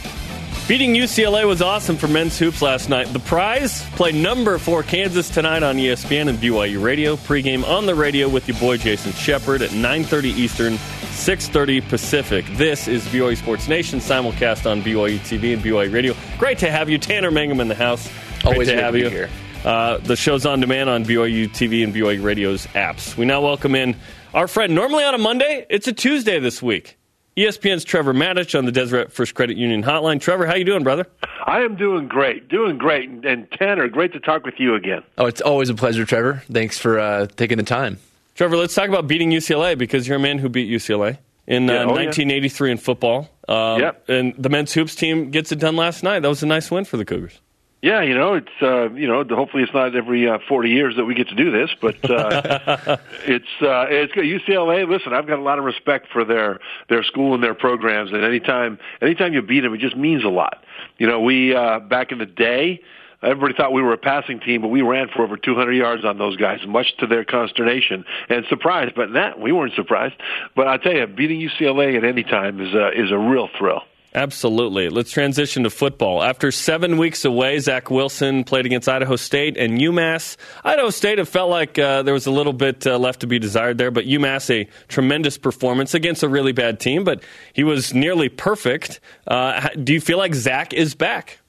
Beating 0.69 0.95
UCLA 0.95 1.47
was 1.47 1.63
awesome 1.63 1.97
for 1.97 2.09
men's 2.09 2.37
hoops 2.41 2.61
last 2.61 2.89
night. 2.89 3.07
The 3.13 3.21
prize 3.21 3.85
play 3.91 4.11
number 4.11 4.59
four 4.59 4.83
Kansas 4.83 5.31
tonight 5.31 5.63
on 5.63 5.77
ESPN 5.77 6.29
and 6.29 6.41
BYU 6.41 6.83
Radio. 6.83 7.15
Pregame 7.15 7.65
on 7.65 7.87
the 7.87 7.95
radio 7.95 8.29
with 8.29 8.49
your 8.49 8.59
boy 8.59 8.77
Jason 8.77 9.13
Shepard 9.13 9.63
at 9.63 9.71
9:30 9.71 10.31
Eastern, 10.31 10.77
6:30 11.13 11.83
Pacific. 11.83 12.45
This 12.57 12.89
is 12.89 13.05
BYU 13.07 13.37
Sports 13.37 13.69
Nation 13.69 14.01
simulcast 14.01 14.69
on 14.69 14.83
BYU 14.83 15.21
TV 15.21 15.53
and 15.53 15.63
BYU 15.63 15.93
Radio. 15.93 16.17
Great 16.37 16.59
to 16.59 16.69
have 16.69 16.91
you, 16.91 16.99
Tanner 16.99 17.31
Mangum, 17.31 17.61
in 17.61 17.69
the 17.69 17.77
house. 17.77 18.11
Great 18.43 18.53
Always 18.53 18.69
to 18.69 18.83
have 18.83 18.97
you 18.97 19.09
here. 19.09 19.31
Uh, 19.65 19.99
the 19.99 20.17
show's 20.17 20.45
on 20.47 20.59
demand 20.59 20.91
on 20.91 21.05
BYU 21.05 21.47
TV 21.49 21.85
and 21.85 21.95
BYU 21.95 22.25
Radio's 22.25 22.67
apps. 22.75 23.17
We 23.17 23.25
now 23.25 23.41
welcome 23.41 23.77
in 23.77 23.95
our 24.35 24.49
friend. 24.49 24.75
Normally 24.75 25.05
on 25.05 25.15
a 25.15 25.19
Monday, 25.19 25.65
it's 25.71 25.87
a 25.87 25.93
Tuesday 25.93 26.41
this 26.41 26.61
week. 26.61 26.99
ESPN's 27.37 27.85
Trevor 27.85 28.15
Matich 28.15 28.57
on 28.59 28.65
the 28.65 28.73
Deseret 28.73 29.13
First 29.13 29.35
Credit 29.35 29.59
Union 29.59 29.83
Hotline. 29.83 30.21
Trevor, 30.21 30.47
how 30.47 30.55
you 30.55 30.65
doing, 30.65 30.83
brother? 30.83 31.07
I 31.45 31.61
am 31.61 31.77
doing 31.77 32.09
great, 32.09 32.49
doing 32.49 32.79
great. 32.79 33.11
And 33.11 33.51
Tanner, 33.53 33.89
great 33.89 34.15
to 34.15 34.21
talk 34.21 34.45
with 34.47 34.55
you 34.59 34.75
again. 34.75 35.03
Oh, 35.19 35.27
it's 35.27 35.43
always 35.43 35.69
a 35.69 35.75
pleasure, 35.75 36.07
Trevor. 36.07 36.43
Thanks 36.51 36.79
for 36.79 36.99
uh, 36.99 37.27
taking 37.27 37.59
the 37.59 37.63
time. 37.63 37.99
Trevor, 38.37 38.57
let's 38.57 38.75
talk 38.75 38.89
about 38.89 39.07
beating 39.07 39.31
UCLA 39.31 39.77
because 39.77 40.09
you're 40.09 40.17
a 40.17 40.21
man 40.21 40.39
who 40.39 40.49
beat 40.49 40.71
UCLA 40.71 41.19
in 41.47 41.69
uh, 41.69 41.73
Yeah, 41.75 41.79
oh, 41.81 41.99
yeah. 41.99 42.07
1983 42.07 42.71
in 42.73 42.79
football. 42.79 43.29
Um, 43.49 43.81
Yep. 43.81 44.09
And 44.09 44.35
the 44.39 44.49
men's 44.49 44.73
hoops 44.73 44.95
team 44.95 45.31
gets 45.31 45.53
it 45.53 45.59
done 45.59 45.77
last 45.77 46.03
night. 46.03 46.21
That 46.21 46.29
was 46.29 46.43
a 46.43 46.47
nice 46.47 46.71
win 46.71 46.87
for 46.87 46.97
the 46.97 47.05
Cougars. 47.05 47.39
Yeah, 47.87 48.03
you 48.03 48.15
know, 48.19 48.35
it's 48.35 48.49
uh, 48.61 48.91
you 48.95 49.07
know, 49.07 49.23
hopefully 49.23 49.63
it's 49.63 49.73
not 49.73 49.95
every 49.95 50.29
uh, 50.29 50.39
40 50.49 50.71
years 50.71 50.97
that 50.97 51.05
we 51.05 51.15
get 51.15 51.29
to 51.29 51.37
do 51.37 51.53
this, 51.53 51.71
but 51.81 51.95
uh, 52.11 52.97
it's 53.29 53.47
uh, 53.63 53.87
it's 53.89 54.13
good. 54.13 54.25
UCLA. 54.25 54.89
Listen, 54.89 55.13
I've 55.15 55.29
got 55.29 55.39
a 55.39 55.43
lot 55.43 55.61
of 55.61 55.65
respect 55.65 56.09
for 56.13 56.25
their 56.25 56.59
their 56.89 57.05
school 57.05 57.33
and 57.33 57.45
their 57.45 57.55
programs, 57.55 58.11
and 58.11 58.25
anytime 58.25 58.81
anytime 59.01 59.35
you 59.35 59.41
beat 59.41 59.61
them, 59.61 59.73
it 59.73 59.79
just 59.79 59.97
means 59.97 60.25
a 60.25 60.29
lot. 60.29 60.65
You 60.99 61.07
know, 61.07 61.21
we 61.21 61.55
uh, 61.55 61.79
back 61.79 62.11
in 62.11 62.19
the 62.19 62.27
day. 62.27 62.81
Everybody 63.23 63.55
thought 63.55 63.73
we 63.73 63.83
were 63.83 63.93
a 63.93 63.99
passing 63.99 64.41
team, 64.41 64.63
but 64.63 64.69
we 64.69 64.83
ran 64.83 65.07
for 65.09 65.23
over 65.23 65.37
200 65.37 65.73
yards 65.73 66.05
on 66.05 66.19
those 66.19 66.37
guys, 66.37 66.59
much 66.67 66.97
to 66.99 67.07
their 67.07 67.25
consternation 67.25 68.05
and 68.29 68.45
surprise. 68.49 68.91
But 68.97 69.13
that 69.13 69.39
we 69.39 69.53
weren't 69.53 69.75
surprised. 69.75 70.17
But 70.57 70.67
I 70.67 70.77
tell 70.77 70.93
you, 70.93 71.07
beating 71.07 71.39
UCLA 71.39 71.97
at 71.97 72.03
any 72.03 72.25
time 72.25 72.61
is 72.61 72.75
a, 72.75 72.89
is 73.01 73.13
a 73.13 73.19
real 73.19 73.49
thrill. 73.57 73.83
Absolutely. 74.17 74.89
Let's 74.89 75.11
transition 75.11 75.65
to 75.65 75.71
football. 75.71 76.23
After 76.23 76.51
seven 76.51 76.97
weeks 76.97 77.27
away, 77.27 77.59
Zach 77.59 77.91
Wilson 77.91 78.45
played 78.45 78.65
against 78.65 78.89
Idaho 78.89 79.17
State 79.17 79.59
and 79.59 79.79
UMass. 79.79 80.39
Idaho 80.65 80.89
State, 80.89 81.19
it 81.19 81.27
felt 81.27 81.51
like 81.51 81.79
uh, 81.79 82.03
there 82.03 82.15
was 82.15 82.25
a 82.25 82.31
little 82.31 82.55
bit 82.55 82.87
uh, 82.87 82.97
left 82.97 83.21
to 83.21 83.27
be 83.27 83.39
desired 83.39 83.77
there, 83.77 83.91
but 83.91 84.07
UMass, 84.07 84.49
a 84.49 84.67
tremendous 84.89 85.37
performance 85.37 85.93
against 85.93 86.23
a 86.23 86.31
really 86.31 86.53
bad 86.53 86.81
team, 86.81 87.05
but 87.05 87.23
he 87.53 87.63
was 87.63 87.93
nearly 87.93 88.31
perfect. 88.31 89.01
Uh, 89.27 89.69
do 89.85 89.93
you 89.93 90.01
feel 90.01 90.17
like 90.17 90.35
Zach 90.35 90.73
is 90.73 90.95
back? 90.95 91.41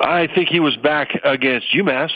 I 0.00 0.28
think 0.32 0.50
he 0.50 0.60
was 0.60 0.76
back 0.76 1.08
against 1.24 1.66
UMass. 1.74 2.10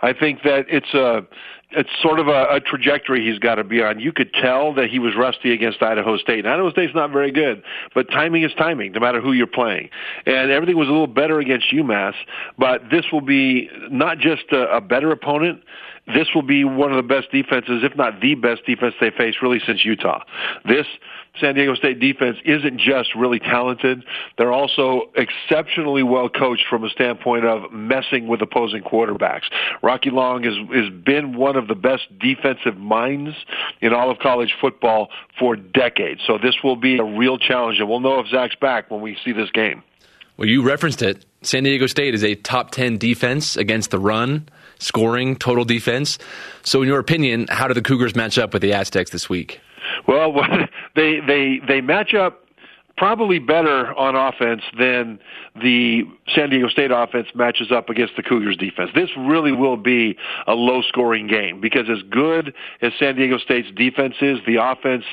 I 0.00 0.14
think 0.14 0.44
that 0.44 0.64
it's 0.68 0.94
a 0.94 1.26
it's 1.76 1.90
sort 2.02 2.20
of 2.20 2.28
a, 2.28 2.46
a 2.50 2.60
trajectory 2.60 3.24
he's 3.24 3.38
got 3.38 3.56
to 3.56 3.64
be 3.64 3.82
on. 3.82 4.00
You 4.00 4.12
could 4.12 4.32
tell 4.32 4.72
that 4.74 4.90
he 4.90 4.98
was 4.98 5.14
rusty 5.16 5.52
against 5.52 5.82
Idaho 5.82 6.16
State. 6.16 6.40
And 6.40 6.48
Idaho 6.48 6.70
State's 6.70 6.94
not 6.94 7.10
very 7.10 7.30
good, 7.30 7.62
but 7.94 8.10
timing 8.10 8.42
is 8.42 8.52
timing, 8.56 8.92
no 8.92 9.00
matter 9.00 9.20
who 9.20 9.32
you're 9.32 9.46
playing. 9.46 9.90
And 10.26 10.50
everything 10.50 10.76
was 10.76 10.88
a 10.88 10.92
little 10.92 11.06
better 11.06 11.40
against 11.40 11.70
UMass, 11.72 12.14
but 12.58 12.82
this 12.90 13.06
will 13.12 13.20
be 13.20 13.68
not 13.90 14.18
just 14.18 14.44
a, 14.52 14.76
a 14.76 14.80
better 14.80 15.10
opponent. 15.10 15.62
This 16.06 16.28
will 16.34 16.42
be 16.42 16.64
one 16.64 16.92
of 16.92 16.96
the 16.96 17.14
best 17.14 17.30
defenses, 17.30 17.82
if 17.82 17.96
not 17.96 18.20
the 18.20 18.34
best 18.34 18.66
defense 18.66 18.94
they 19.00 19.10
face 19.10 19.36
really 19.40 19.60
since 19.66 19.84
Utah. 19.84 20.22
This 20.66 20.86
San 21.40 21.54
Diego 21.54 21.74
State 21.74 21.98
defense 21.98 22.36
isn't 22.44 22.78
just 22.78 23.14
really 23.14 23.38
talented. 23.38 24.04
They're 24.36 24.52
also 24.52 25.10
exceptionally 25.16 26.02
well 26.02 26.28
coached 26.28 26.64
from 26.68 26.84
a 26.84 26.90
standpoint 26.90 27.46
of 27.46 27.72
messing 27.72 28.28
with 28.28 28.42
opposing 28.42 28.82
quarterbacks. 28.82 29.44
Rocky 29.82 30.10
Long 30.10 30.44
has, 30.44 30.54
has 30.72 30.90
been 30.90 31.36
one 31.36 31.56
of 31.56 31.68
the 31.68 31.74
best 31.74 32.02
defensive 32.18 32.76
minds 32.76 33.34
in 33.80 33.94
all 33.94 34.10
of 34.10 34.18
college 34.18 34.54
football 34.60 35.08
for 35.38 35.56
decades. 35.56 36.20
So 36.26 36.38
this 36.38 36.56
will 36.62 36.76
be 36.76 36.98
a 36.98 37.04
real 37.04 37.38
challenge, 37.38 37.80
and 37.80 37.88
we'll 37.88 38.00
know 38.00 38.20
if 38.20 38.28
Zach's 38.28 38.56
back 38.56 38.90
when 38.90 39.00
we 39.00 39.16
see 39.24 39.32
this 39.32 39.50
game. 39.50 39.82
Well, 40.36 40.48
you 40.48 40.62
referenced 40.62 41.00
it. 41.02 41.24
San 41.42 41.64
Diego 41.64 41.86
State 41.86 42.14
is 42.14 42.24
a 42.24 42.34
top 42.34 42.70
10 42.70 42.98
defense 42.98 43.56
against 43.56 43.90
the 43.90 43.98
run, 43.98 44.48
scoring, 44.84 45.36
total 45.36 45.64
defense. 45.64 46.18
So, 46.62 46.82
in 46.82 46.88
your 46.88 46.98
opinion, 46.98 47.46
how 47.48 47.66
do 47.68 47.74
the 47.74 47.82
Cougars 47.82 48.14
match 48.14 48.38
up 48.38 48.52
with 48.52 48.62
the 48.62 48.72
Aztecs 48.72 49.10
this 49.10 49.28
week? 49.28 49.60
Well, 50.08 50.34
they 50.96 51.20
they 51.20 51.60
they 51.66 51.80
match 51.80 52.14
up 52.14 52.44
probably 52.96 53.38
better 53.38 53.92
on 53.94 54.14
offense 54.14 54.62
than 54.78 55.18
the 55.60 56.04
San 56.34 56.50
Diego 56.50 56.68
State 56.68 56.90
offense 56.90 57.28
matches 57.34 57.72
up 57.72 57.88
against 57.88 58.16
the 58.16 58.22
Cougars 58.22 58.56
defense. 58.56 58.90
This 58.94 59.10
really 59.16 59.52
will 59.52 59.76
be 59.76 60.16
a 60.46 60.54
low 60.54 60.82
scoring 60.82 61.26
game 61.26 61.60
because 61.60 61.88
as 61.90 62.02
good 62.10 62.54
as 62.82 62.92
San 62.98 63.16
Diego 63.16 63.38
State's 63.38 63.70
defense 63.72 64.14
is, 64.20 64.38
the 64.46 64.56
offense 64.56 65.04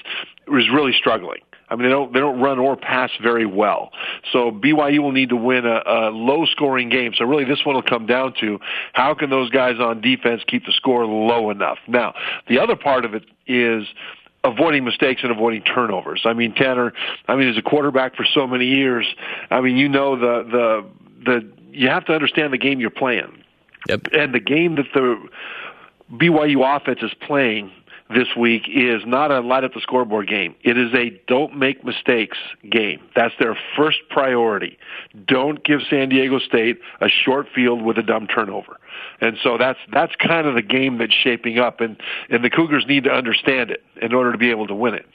is 0.48 0.70
really 0.72 0.94
struggling. 0.94 1.42
I 1.72 1.76
mean, 1.76 1.84
they 1.84 1.90
don't 1.90 2.14
they 2.14 2.20
don't 2.20 2.42
run 2.42 2.60
or 2.60 2.76
pass 2.76 3.10
very 3.24 3.46
well. 3.46 3.92
So 4.34 4.52
BYU 4.52 5.00
will 5.00 5.14
need 5.14 5.30
to 5.30 5.38
win 5.38 5.66
a, 5.66 5.82
a 5.86 6.12
low 6.12 6.46
scoring 6.46 6.90
game. 6.90 7.14
So 7.16 7.24
really, 7.24 7.46
this 7.46 7.66
one 7.66 7.76
will 7.76 7.82
come 7.82 8.06
down 8.06 8.34
to 8.42 8.60
how 8.92 9.14
can 9.14 9.30
those 9.30 9.50
guys 9.50 9.80
on 9.80 10.02
defense 10.02 10.42
keep 10.46 10.66
the 10.66 10.74
score 10.74 11.06
low 11.06 11.50
enough. 11.50 11.78
Now, 11.88 12.14
the 12.50 12.60
other 12.60 12.76
part 12.76 13.06
of 13.06 13.14
it 13.14 13.24
is 13.48 13.88
avoiding 14.44 14.84
mistakes 14.84 15.22
and 15.24 15.32
avoiding 15.32 15.62
turnovers. 15.62 16.24
I 16.26 16.34
mean, 16.34 16.54
Tanner, 16.54 16.92
I 17.30 17.38
mean, 17.38 17.48
as 17.48 17.58
a 17.58 17.62
quarterback 17.62 18.18
for 18.18 18.26
so 18.26 18.46
many 18.46 18.66
years, 18.66 19.08
I 19.50 19.62
mean, 19.62 19.78
you 19.78 19.88
know 19.88 20.18
the 20.20 20.44
the 20.52 20.86
the 21.26 21.52
you 21.72 21.88
have 21.88 22.04
to 22.06 22.14
understand 22.14 22.52
the 22.52 22.58
game 22.58 22.82
you're 22.82 22.90
playing. 22.90 23.44
Yep. 23.88 24.08
And 24.12 24.36
the 24.36 24.42
game 24.42 24.76
that 24.76 24.88
the 24.94 25.26
BYU 26.12 26.76
offense 26.76 27.00
is 27.02 27.12
playing 27.26 27.72
this 28.14 28.28
week 28.38 28.64
is 28.68 29.04
not 29.06 29.32
a 29.32 29.40
light 29.40 29.64
up 29.64 29.74
the 29.74 29.82
scoreboard 29.82 30.28
game. 30.28 30.56
It 30.64 30.78
is 30.78 30.94
a 30.94 31.10
don't 31.28 31.58
make 31.58 31.84
mistakes 31.84 32.38
game. 32.70 33.02
That's 33.16 33.34
their 33.40 33.58
first 33.76 34.00
priority. 34.10 34.78
Don't 35.26 35.64
give 35.64 35.82
San 35.90 36.10
Diego 36.10 36.40
State 36.40 36.80
a 37.00 37.10
short 37.10 37.48
field 37.54 37.82
with 37.82 37.98
a 37.98 38.04
dumb 38.04 38.28
turnover. 38.28 38.80
And 39.20 39.38
so 39.44 39.58
that's 39.58 39.80
that's 39.92 40.14
kind 40.16 40.48
of 40.48 40.56
the 40.56 40.62
game 40.62 40.98
that's 40.98 41.14
shaping 41.14 41.60
up 41.60 41.82
and 41.82 41.98
and 42.30 42.44
the 42.44 42.50
Cougars 42.50 42.86
need 42.88 43.04
to 43.06 43.12
understand 43.12 43.72
it 43.72 43.84
in 44.02 44.14
order 44.14 44.32
to 44.32 44.38
be 44.38 44.50
able 44.50 44.68
to 44.68 44.76
win 44.76 44.94
it. 44.94 45.06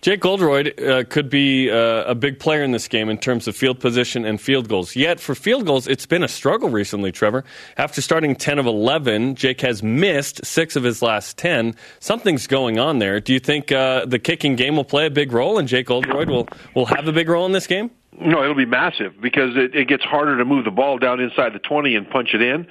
Jake 0.00 0.24
Oldroyd 0.24 0.80
uh, 0.80 1.02
could 1.08 1.28
be 1.28 1.70
uh, 1.70 2.04
a 2.04 2.14
big 2.14 2.38
player 2.38 2.62
in 2.62 2.70
this 2.70 2.86
game 2.86 3.08
in 3.08 3.18
terms 3.18 3.48
of 3.48 3.56
field 3.56 3.80
position 3.80 4.24
and 4.24 4.40
field 4.40 4.68
goals. 4.68 4.94
Yet, 4.94 5.18
for 5.18 5.34
field 5.34 5.66
goals, 5.66 5.88
it's 5.88 6.06
been 6.06 6.22
a 6.22 6.28
struggle 6.28 6.68
recently, 6.68 7.10
Trevor. 7.10 7.44
After 7.76 8.00
starting 8.00 8.36
10 8.36 8.60
of 8.60 8.66
11, 8.66 9.34
Jake 9.34 9.60
has 9.62 9.82
missed 9.82 10.44
six 10.46 10.76
of 10.76 10.84
his 10.84 11.02
last 11.02 11.36
10. 11.36 11.74
Something's 11.98 12.46
going 12.46 12.78
on 12.78 13.00
there. 13.00 13.18
Do 13.18 13.32
you 13.32 13.40
think 13.40 13.72
uh, 13.72 14.04
the 14.06 14.20
kicking 14.20 14.54
game 14.54 14.76
will 14.76 14.84
play 14.84 15.06
a 15.06 15.10
big 15.10 15.32
role 15.32 15.58
and 15.58 15.66
Jake 15.66 15.90
Oldroyd 15.90 16.30
will, 16.30 16.48
will 16.76 16.86
have 16.86 17.08
a 17.08 17.12
big 17.12 17.28
role 17.28 17.44
in 17.44 17.50
this 17.50 17.66
game? 17.66 17.90
No, 18.20 18.42
it'll 18.42 18.54
be 18.54 18.66
massive 18.66 19.20
because 19.20 19.56
it, 19.56 19.74
it 19.74 19.88
gets 19.88 20.04
harder 20.04 20.38
to 20.38 20.44
move 20.44 20.64
the 20.64 20.70
ball 20.70 20.98
down 20.98 21.20
inside 21.20 21.52
the 21.52 21.60
20 21.60 21.94
and 21.94 22.08
punch 22.10 22.30
it 22.34 22.42
in 22.42 22.66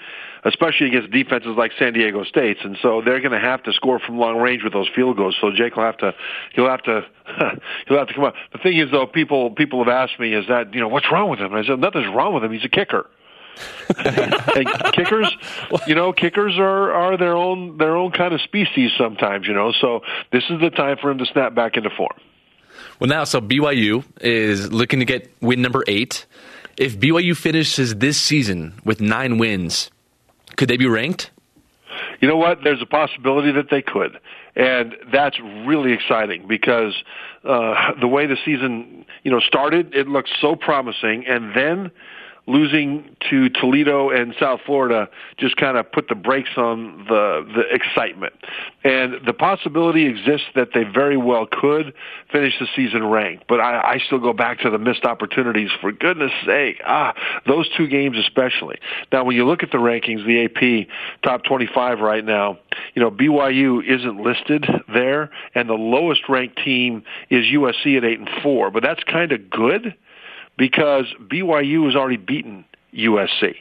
especially 0.47 0.87
against 0.87 1.11
defenses 1.11 1.55
like 1.57 1.71
San 1.77 1.93
Diego 1.93 2.23
State's, 2.23 2.59
and 2.63 2.77
so 2.81 3.01
they're 3.03 3.19
going 3.19 3.31
to 3.31 3.39
have 3.39 3.63
to 3.63 3.73
score 3.73 3.99
from 3.99 4.17
long 4.17 4.37
range 4.37 4.63
with 4.63 4.73
those 4.73 4.87
field 4.95 5.17
goals. 5.17 5.35
So 5.39 5.51
Jake 5.51 5.75
will 5.75 5.83
have 5.83 5.97
to, 5.97 6.13
he'll 6.53 6.69
have 6.69 6.83
to, 6.83 7.05
he'll 7.87 7.97
have 7.97 8.07
to 8.07 8.13
come 8.13 8.23
up. 8.23 8.35
The 8.53 8.59
thing 8.59 8.77
is, 8.77 8.89
though, 8.91 9.05
people 9.05 9.51
people 9.51 9.83
have 9.83 9.91
asked 9.91 10.19
me, 10.19 10.33
is 10.33 10.47
that 10.47 10.73
you 10.73 10.79
know 10.79 10.87
what's 10.87 11.11
wrong 11.11 11.29
with 11.29 11.39
him? 11.39 11.53
And 11.53 11.63
I 11.63 11.67
said 11.67 11.79
nothing's 11.79 12.13
wrong 12.13 12.33
with 12.33 12.43
him. 12.43 12.51
He's 12.51 12.65
a 12.65 12.69
kicker. 12.69 13.09
and 14.05 14.93
kickers, 14.93 15.35
you 15.87 15.95
know, 15.95 16.13
kickers 16.13 16.59
are 16.59 16.91
are 16.91 17.17
their 17.17 17.35
own 17.35 17.77
their 17.77 17.95
own 17.95 18.11
kind 18.11 18.33
of 18.33 18.41
species 18.41 18.91
sometimes, 18.97 19.47
you 19.47 19.53
know. 19.53 19.71
So 19.81 20.01
this 20.31 20.43
is 20.49 20.59
the 20.61 20.69
time 20.69 20.97
for 21.01 21.09
him 21.09 21.17
to 21.17 21.25
snap 21.25 21.55
back 21.55 21.75
into 21.75 21.89
form. 21.89 22.17
Well, 22.99 23.07
now, 23.07 23.25
so 23.25 23.39
BYU 23.39 24.03
is 24.21 24.71
looking 24.71 24.99
to 24.99 25.05
get 25.05 25.31
win 25.39 25.61
number 25.61 25.83
eight. 25.87 26.25
If 26.77 26.99
BYU 26.99 27.35
finishes 27.35 27.95
this 27.95 28.19
season 28.19 28.73
with 28.83 29.01
nine 29.01 29.37
wins, 29.37 29.91
could 30.55 30.67
they 30.67 30.77
be 30.77 30.87
ranked? 30.87 31.31
You 32.21 32.27
know 32.27 32.37
what? 32.37 32.59
There's 32.63 32.81
a 32.81 32.87
possibility 32.87 33.51
that 33.51 33.69
they 33.69 33.81
could. 33.81 34.19
And 34.55 34.95
that's 35.11 35.39
really 35.39 35.93
exciting 35.93 36.47
because 36.47 36.95
uh, 37.43 37.93
the 37.99 38.07
way 38.07 38.25
the 38.25 38.37
season, 38.43 39.05
you 39.23 39.31
know, 39.31 39.39
started, 39.39 39.93
it 39.93 40.07
looked 40.07 40.29
so 40.41 40.55
promising, 40.55 41.25
and 41.27 41.55
then 41.55 41.91
losing 42.47 43.15
to 43.29 43.49
Toledo 43.49 44.09
and 44.09 44.33
South 44.39 44.61
Florida 44.65 45.09
just 45.37 45.57
kind 45.57 45.77
of 45.77 45.91
put 45.91 46.07
the 46.07 46.15
brakes 46.15 46.49
on 46.55 47.05
the 47.07 47.45
the 47.55 47.75
excitement. 47.75 48.33
And 48.83 49.15
the 49.25 49.33
possibility 49.33 50.05
exists 50.05 50.47
that 50.55 50.69
they 50.73 50.83
very 50.83 51.17
well 51.17 51.45
could 51.45 51.93
finish 52.31 52.53
the 52.59 52.67
season 52.75 53.05
ranked. 53.05 53.45
But 53.47 53.59
I, 53.59 53.81
I 53.81 53.99
still 54.05 54.19
go 54.19 54.31
back 54.31 54.59
to 54.59 54.69
the 54.69 54.77
missed 54.77 55.03
opportunities. 55.03 55.69
For 55.81 55.91
goodness 55.91 56.31
sake, 56.45 56.81
ah, 56.85 57.13
those 57.45 57.69
two 57.75 57.87
games 57.87 58.17
especially. 58.17 58.79
Now, 59.11 59.25
when 59.25 59.35
you 59.35 59.45
look 59.45 59.61
at 59.61 59.71
the 59.71 59.77
rankings, 59.77 60.25
the 60.25 60.45
AP 60.45 60.87
top 61.23 61.43
25 61.43 61.99
right 61.99 62.23
now, 62.23 62.59
you 62.95 63.01
know 63.01 63.11
BYU 63.11 63.83
isn't 63.85 64.21
listed 64.21 64.65
there, 64.93 65.29
and 65.53 65.69
the 65.69 65.73
lowest 65.73 66.21
ranked 66.29 66.63
team 66.63 67.03
is 67.29 67.45
USC 67.45 67.97
at 67.97 68.05
eight 68.05 68.19
and 68.19 68.29
four. 68.41 68.71
But 68.71 68.83
that's 68.83 69.03
kind 69.03 69.33
of 69.33 69.49
good 69.49 69.95
because 70.57 71.05
BYU 71.19 71.85
has 71.85 71.95
already 71.95 72.17
beaten 72.17 72.65
USC. 72.93 73.55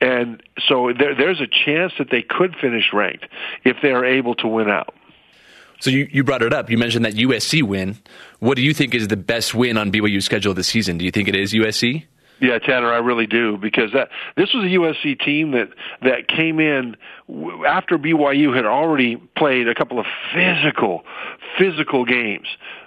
And 0.00 0.42
so 0.68 0.92
there, 0.96 1.14
there's 1.14 1.40
a 1.40 1.46
chance 1.46 1.92
that 1.98 2.10
they 2.10 2.22
could 2.22 2.54
finish 2.56 2.92
ranked 2.92 3.26
if 3.64 3.76
they 3.82 3.90
are 3.90 4.04
able 4.04 4.34
to 4.36 4.48
win 4.48 4.70
out. 4.70 4.94
So 5.80 5.90
you, 5.90 6.08
you 6.10 6.24
brought 6.24 6.42
it 6.42 6.52
up. 6.52 6.70
You 6.70 6.78
mentioned 6.78 7.04
that 7.04 7.14
USC 7.14 7.62
win. 7.62 7.98
What 8.38 8.56
do 8.56 8.62
you 8.62 8.72
think 8.72 8.94
is 8.94 9.08
the 9.08 9.16
best 9.16 9.54
win 9.54 9.76
on 9.76 9.92
BYU's 9.92 10.24
schedule 10.24 10.54
this 10.54 10.68
season? 10.68 10.98
Do 10.98 11.04
you 11.04 11.10
think 11.10 11.28
it 11.28 11.36
is 11.36 11.52
USC? 11.52 12.04
Yeah, 12.40 12.58
Tanner, 12.58 12.92
I 12.92 12.98
really 12.98 13.26
do 13.26 13.56
because 13.56 13.92
that 13.94 14.10
this 14.36 14.52
was 14.52 14.64
a 14.64 14.68
USC 14.68 15.18
team 15.24 15.52
that 15.52 15.70
that 16.02 16.28
came 16.28 16.60
in 16.60 16.96
after 17.66 17.98
BYU 17.98 18.54
had 18.54 18.66
already 18.66 19.16
played 19.36 19.68
a 19.68 19.74
couple 19.74 19.98
of 19.98 20.06
physical, 20.32 21.02
physical 21.58 22.04
games 22.04 22.46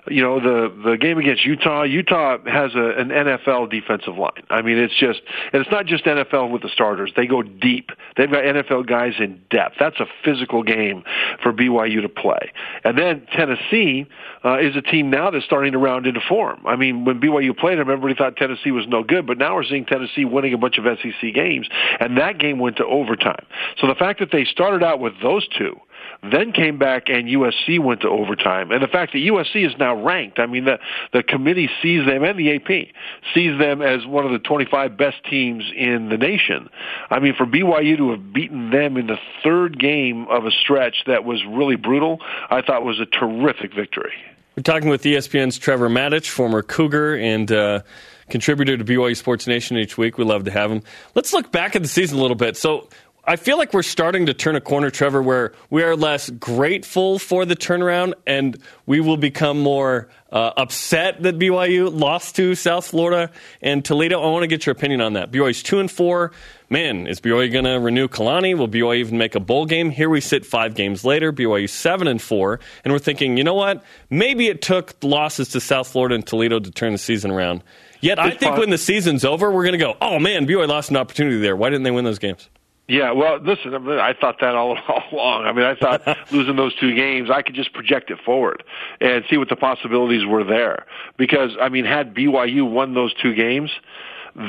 you 0.09 0.21
know 0.21 0.39
the 0.39 0.73
the 0.89 0.97
game 0.97 1.17
against 1.17 1.45
Utah. 1.45 1.83
Utah 1.83 2.37
has 2.45 2.73
a, 2.75 2.99
an 2.99 3.09
NFL 3.09 3.69
defensive 3.69 4.17
line. 4.17 4.43
I 4.49 4.61
mean, 4.61 4.77
it's 4.77 4.97
just 4.97 5.21
and 5.53 5.61
it's 5.61 5.71
not 5.71 5.85
just 5.85 6.05
NFL 6.05 6.51
with 6.51 6.61
the 6.61 6.69
starters. 6.69 7.11
They 7.15 7.27
go 7.27 7.41
deep. 7.43 7.91
They've 8.17 8.29
got 8.29 8.43
NFL 8.43 8.87
guys 8.87 9.13
in 9.19 9.41
depth. 9.49 9.75
That's 9.79 9.99
a 9.99 10.05
physical 10.23 10.63
game 10.63 11.03
for 11.41 11.53
BYU 11.53 12.01
to 12.01 12.09
play. 12.09 12.51
And 12.83 12.97
then 12.97 13.27
Tennessee 13.35 14.07
uh, 14.43 14.59
is 14.59 14.75
a 14.75 14.81
team 14.81 15.09
now 15.09 15.31
that's 15.31 15.45
starting 15.45 15.73
to 15.73 15.77
round 15.77 16.07
into 16.07 16.21
form. 16.27 16.61
I 16.65 16.75
mean, 16.75 17.05
when 17.05 17.19
BYU 17.19 17.57
played 17.57 17.79
them, 17.79 17.89
everybody 17.89 18.15
thought 18.15 18.37
Tennessee 18.37 18.71
was 18.71 18.87
no 18.87 19.03
good, 19.03 19.27
but 19.27 19.37
now 19.37 19.55
we're 19.55 19.63
seeing 19.63 19.85
Tennessee 19.85 20.25
winning 20.25 20.53
a 20.53 20.57
bunch 20.57 20.77
of 20.77 20.85
SEC 20.85 21.33
games, 21.33 21.67
and 21.99 22.17
that 22.17 22.39
game 22.39 22.59
went 22.59 22.77
to 22.77 22.85
overtime. 22.85 23.45
So 23.79 23.87
the 23.87 23.95
fact 23.95 24.19
that 24.19 24.28
they 24.31 24.45
started 24.45 24.83
out 24.83 24.99
with 24.99 25.13
those 25.21 25.47
two 25.57 25.79
then 26.23 26.51
came 26.51 26.77
back 26.77 27.03
and 27.07 27.27
USC 27.27 27.79
went 27.79 28.01
to 28.01 28.09
overtime. 28.09 28.71
And 28.71 28.83
the 28.83 28.87
fact 28.87 29.13
that 29.13 29.19
USC 29.19 29.65
is 29.65 29.73
now 29.79 29.95
ranked, 30.03 30.39
I 30.39 30.47
mean, 30.47 30.65
the, 30.65 30.79
the 31.13 31.23
committee 31.23 31.69
sees 31.81 32.05
them 32.05 32.23
and 32.23 32.37
the 32.37 32.55
AP 32.55 32.93
sees 33.33 33.57
them 33.57 33.81
as 33.81 34.05
one 34.05 34.25
of 34.25 34.31
the 34.31 34.39
25 34.39 34.97
best 34.97 35.17
teams 35.29 35.63
in 35.75 36.09
the 36.09 36.17
nation. 36.17 36.69
I 37.09 37.19
mean, 37.19 37.35
for 37.35 37.45
BYU 37.45 37.97
to 37.97 38.11
have 38.11 38.33
beaten 38.33 38.69
them 38.69 38.97
in 38.97 39.07
the 39.07 39.17
third 39.43 39.79
game 39.79 40.27
of 40.27 40.45
a 40.45 40.51
stretch 40.51 41.03
that 41.07 41.23
was 41.23 41.41
really 41.45 41.77
brutal, 41.77 42.19
I 42.49 42.61
thought 42.61 42.83
was 42.83 42.99
a 42.99 43.05
terrific 43.05 43.73
victory. 43.73 44.13
We're 44.57 44.63
talking 44.63 44.89
with 44.89 45.03
ESPN's 45.03 45.57
Trevor 45.57 45.89
Matich, 45.89 46.27
former 46.27 46.61
Cougar 46.61 47.15
and 47.15 47.49
uh, 47.49 47.81
contributor 48.29 48.75
to 48.75 48.83
BYU 48.83 49.15
Sports 49.15 49.47
Nation 49.47 49.77
each 49.77 49.97
week. 49.97 50.17
We 50.17 50.25
love 50.25 50.43
to 50.45 50.51
have 50.51 50.69
him. 50.69 50.81
Let's 51.15 51.31
look 51.31 51.49
back 51.49 51.77
at 51.77 51.81
the 51.81 51.87
season 51.87 52.17
a 52.17 52.21
little 52.21 52.35
bit. 52.35 52.57
So 52.57 52.89
I 53.29 53.35
feel 53.35 53.59
like 53.59 53.75
we're 53.75 53.83
starting 53.83 54.25
to 54.25 54.33
turn 54.33 54.55
a 54.55 54.61
corner, 54.61 54.89
Trevor, 54.89 55.21
where 55.21 55.53
we 55.69 55.83
are 55.83 55.95
less 55.95 56.31
grateful 56.31 57.19
for 57.19 57.45
the 57.45 57.55
turnaround 57.55 58.15
and 58.25 58.57
we 58.87 59.01
will 59.01 59.17
become 59.17 59.59
more 59.61 60.09
uh, 60.31 60.53
upset 60.57 61.21
that 61.21 61.37
BYU 61.37 61.95
lost 61.95 62.37
to 62.37 62.55
South 62.55 62.87
Florida 62.87 63.29
and 63.61 63.85
Toledo. 63.85 64.19
I 64.19 64.31
want 64.31 64.41
to 64.41 64.47
get 64.47 64.65
your 64.65 64.71
opinion 64.71 64.99
on 64.99 65.13
that. 65.13 65.29
BYU's 65.29 65.61
two 65.61 65.79
and 65.79 65.91
four. 65.91 66.31
Man, 66.71 67.05
is 67.05 67.21
BYU 67.21 67.51
going 67.51 67.65
to 67.65 67.79
renew 67.79 68.07
Kalani? 68.07 68.57
Will 68.57 68.67
BYU 68.67 68.95
even 68.95 69.19
make 69.19 69.35
a 69.35 69.39
bowl 69.39 69.67
game? 69.67 69.91
Here 69.91 70.09
we 70.09 70.21
sit 70.21 70.43
five 70.43 70.73
games 70.73 71.05
later. 71.05 71.31
BYU 71.31 71.69
seven 71.69 72.07
and 72.07 72.19
four, 72.19 72.59
and 72.83 72.91
we're 72.91 72.97
thinking, 72.97 73.37
you 73.37 73.43
know 73.43 73.53
what? 73.53 73.83
Maybe 74.09 74.47
it 74.47 74.63
took 74.63 74.95
losses 75.03 75.49
to 75.49 75.61
South 75.61 75.87
Florida 75.87 76.15
and 76.15 76.25
Toledo 76.25 76.59
to 76.59 76.71
turn 76.71 76.93
the 76.93 76.97
season 76.97 77.29
around. 77.29 77.61
Yet 78.01 78.17
I 78.17 78.31
think 78.31 78.57
when 78.57 78.71
the 78.71 78.79
season's 78.79 79.23
over, 79.23 79.51
we're 79.51 79.65
going 79.65 79.73
to 79.73 79.85
go, 79.85 79.97
oh 80.01 80.17
man, 80.17 80.47
BYU 80.47 80.67
lost 80.67 80.89
an 80.89 80.97
opportunity 80.97 81.37
there. 81.37 81.55
Why 81.55 81.69
didn't 81.69 81.83
they 81.83 81.91
win 81.91 82.05
those 82.05 82.17
games? 82.17 82.49
Yeah, 82.89 83.11
well, 83.11 83.39
listen, 83.39 83.73
I 83.87 84.13
thought 84.13 84.39
that 84.41 84.55
all, 84.55 84.75
all 84.87 85.03
along. 85.11 85.45
I 85.45 85.53
mean, 85.53 85.63
I 85.63 85.75
thought 85.75 86.01
losing 86.31 86.55
those 86.55 86.75
two 86.75 86.95
games, 86.95 87.29
I 87.29 87.43
could 87.43 87.53
just 87.53 87.71
project 87.71 88.09
it 88.09 88.17
forward 88.25 88.63
and 88.99 89.23
see 89.29 89.37
what 89.37 89.47
the 89.47 89.55
possibilities 89.55 90.25
were 90.25 90.43
there. 90.43 90.87
Because, 91.15 91.51
I 91.61 91.69
mean, 91.69 91.85
had 91.85 92.15
BYU 92.15 92.69
won 92.69 92.95
those 92.95 93.13
two 93.13 93.35
games, 93.35 93.69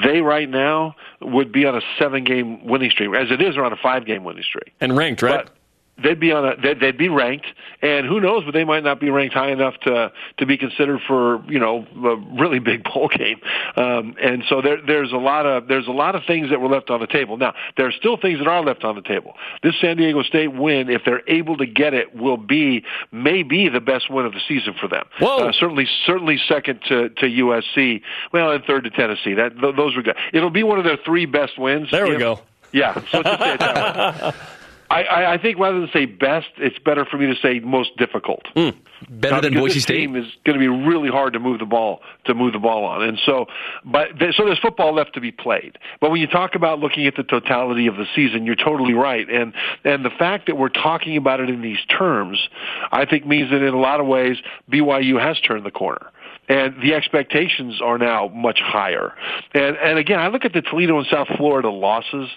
they 0.05 0.23
right 0.23 0.49
now 0.49 0.97
would 1.21 1.53
be 1.53 1.67
on 1.67 1.77
a 1.77 1.83
seven 1.99 2.25
game 2.25 2.67
winning 2.67 2.91
streak. 2.91 3.15
As 3.15 3.31
it 3.31 3.43
is, 3.43 3.57
they're 3.57 3.65
on 3.65 3.75
a 3.75 3.81
five 3.83 4.07
game 4.07 4.25
winning 4.25 4.43
streak. 4.43 4.73
And 4.81 4.97
ranked, 4.97 5.21
right? 5.21 5.45
But, 5.45 5.55
they'd 6.03 6.21
be 6.21 6.33
on 6.33 6.45
a 6.45 6.57
they'd, 6.57 6.81
they'd 6.81 6.99
be 6.99 7.09
ranked, 7.09 7.47
and 7.83 8.07
who 8.07 8.21
knows, 8.21 8.45
but 8.45 8.53
they 8.53 8.65
might 8.65 8.85
not 8.85 9.01
be 9.01 9.11
ranked 9.11 9.35
high 9.35 9.51
enough 9.51 9.75
to 9.81 10.13
to 10.39 10.47
be 10.47 10.57
considered 10.57 11.01
for 11.07 11.45
you 11.49 11.59
know 11.59 11.87
a 12.05 12.17
really 12.41 12.59
big 12.71 12.85
bowl 12.85 13.09
game. 13.09 13.41
Um, 13.77 14.17
and 14.23 14.45
so 14.49 14.61
there 14.63 14.79
there's 14.85 15.13
a 15.13 15.17
lot 15.17 15.47
of 15.47 15.69
there's 15.69 15.87
a 15.87 15.93
lot 15.93 16.15
of 16.15 16.23
things 16.27 16.51
that 16.51 16.61
were 16.61 16.69
left 16.69 16.91
on 16.91 17.01
the 17.01 17.07
table. 17.07 17.37
Now 17.37 17.55
there 17.77 17.87
are 17.87 17.93
still 17.93 18.17
things 18.17 18.39
that 18.39 18.49
are 18.49 18.63
left 18.63 18.85
on 18.85 18.95
the 18.95 19.03
table. 19.03 19.35
This 19.63 19.75
San 19.81 19.97
Diego 19.97 20.23
State 20.23 20.53
win, 20.53 20.89
if 20.91 21.03
they're 21.05 21.23
able 21.29 21.57
to 21.59 21.67
get 21.67 21.95
it, 21.95 22.15
will 22.15 22.37
be 22.37 22.85
maybe 23.13 23.69
the 23.69 23.81
best 23.81 24.11
win 24.11 24.27
of 24.27 24.33
the 24.33 24.41
season 24.49 24.75
for 24.81 24.89
them. 24.89 25.05
Whoa. 25.19 25.49
Uh, 25.49 25.53
certainly 25.53 25.87
certainly 26.07 26.39
second 26.49 26.81
to 26.89 27.09
to 27.11 27.27
USC. 27.27 28.03
Well, 28.33 28.53
and 28.53 28.65
third 28.65 28.85
to 28.85 28.91
Tennessee. 28.91 29.35
That 29.35 29.53
those 29.61 29.97
were 29.97 30.03
good. 30.03 30.17
It'll 30.33 30.51
be 30.51 30.63
one 30.63 30.79
of 30.79 30.85
their 30.85 30.99
three 31.05 31.27
best 31.27 31.59
wins. 31.59 31.89
There 31.91 32.07
we 32.07 32.15
if, 32.15 32.19
go. 32.19 32.41
Yeah, 32.73 32.95
so 33.11 33.23
just 33.23 33.41
say 33.41 33.55
it 33.55 33.61
that 33.61 34.23
way. 34.23 34.33
I, 34.91 35.03
I, 35.05 35.33
I 35.35 35.39
think 35.39 35.59
rather 35.59 35.79
than 35.79 35.89
say 35.93 36.05
best, 36.05 36.49
it's 36.59 36.79
better 36.81 37.05
for 37.05 37.17
me 37.17 37.27
to 37.27 37.37
say 37.41 37.61
most 37.61 37.97
difficult. 37.97 38.49
Mm. 38.57 38.75
Better 39.09 39.37
uh, 39.37 39.41
than 39.41 39.55
Boise 39.55 39.75
this 39.75 39.85
State. 39.85 39.99
team 39.99 40.17
is 40.17 40.27
going 40.45 40.59
to 40.59 40.61
be 40.61 40.69
really 40.69 41.09
hard 41.09 41.33
to 41.35 41.39
move 41.39 41.61
the 41.61 41.65
ball 41.65 42.01
to 42.25 42.35
move 42.35 42.53
the 42.53 42.59
ball 42.59 42.85
on, 42.85 43.03
and 43.03 43.19
so, 43.25 43.47
but 43.85 44.19
th- 44.19 44.35
so 44.35 44.45
there's 44.45 44.59
football 44.59 44.93
left 44.93 45.15
to 45.15 45.21
be 45.21 45.31
played. 45.31 45.79
But 46.01 46.11
when 46.11 46.21
you 46.21 46.27
talk 46.27 46.55
about 46.55 46.81
looking 46.81 47.07
at 47.07 47.15
the 47.17 47.23
totality 47.23 47.87
of 47.87 47.97
the 47.97 48.07
season, 48.15 48.45
you're 48.45 48.57
totally 48.57 48.93
right, 48.93 49.29
and 49.31 49.55
and 49.85 50.05
the 50.05 50.11
fact 50.11 50.49
that 50.49 50.57
we're 50.57 50.69
talking 50.69 51.17
about 51.17 51.41
it 51.41 51.49
in 51.49 51.63
these 51.63 51.83
terms, 51.87 52.49
I 52.91 53.07
think 53.07 53.27
means 53.27 53.51
that 53.51 53.63
in 53.63 53.73
a 53.73 53.81
lot 53.81 54.01
of 54.01 54.07
ways 54.07 54.39
BYU 54.71 55.21
has 55.21 55.41
turned 55.41 55.65
the 55.65 55.71
corner 55.71 56.11
and 56.51 56.75
the 56.83 56.95
expectations 56.95 57.81
are 57.81 57.97
now 57.97 58.29
much 58.35 58.59
higher. 58.61 59.15
And 59.55 59.77
and 59.77 59.99
again, 59.99 60.19
I 60.19 60.27
look 60.27 60.45
at 60.45 60.53
the 60.53 60.63
Toledo 60.63 60.99
and 60.99 61.07
South 61.07 61.29
Florida 61.37 61.71
losses, 61.71 62.29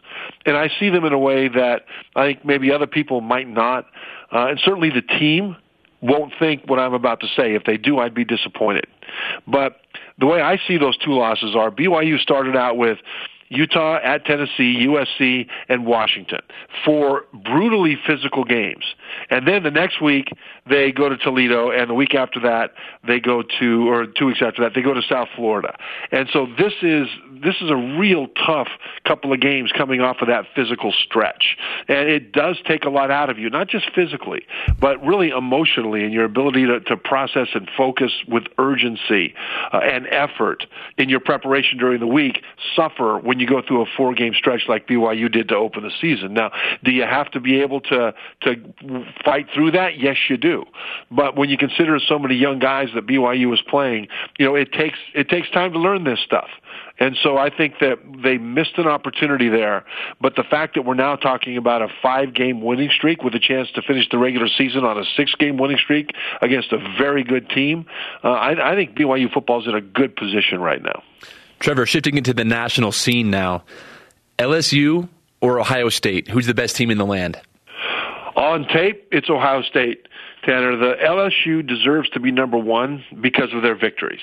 and 0.45 0.55
I 0.55 0.69
see 0.79 0.89
them 0.89 1.03
in 1.03 1.13
a 1.13 1.19
way 1.19 1.47
that 1.47 1.85
I 2.15 2.27
think 2.27 2.45
maybe 2.45 2.71
other 2.71 2.85
people 2.85 3.21
might 3.21 3.47
not, 3.47 3.87
uh, 4.31 4.47
and 4.49 4.59
certainly 4.63 4.91
the 4.91 5.01
team 5.01 5.57
won't 6.01 6.31
think 6.37 6.69
what 6.69 6.79
I'm 6.79 6.93
about 6.93 7.21
to 7.21 7.27
say. 7.35 7.55
If 7.55 7.63
they 7.63 7.77
do, 7.77 7.97
I'd 7.97 8.13
be 8.13 8.25
disappointed. 8.25 8.85
But 9.47 9.81
the 10.19 10.27
way 10.27 10.41
I 10.41 10.59
see 10.67 10.77
those 10.77 10.97
two 10.97 11.13
losses 11.13 11.55
are 11.55 11.71
BYU 11.71 12.19
started 12.19 12.55
out 12.55 12.77
with 12.77 12.99
Utah 13.49 13.99
at 14.03 14.25
Tennessee, 14.25 14.87
USC, 14.87 15.47
and 15.69 15.85
Washington. 15.85 16.39
Four 16.85 17.25
brutally 17.33 17.97
physical 18.07 18.43
games. 18.43 18.83
And 19.29 19.47
then 19.47 19.63
the 19.63 19.71
next 19.71 20.01
week, 20.01 20.31
they 20.69 20.91
go 20.91 21.09
to 21.09 21.17
Toledo, 21.17 21.71
and 21.71 21.89
the 21.89 21.93
week 21.93 22.15
after 22.15 22.39
that, 22.41 22.73
they 23.05 23.19
go 23.19 23.43
to, 23.59 23.89
or 23.89 24.05
two 24.07 24.27
weeks 24.27 24.41
after 24.41 24.63
that, 24.63 24.73
they 24.73 24.81
go 24.81 24.93
to 24.93 25.01
South 25.07 25.27
Florida. 25.35 25.75
And 26.11 26.29
so 26.31 26.47
this 26.57 26.73
is, 26.81 27.07
this 27.43 27.55
is 27.61 27.69
a 27.69 27.75
real 27.75 28.27
tough 28.45 28.69
couple 29.05 29.33
of 29.33 29.41
games 29.41 29.71
coming 29.75 30.01
off 30.01 30.17
of 30.21 30.27
that 30.27 30.45
physical 30.55 30.93
stretch. 31.05 31.57
And 31.87 32.09
it 32.09 32.31
does 32.31 32.57
take 32.65 32.85
a 32.85 32.89
lot 32.89 33.11
out 33.11 33.29
of 33.29 33.37
you, 33.37 33.49
not 33.49 33.67
just 33.67 33.85
physically, 33.93 34.45
but 34.79 35.03
really 35.05 35.29
emotionally 35.29 36.03
and 36.03 36.13
your 36.13 36.25
ability 36.25 36.65
to, 36.65 36.79
to 36.81 36.97
process 36.97 37.49
and 37.53 37.69
focus 37.75 38.11
with 38.27 38.43
urgency 38.57 39.33
uh, 39.71 39.77
and 39.77 40.07
effort 40.07 40.65
in 40.97 41.09
your 41.09 41.19
preparation 41.19 41.77
during 41.77 41.99
the 41.99 42.07
week 42.07 42.41
suffer 42.75 43.17
when 43.17 43.32
you 43.39 43.47
go 43.47 43.61
through 43.65 43.81
a 43.81 43.85
four 43.97 44.13
game 44.13 44.33
stretch 44.33 44.63
like 44.67 44.87
BYU 44.87 45.31
did 45.31 45.49
to 45.49 45.55
open 45.55 45.83
the 45.83 45.91
season. 46.01 46.33
Now, 46.33 46.51
do 46.83 46.91
you 46.91 47.03
have 47.03 47.31
to 47.31 47.39
be 47.39 47.61
able 47.61 47.81
to, 47.81 48.13
to 48.41 48.55
fight 49.23 49.47
through 49.53 49.71
that? 49.71 49.99
Yes, 49.99 50.17
you 50.29 50.37
do. 50.37 50.65
But 51.11 51.35
when 51.35 51.49
you 51.49 51.57
consider 51.57 51.99
so 51.99 52.19
many 52.19 52.35
young 52.35 52.59
guys 52.59 52.89
that 52.95 53.05
BYU 53.05 53.49
was 53.49 53.61
playing, 53.61 54.07
you 54.37 54.45
know, 54.45 54.55
it 54.55 54.71
takes, 54.71 54.99
it 55.13 55.29
takes 55.29 55.49
time 55.51 55.73
to 55.73 55.79
learn 55.79 56.03
this 56.03 56.19
stuff. 56.19 56.49
And 56.99 57.17
so 57.21 57.37
I 57.37 57.49
think 57.49 57.79
that 57.79 57.97
they 58.23 58.37
missed 58.37 58.77
an 58.77 58.87
opportunity 58.87 59.49
there. 59.49 59.83
But 60.21 60.35
the 60.35 60.43
fact 60.43 60.75
that 60.75 60.83
we're 60.83 60.93
now 60.93 61.15
talking 61.15 61.57
about 61.57 61.81
a 61.81 61.87
five 62.01 62.33
game 62.33 62.61
winning 62.61 62.89
streak 62.95 63.23
with 63.23 63.33
a 63.33 63.39
chance 63.39 63.69
to 63.71 63.81
finish 63.81 64.07
the 64.09 64.17
regular 64.17 64.47
season 64.47 64.83
on 64.83 64.99
a 64.99 65.03
six 65.17 65.33
game 65.35 65.57
winning 65.57 65.77
streak 65.77 66.11
against 66.41 66.71
a 66.71 66.77
very 66.97 67.23
good 67.23 67.49
team, 67.49 67.85
uh, 68.23 68.31
I, 68.31 68.73
I 68.73 68.75
think 68.75 68.95
BYU 68.95 69.31
football 69.33 69.61
is 69.61 69.67
in 69.67 69.75
a 69.75 69.81
good 69.81 70.15
position 70.15 70.61
right 70.61 70.81
now. 70.81 71.03
Trevor, 71.63 71.85
shifting 71.85 72.17
into 72.17 72.33
the 72.33 72.43
national 72.43 72.91
scene 72.91 73.31
now, 73.31 73.63
LSU 74.37 75.07
or 75.39 75.61
Ohio 75.61 75.87
State? 75.87 76.27
Who's 76.27 76.45
the 76.45 76.53
best 76.53 76.75
team 76.75 76.91
in 76.91 76.97
the 76.97 77.05
land? 77.05 77.39
On 78.35 78.67
tape, 78.67 79.07
it's 79.13 79.29
Ohio 79.29 79.61
State. 79.61 80.09
Tanner, 80.43 80.75
the 80.75 80.95
LSU 81.01 81.65
deserves 81.65 82.09
to 82.09 82.19
be 82.19 82.31
number 82.33 82.57
one 82.57 83.05
because 83.21 83.53
of 83.53 83.61
their 83.61 83.75
victories. 83.75 84.19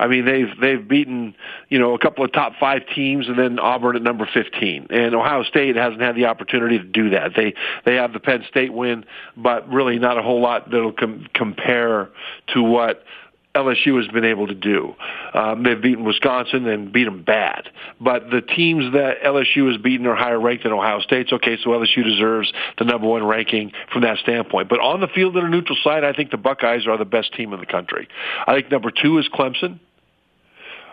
I 0.00 0.08
mean, 0.08 0.24
they've 0.24 0.48
they've 0.60 0.88
beaten 0.88 1.36
you 1.68 1.78
know 1.78 1.94
a 1.94 1.98
couple 2.00 2.24
of 2.24 2.32
top 2.32 2.54
five 2.58 2.82
teams, 2.92 3.28
and 3.28 3.38
then 3.38 3.60
Auburn 3.60 3.94
at 3.94 4.02
number 4.02 4.28
fifteen. 4.34 4.88
And 4.90 5.14
Ohio 5.14 5.44
State 5.44 5.76
hasn't 5.76 6.00
had 6.00 6.16
the 6.16 6.24
opportunity 6.24 6.78
to 6.78 6.84
do 6.84 7.10
that. 7.10 7.36
They 7.36 7.54
they 7.84 7.94
have 7.94 8.12
the 8.12 8.18
Penn 8.18 8.44
State 8.48 8.72
win, 8.72 9.04
but 9.36 9.68
really 9.68 10.00
not 10.00 10.18
a 10.18 10.22
whole 10.22 10.40
lot 10.40 10.72
that'll 10.72 10.90
com- 10.90 11.28
compare 11.34 12.08
to 12.48 12.62
what 12.64 13.04
LSU 13.54 14.02
has 14.02 14.08
been 14.12 14.24
able 14.24 14.48
to 14.48 14.54
do. 14.54 14.94
Um, 15.32 15.62
they've 15.62 15.80
beaten 15.80 16.04
Wisconsin 16.04 16.66
and 16.66 16.92
beat 16.92 17.04
them 17.04 17.22
bad. 17.22 17.68
But 18.00 18.30
the 18.30 18.40
teams 18.40 18.92
that 18.94 19.22
LSU 19.22 19.70
has 19.72 19.80
beaten 19.80 20.06
are 20.06 20.16
higher 20.16 20.40
ranked 20.40 20.64
than 20.64 20.72
Ohio 20.72 21.00
State's. 21.00 21.32
Okay, 21.32 21.56
so 21.62 21.70
LSU 21.70 22.02
deserves 22.04 22.52
the 22.78 22.84
number 22.84 23.06
one 23.06 23.24
ranking 23.24 23.72
from 23.92 24.02
that 24.02 24.18
standpoint. 24.18 24.68
But 24.68 24.80
on 24.80 25.00
the 25.00 25.06
field 25.06 25.36
in 25.36 25.44
a 25.44 25.48
neutral 25.48 25.78
site, 25.84 26.02
I 26.02 26.12
think 26.12 26.32
the 26.32 26.36
Buckeyes 26.36 26.86
are 26.88 26.98
the 26.98 27.04
best 27.04 27.32
team 27.34 27.52
in 27.52 27.60
the 27.60 27.66
country. 27.66 28.08
I 28.46 28.54
think 28.54 28.70
number 28.70 28.90
two 28.90 29.18
is 29.18 29.28
Clemson. 29.28 29.78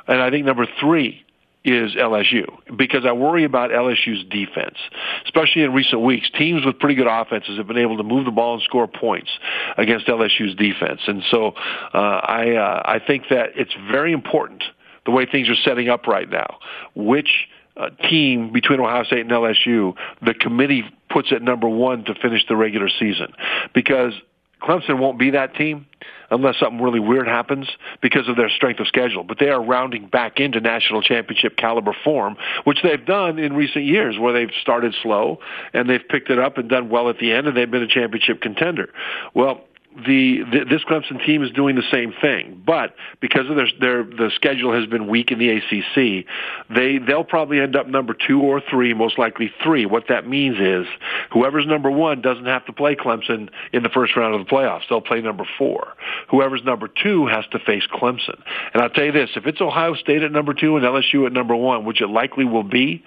And 0.08 0.21
I 0.21 0.30
think 0.30 0.45
number 0.45 0.67
three 0.80 1.24
is 1.63 1.93
LSU 1.93 2.45
because 2.76 3.06
I 3.06 3.12
worry 3.12 3.43
about 3.43 3.69
LSU's 3.69 4.26
defense, 4.30 4.78
especially 5.26 5.63
in 5.63 5.74
recent 5.74 6.02
weeks. 6.02 6.30
Teams 6.38 6.65
with 6.65 6.80
pretty 6.80 6.95
good 6.95 7.08
offenses 7.08 7.58
have 7.58 7.67
been 7.67 7.78
able 7.78 7.97
to 7.97 8.04
move 8.04 8.26
the 8.26 8.32
ball 8.32 8.56
and 8.56 8.63
score 8.63 8.88
points 8.88 9.30
against 9.78 10.08
LSU's 10.08 10.56
defense, 10.56 11.02
and 11.08 11.24
so 11.30 11.54
uh, 11.93 11.97
I 11.97 12.56
uh, 12.56 12.82
I 12.86 13.00
think 13.06 13.26
that 13.30 13.52
it's 13.56 13.74
very 13.91 14.12
important 14.12 14.63
the 15.06 15.12
way 15.12 15.26
things 15.26 15.50
are 15.50 15.56
setting 15.63 15.88
up 15.88 16.08
right 16.08 16.30
now. 16.30 16.58
Which 16.95 17.47
uh, 17.78 17.89
team 18.10 18.52
between 18.52 18.80
Ohio 18.80 19.04
State 19.04 19.21
and 19.21 19.30
LSU 19.30 19.93
the 20.26 20.34
committee 20.34 20.84
puts 21.10 21.32
at 21.32 21.41
number 21.41 21.69
one 21.69 22.06
to 22.06 22.15
finish 22.15 22.43
the 22.47 22.56
regular 22.56 22.89
season 22.89 23.34
because 23.74 24.13
Clemson 24.62 25.00
won't 25.00 25.17
be 25.17 25.32
that 25.32 25.56
team 25.56 25.88
unless 26.30 26.58
something 26.60 26.82
really 26.82 27.00
weird 27.00 27.28
happens 27.28 27.67
because 28.02 28.28
of 28.30 28.38
their 28.38 28.50
strength 28.50 28.80
of 28.80 28.88
schedule. 28.88 29.24
But 29.24 29.38
they 29.39 29.50
are 29.50 29.62
rounding 29.62 30.08
back 30.08 30.39
into 30.39 30.60
national 30.60 31.02
championship 31.02 31.58
caliber 31.58 31.95
form, 32.04 32.38
which 32.63 32.80
they've 32.84 33.06
done 33.06 33.39
in 33.39 33.54
recent 33.54 33.86
years 33.86 34.17
where 34.17 34.34
they've 34.34 34.54
started 34.62 34.95
slow 35.02 35.39
and 35.74 35.89
they've 35.89 36.08
picked 36.08 36.30
it 36.30 36.39
up 36.39 36.58
and 36.58 36.69
done 36.69 36.89
well 36.89 37.10
at 37.10 37.17
the 37.19 37.32
end 37.32 37.47
and 37.47 37.58
they've 37.58 37.69
been 37.69 37.84
a 37.84 37.88
championship 37.88 38.41
contender. 38.41 38.89
Well, 39.34 39.62
the, 39.95 40.43
the 40.43 40.65
this 40.69 40.84
Clemson 40.84 41.23
team 41.25 41.43
is 41.43 41.51
doing 41.51 41.75
the 41.75 41.84
same 41.91 42.13
thing, 42.21 42.62
but 42.65 42.95
because 43.19 43.49
of 43.49 43.56
their 43.58 43.67
their 43.80 44.04
the 44.04 44.32
schedule 44.36 44.73
has 44.73 44.86
been 44.86 45.08
weak 45.08 45.32
in 45.32 45.39
the 45.39 45.49
ACC, 45.49 46.25
they 46.73 46.97
they'll 46.97 47.25
probably 47.25 47.60
end 47.60 47.75
up 47.75 47.88
number 47.88 48.13
two 48.13 48.41
or 48.41 48.62
three, 48.62 48.93
most 48.93 49.19
likely 49.19 49.54
three. 49.62 49.86
What 49.86 50.06
that 50.08 50.27
means 50.27 50.58
is 50.60 50.88
whoever's 51.32 51.65
number 51.67 51.91
one 51.91 52.21
doesn't 52.21 52.45
have 52.45 52.65
to 52.67 52.73
play 52.73 52.95
Clemson 52.95 53.49
in 53.73 53.84
the 53.84 53.89
first 53.89 54.15
round 54.15 54.34
of 54.34 54.45
the 54.45 54.49
playoffs. 54.49 54.84
They'll 54.89 55.01
play 55.01 55.21
number 55.21 55.45
four. 55.58 55.93
Whoever's 56.30 56.63
number 56.63 56.88
two 56.88 57.27
has 57.27 57.45
to 57.51 57.60
face 57.60 57.84
Clemson. 57.93 58.41
And 58.73 58.82
I'll 58.82 58.89
tell 58.89 59.06
you 59.06 59.12
this: 59.12 59.32
if 59.36 59.45
it's 59.45 59.60
Ohio 59.60 59.95
State 59.95 60.23
at 60.23 60.32
number 60.32 60.54
two 60.54 60.77
and 60.77 60.86
LSU 60.86 61.25
at 61.25 61.34
number 61.34 61.56
one, 61.56 61.84
which 61.84 62.01
it 62.01 62.08
likely 62.08 62.45
will 62.45 62.63
be, 62.63 63.04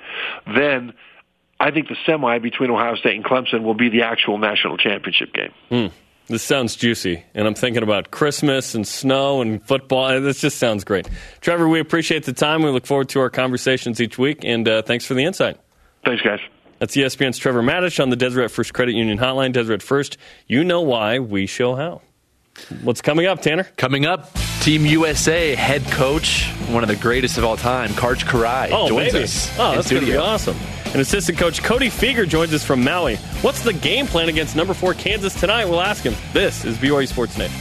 then 0.47 0.93
I 1.59 1.71
think 1.71 1.89
the 1.89 1.97
semi 2.05 2.39
between 2.41 2.71
Ohio 2.71 2.95
State 2.97 3.17
and 3.17 3.25
Clemson 3.25 3.63
will 3.63 3.75
be 3.75 3.89
the 3.89 4.03
actual 4.03 4.37
national 4.37 4.77
championship 4.77 5.33
game. 5.33 5.53
Mm. 5.71 5.93
This 6.27 6.43
sounds 6.43 6.75
juicy, 6.75 7.23
and 7.35 7.47
I'm 7.47 7.55
thinking 7.55 7.83
about 7.83 8.11
Christmas 8.11 8.75
and 8.75 8.89
snow 8.89 9.43
and 9.43 9.63
football. 9.63 10.21
This 10.23 10.41
just 10.41 10.57
sounds 10.57 10.83
great. 10.83 11.07
Trevor, 11.43 11.69
we 11.69 11.81
appreciate 11.81 12.25
the 12.25 12.33
time. 12.33 12.63
We 12.63 12.71
look 12.71 12.87
forward 12.87 13.11
to 13.11 13.21
our 13.21 13.29
conversations 13.29 14.01
each 14.01 14.17
week, 14.17 14.43
and 14.43 14.67
uh, 14.67 14.81
thanks 14.83 15.05
for 15.05 15.13
the 15.13 15.25
insight. 15.25 15.59
Thanks, 16.05 16.23
guys. 16.23 16.41
That's 16.79 16.97
ESPN's 16.97 17.37
Trevor 17.37 17.63
Matich 17.63 18.01
on 18.01 18.09
the 18.09 18.17
Deseret 18.17 18.51
First 18.51 18.73
Credit 18.73 18.95
Union 18.95 19.19
Hotline. 19.19 19.53
Deseret 19.53 19.83
First, 19.83 20.17
you 20.47 20.65
know 20.65 20.81
why, 20.81 21.19
we 21.19 21.47
show 21.47 21.75
how. 21.77 22.01
What's 22.83 23.03
coming 23.03 23.27
up, 23.27 23.43
Tanner? 23.43 23.65
Coming 23.77 24.07
up, 24.07 24.33
Team 24.61 24.87
USA 24.87 25.55
head 25.55 25.85
coach, 25.87 26.47
one 26.69 26.83
of 26.83 26.89
the 26.89 26.97
greatest 26.97 27.37
of 27.37 27.45
all 27.45 27.57
time, 27.59 27.91
Karch 27.91 28.25
Kiraly, 28.25 28.71
oh, 28.73 28.89
joins 28.89 29.13
baby. 29.13 29.25
us. 29.25 29.59
Oh, 29.59 29.71
in 29.71 29.77
that's 29.77 29.91
going 29.91 30.05
to 30.05 30.11
be 30.11 30.17
awesome. 30.17 30.57
And 30.95 31.01
assistant 31.01 31.37
coach 31.39 31.61
Cody 31.61 31.89
Fueger 31.91 32.27
joins 32.27 32.55
us 32.55 32.63
from 32.63 32.85
Maui. 32.85 33.17
What's 33.43 33.63
the 33.63 33.73
game 33.73 34.07
plan 34.07 34.29
against 34.29 34.55
number 34.55 34.73
four 34.75 34.95
Kansas 34.95 35.39
tonight? 35.39 35.65
We'll 35.65 35.81
ask 35.81 36.05
him. 36.05 36.15
This 36.33 36.65
is 36.65 36.79
BYU 36.79 37.09
Sports 37.09 37.37
Nation. 37.37 37.61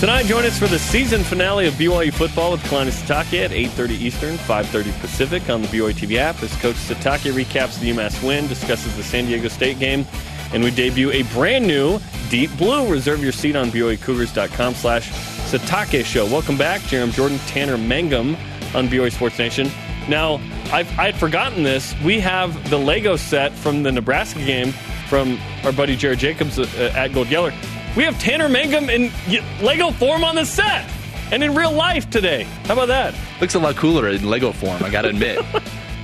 Tonight, 0.00 0.24
join 0.24 0.44
us 0.44 0.58
for 0.58 0.66
the 0.66 0.80
season 0.80 1.22
finale 1.22 1.68
of 1.68 1.74
BYU 1.74 2.12
football 2.12 2.50
with 2.50 2.60
Kalani 2.64 2.90
Sitake 2.90 3.44
at 3.44 3.52
8.30 3.52 3.90
Eastern, 3.90 4.34
5.30 4.34 5.00
Pacific 5.00 5.48
on 5.48 5.62
the 5.62 5.68
BYU 5.68 5.92
TV 5.92 6.16
app 6.16 6.42
as 6.42 6.52
Coach 6.56 6.74
Sitake 6.74 7.30
recaps 7.32 7.78
the 7.78 7.88
UMass 7.88 8.20
win, 8.26 8.48
discusses 8.48 8.96
the 8.96 9.04
San 9.04 9.26
Diego 9.26 9.46
State 9.46 9.78
game, 9.78 10.04
and 10.52 10.64
we 10.64 10.72
debut 10.72 11.12
a 11.12 11.22
brand 11.32 11.64
new 11.64 12.00
Deep 12.30 12.50
Blue. 12.56 12.90
Reserve 12.90 13.22
your 13.22 13.30
seat 13.30 13.54
on 13.54 13.70
BYUCougars.com 13.70 14.74
slash 14.74 15.08
Sitake 15.52 16.04
Show. 16.04 16.26
Welcome 16.26 16.58
back, 16.58 16.80
Jarom 16.80 17.12
Jordan, 17.12 17.38
Tanner 17.46 17.78
Mangum 17.78 18.36
on 18.74 18.88
BYU 18.88 19.12
Sports 19.12 19.38
Nation. 19.38 19.70
Now, 20.08 20.40
I've, 20.72 20.98
I'd 20.98 21.14
forgotten 21.14 21.62
this. 21.62 21.94
We 22.02 22.20
have 22.20 22.70
the 22.70 22.78
Lego 22.78 23.16
set 23.16 23.52
from 23.52 23.82
the 23.82 23.92
Nebraska 23.92 24.40
game 24.44 24.72
from 25.08 25.38
our 25.64 25.72
buddy 25.72 25.96
Jared 25.96 26.18
Jacobs 26.18 26.58
uh, 26.58 26.92
at 26.94 27.12
Gold 27.12 27.28
Yeller. 27.28 27.52
We 27.96 28.04
have 28.04 28.18
Tanner 28.18 28.48
Mangum 28.48 28.88
in 28.88 29.12
Lego 29.60 29.90
form 29.90 30.24
on 30.24 30.34
the 30.34 30.44
set 30.44 30.90
and 31.30 31.42
in 31.42 31.54
real 31.54 31.72
life 31.72 32.08
today. 32.10 32.44
How 32.64 32.74
about 32.74 32.88
that? 32.88 33.14
Looks 33.40 33.54
a 33.54 33.58
lot 33.58 33.76
cooler 33.76 34.08
in 34.08 34.28
Lego 34.28 34.52
form, 34.52 34.82
I 34.82 34.90
got 34.90 35.02
to 35.02 35.08
admit. 35.08 35.44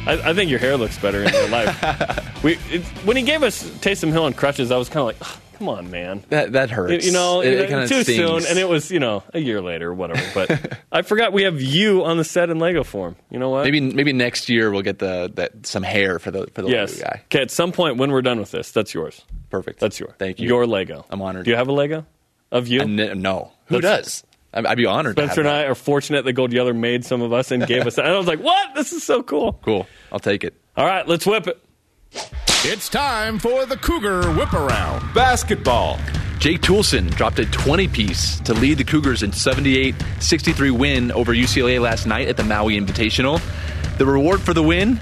I, 0.07 0.31
I, 0.31 0.35
think 0.35 0.50
your 0.50 0.59
hair 0.59 0.76
looks 0.76 0.98
better 0.98 1.22
in 1.22 1.31
real 1.31 1.48
life. 1.48 2.42
we, 2.42 2.59
it, 2.70 2.83
when 3.04 3.16
he 3.16 3.22
gave 3.22 3.42
us 3.42 3.62
Taysom 3.62 4.11
Hill 4.11 4.24
on 4.24 4.33
crutches, 4.33 4.70
I 4.70 4.76
was 4.76 4.88
kind 4.88 5.11
of 5.11 5.20
like, 5.20 5.38
Come 5.59 5.68
on, 5.68 5.90
man. 5.90 6.25
That 6.29 6.53
that 6.53 6.71
hurts. 6.71 7.05
You 7.05 7.12
know, 7.12 7.40
it, 7.40 7.71
you 7.71 7.77
it 7.79 7.88
too 7.88 8.05
stings. 8.05 8.16
soon, 8.16 8.47
and 8.49 8.59
it 8.59 8.68
was 8.68 8.90
you 8.92 9.01
know 9.01 9.25
a 9.35 9.40
year 9.40 9.61
later, 9.61 9.90
or 9.90 9.94
whatever. 9.94 10.23
But 10.35 10.79
I 10.92 11.03
forgot 11.03 11.33
we 11.33 11.42
have 11.42 11.61
you 11.61 12.05
on 12.05 12.16
the 12.16 12.25
set 12.25 12.49
in 12.49 12.61
Lego 12.61 12.85
form. 12.85 13.16
You 13.31 13.40
know 13.40 13.51
what? 13.51 13.64
maybe 13.64 13.81
maybe 13.81 14.12
next 14.12 14.49
year 14.49 14.71
we'll 14.71 14.83
get 14.83 15.01
the 15.01 15.33
that 15.35 15.66
some 15.66 15.83
hair 15.83 16.21
for 16.21 16.31
the 16.31 16.47
for 16.55 16.62
the 16.62 16.68
yes. 16.68 16.97
Lego 16.99 17.11
guy. 17.11 17.23
Okay, 17.25 17.42
at 17.42 17.51
some 17.51 17.73
point 17.73 17.97
when 17.97 18.12
we're 18.12 18.23
done 18.23 18.38
with 18.38 18.53
this, 18.53 18.71
that's 18.71 18.94
yours. 18.94 19.25
Perfect. 19.51 19.81
That's 19.81 19.99
yours. 19.99 20.14
Thank 20.18 20.38
you. 20.38 20.47
Your 20.47 20.66
Lego. 20.66 21.05
I'm 21.11 21.21
honored. 21.23 21.44
Do 21.44 21.51
you 21.51 21.57
have 21.57 21.68
a 21.68 21.73
Lego 21.73 22.07
of 22.53 22.68
you? 22.68 22.83
Uh, 22.83 22.87
no, 22.87 23.53
who 23.66 23.81
That's- 23.81 24.23
does? 24.23 24.25
I'd 24.55 24.79
be 24.79 24.87
honored. 24.87 25.14
Spencer 25.16 25.42
and. 25.42 25.51
I 25.51 25.64
are 25.64 25.75
fortunate 25.75 26.25
that 26.25 26.33
Gold 26.33 26.55
Yeller 26.55 26.73
made 26.73 27.05
some 27.05 27.21
of 27.21 27.35
us 27.35 27.51
and 27.51 27.66
gave 27.66 27.87
us 27.87 27.97
that. 27.97 28.07
And 28.07 28.14
I 28.14 28.18
was 28.18 28.27
like, 28.27 28.40
what? 28.40 28.75
This 28.75 28.94
is 28.94 29.03
so 29.03 29.23
cool. 29.23 29.53
Cool. 29.62 29.87
I'll 30.11 30.18
take 30.18 30.42
it. 30.42 30.55
All 30.75 30.87
right, 30.87 31.07
let's 31.07 31.27
whip 31.27 31.47
it. 31.49 32.42
It's 32.64 32.88
time 32.88 33.38
for 33.38 33.66
the 33.66 33.77
Cougar 33.77 34.33
Whip 34.33 34.53
Around 34.53 35.14
Basketball. 35.14 35.97
Jake 36.40 36.61
Toolson 36.61 37.09
dropped 37.14 37.38
a 37.38 37.47
20 37.47 37.87
piece 37.87 38.40
to 38.40 38.53
lead 38.53 38.79
the 38.79 38.85
Cougars 38.85 39.23
in 39.23 39.33
78 39.33 39.94
63 40.18 40.73
win 40.73 41.12
over 41.12 41.33
UCLA 41.33 41.81
last 41.81 42.05
night 42.05 42.27
at 42.27 42.37
the 42.37 42.42
Maui 42.42 42.77
Invitational. 42.77 43.40
The 43.97 44.05
reward 44.05 44.40
for 44.40 44.55
the 44.55 44.62
win? 44.64 44.99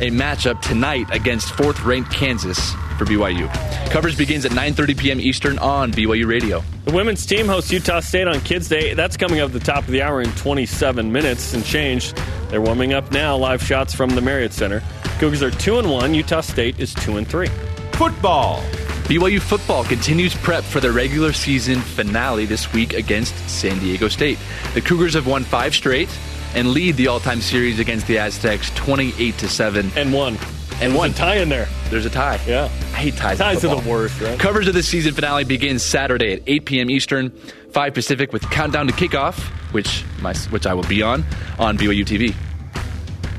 A 0.00 0.10
matchup 0.10 0.60
tonight 0.60 1.06
against 1.10 1.52
fourth 1.52 1.82
ranked 1.84 2.12
Kansas 2.12 2.72
for 2.98 3.06
BYU. 3.06 3.50
Coverage 3.90 4.18
begins 4.18 4.44
at 4.44 4.52
9:30 4.52 4.98
p.m. 4.98 5.20
Eastern 5.20 5.58
on 5.58 5.92
BYU 5.92 6.26
Radio. 6.26 6.62
The 6.84 6.92
women's 6.92 7.24
team 7.24 7.46
hosts 7.46 7.72
Utah 7.72 8.00
State 8.00 8.28
on 8.28 8.42
Kids 8.42 8.68
Day. 8.68 8.92
That's 8.92 9.16
coming 9.16 9.40
up 9.40 9.46
at 9.46 9.52
the 9.54 9.60
top 9.60 9.84
of 9.84 9.90
the 9.90 10.02
hour 10.02 10.20
in 10.20 10.30
27 10.32 11.10
minutes 11.10 11.54
and 11.54 11.64
change. 11.64 12.12
They're 12.50 12.60
warming 12.60 12.92
up 12.92 13.10
now. 13.10 13.38
Live 13.38 13.62
shots 13.62 13.94
from 13.94 14.10
the 14.10 14.20
Marriott 14.20 14.52
Center. 14.52 14.82
Cougars 15.20 15.42
are 15.42 15.50
two 15.50 15.78
and 15.78 15.90
one. 15.90 16.14
Utah 16.14 16.40
State 16.40 16.80
is 16.80 16.94
two 16.94 17.18
and 17.18 17.28
three. 17.28 17.48
Football. 17.92 18.62
BYU 19.04 19.38
football 19.38 19.84
continues 19.84 20.34
prep 20.34 20.64
for 20.64 20.80
their 20.80 20.92
regular 20.92 21.34
season 21.34 21.78
finale 21.82 22.46
this 22.46 22.72
week 22.72 22.94
against 22.94 23.36
San 23.46 23.78
Diego 23.80 24.08
State. 24.08 24.38
The 24.72 24.80
Cougars 24.80 25.12
have 25.12 25.26
won 25.26 25.44
five 25.44 25.74
straight 25.74 26.08
and 26.54 26.70
lead 26.70 26.96
the 26.96 27.08
all-time 27.08 27.42
series 27.42 27.78
against 27.78 28.06
the 28.06 28.16
Aztecs 28.16 28.70
28 28.76 29.36
to 29.36 29.46
7. 29.46 29.90
And 29.94 30.10
one. 30.14 30.38
And 30.80 30.80
There's 30.80 30.94
one. 30.94 31.10
a 31.10 31.12
tie 31.12 31.36
in 31.36 31.50
there. 31.50 31.68
There's 31.90 32.06
a 32.06 32.10
tie. 32.10 32.40
Yeah. 32.46 32.64
I 32.64 32.96
hate 32.96 33.16
ties. 33.16 33.36
Ties 33.36 33.62
are 33.62 33.78
the 33.78 33.90
worst, 33.90 34.18
right? 34.22 34.40
Coverage 34.40 34.68
of 34.68 34.74
the 34.74 34.82
season 34.82 35.12
finale 35.12 35.44
begins 35.44 35.84
Saturday 35.84 36.32
at 36.32 36.42
8 36.46 36.64
p.m. 36.64 36.88
Eastern, 36.90 37.28
5 37.72 37.92
Pacific, 37.92 38.32
with 38.32 38.48
countdown 38.48 38.86
to 38.86 38.94
kickoff, 38.94 39.38
which 39.74 40.02
my, 40.22 40.32
which 40.48 40.64
I 40.64 40.72
will 40.72 40.84
be 40.84 41.02
on 41.02 41.26
on 41.58 41.76
BYU 41.76 42.06
TV. 42.06 42.34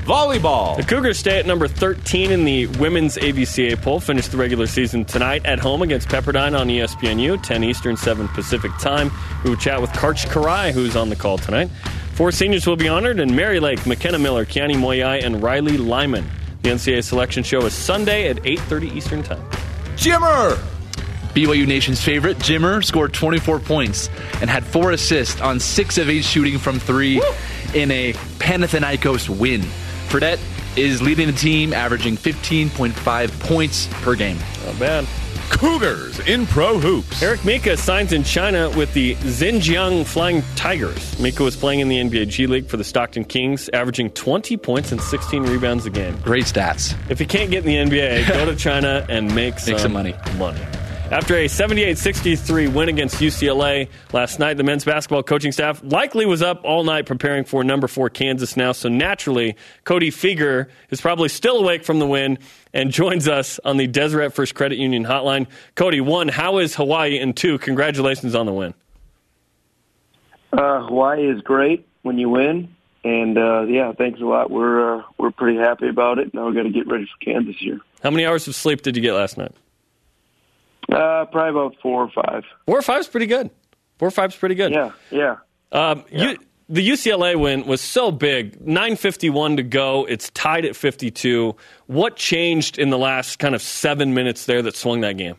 Volleyball. 0.04 0.76
The 0.76 0.82
Cougars 0.82 1.16
stay 1.16 1.38
at 1.38 1.46
number 1.46 1.68
13 1.68 2.32
in 2.32 2.44
the 2.44 2.66
women's 2.66 3.16
AVCA 3.16 3.80
poll. 3.80 4.00
Finish 4.00 4.26
the 4.28 4.36
regular 4.36 4.66
season 4.66 5.04
tonight 5.04 5.46
at 5.46 5.60
home 5.60 5.80
against 5.80 6.08
Pepperdine 6.08 6.58
on 6.58 6.66
ESPNU, 6.66 7.40
10 7.40 7.62
Eastern, 7.62 7.96
7 7.96 8.26
Pacific 8.28 8.72
time. 8.80 9.12
We 9.44 9.50
will 9.50 9.56
chat 9.56 9.80
with 9.80 9.90
Karch 9.90 10.26
Kiraly, 10.26 10.72
who's 10.72 10.96
on 10.96 11.08
the 11.08 11.14
call 11.14 11.38
tonight. 11.38 11.70
Four 12.14 12.32
seniors 12.32 12.66
will 12.66 12.76
be 12.76 12.88
honored, 12.88 13.20
and 13.20 13.36
Mary 13.36 13.60
Lake, 13.60 13.86
McKenna 13.86 14.18
Miller, 14.18 14.44
Kiani 14.44 14.74
Moyai, 14.74 15.24
and 15.24 15.40
Riley 15.40 15.78
Lyman. 15.78 16.28
The 16.62 16.70
NCAA 16.70 17.04
selection 17.04 17.44
show 17.44 17.64
is 17.64 17.72
Sunday 17.72 18.28
at 18.28 18.38
8.30 18.38 18.96
Eastern 18.96 19.22
time. 19.22 19.42
Jimmer. 19.94 20.58
BYU 21.32 21.66
Nation's 21.66 22.02
favorite, 22.02 22.36
Jimmer, 22.38 22.84
scored 22.84 23.14
24 23.14 23.60
points 23.60 24.10
and 24.40 24.50
had 24.50 24.64
four 24.64 24.90
assists 24.90 25.40
on 25.40 25.60
six 25.60 25.96
of 25.96 26.10
eight 26.10 26.24
shooting 26.24 26.58
from 26.58 26.78
three 26.78 27.22
in 27.72 27.90
a 27.90 28.12
Panathinaikos 28.38 29.28
win. 29.30 29.62
Fredette 30.12 30.38
is 30.76 31.00
leading 31.00 31.26
the 31.26 31.32
team, 31.32 31.72
averaging 31.72 32.18
15.5 32.18 33.40
points 33.40 33.86
per 34.02 34.14
game. 34.14 34.36
Oh, 34.38 34.66
Not 34.66 34.78
bad. 34.78 35.06
Cougars 35.48 36.20
in 36.20 36.46
pro 36.46 36.78
hoops. 36.78 37.22
Eric 37.22 37.46
Mika 37.46 37.78
signs 37.78 38.12
in 38.12 38.22
China 38.22 38.68
with 38.76 38.92
the 38.92 39.14
Xinjiang 39.16 40.04
Flying 40.04 40.42
Tigers. 40.54 41.18
Mika 41.18 41.42
was 41.42 41.56
playing 41.56 41.80
in 41.80 41.88
the 41.88 41.96
NBA 41.96 42.28
G 42.28 42.46
League 42.46 42.66
for 42.66 42.76
the 42.76 42.84
Stockton 42.84 43.24
Kings, 43.24 43.70
averaging 43.70 44.10
20 44.10 44.58
points 44.58 44.92
and 44.92 45.00
16 45.00 45.44
rebounds 45.44 45.86
a 45.86 45.90
game. 45.90 46.14
Great 46.20 46.44
stats. 46.44 46.94
If 47.10 47.18
you 47.18 47.26
can't 47.26 47.50
get 47.50 47.66
in 47.66 47.90
the 47.90 47.96
NBA, 47.96 48.28
go 48.28 48.44
to 48.44 48.54
China 48.54 49.06
and 49.08 49.34
make 49.34 49.58
some, 49.58 49.78
some 49.78 49.94
money. 49.94 50.14
Money. 50.36 50.60
After 51.12 51.36
a 51.36 51.44
78-63 51.44 52.72
win 52.72 52.88
against 52.88 53.16
UCLA 53.16 53.90
last 54.14 54.38
night, 54.38 54.56
the 54.56 54.62
men's 54.62 54.82
basketball 54.82 55.22
coaching 55.22 55.52
staff 55.52 55.82
likely 55.84 56.24
was 56.24 56.40
up 56.40 56.62
all 56.64 56.84
night 56.84 57.04
preparing 57.04 57.44
for 57.44 57.62
number 57.62 57.86
four 57.86 58.08
Kansas 58.08 58.56
now. 58.56 58.72
So 58.72 58.88
naturally, 58.88 59.56
Cody 59.84 60.10
Fueger 60.10 60.70
is 60.88 61.02
probably 61.02 61.28
still 61.28 61.58
awake 61.58 61.84
from 61.84 61.98
the 61.98 62.06
win 62.06 62.38
and 62.72 62.90
joins 62.90 63.28
us 63.28 63.60
on 63.62 63.76
the 63.76 63.86
Deseret 63.86 64.32
First 64.32 64.54
Credit 64.54 64.78
Union 64.78 65.04
hotline. 65.04 65.48
Cody, 65.74 66.00
one, 66.00 66.28
how 66.28 66.56
is 66.56 66.74
Hawaii? 66.76 67.18
And 67.18 67.36
two, 67.36 67.58
congratulations 67.58 68.34
on 68.34 68.46
the 68.46 68.52
win. 68.54 68.72
Uh, 70.50 70.86
Hawaii 70.86 71.28
is 71.30 71.42
great 71.42 71.86
when 72.00 72.16
you 72.16 72.30
win, 72.30 72.74
and 73.04 73.36
uh, 73.36 73.64
yeah, 73.64 73.92
thanks 73.92 74.18
a 74.22 74.24
lot. 74.24 74.50
We're 74.50 75.00
uh, 75.00 75.02
we're 75.18 75.30
pretty 75.30 75.58
happy 75.58 75.88
about 75.88 76.18
it. 76.18 76.32
Now 76.32 76.48
we 76.48 76.54
got 76.54 76.62
to 76.62 76.70
get 76.70 76.86
ready 76.86 77.04
for 77.04 77.22
Kansas 77.22 77.56
here. 77.58 77.80
How 78.02 78.10
many 78.10 78.24
hours 78.24 78.48
of 78.48 78.54
sleep 78.54 78.80
did 78.80 78.96
you 78.96 79.02
get 79.02 79.12
last 79.12 79.36
night? 79.36 79.52
Uh, 80.90 81.24
probably 81.26 81.50
about 81.50 81.76
four 81.82 82.04
or 82.04 82.10
five. 82.10 82.44
Four 82.66 82.78
or 82.78 82.82
five's 82.82 83.08
pretty 83.08 83.26
good. 83.26 83.50
Four 83.98 84.08
or 84.08 84.10
five's 84.10 84.36
pretty 84.36 84.54
good. 84.54 84.72
Yeah, 84.72 84.92
yeah. 85.10 85.36
Um, 85.70 86.04
you, 86.10 86.36
the 86.68 86.86
UCLA 86.86 87.38
win 87.38 87.66
was 87.66 87.80
so 87.80 88.10
big. 88.10 88.58
9:51 88.64 89.56
to 89.56 89.62
go. 89.62 90.06
It's 90.06 90.30
tied 90.30 90.64
at 90.64 90.74
52. 90.74 91.54
What 91.86 92.16
changed 92.16 92.78
in 92.78 92.90
the 92.90 92.98
last 92.98 93.38
kind 93.38 93.54
of 93.54 93.62
seven 93.62 94.14
minutes 94.14 94.46
there 94.46 94.62
that 94.62 94.76
swung 94.76 95.02
that 95.02 95.16
game? 95.16 95.36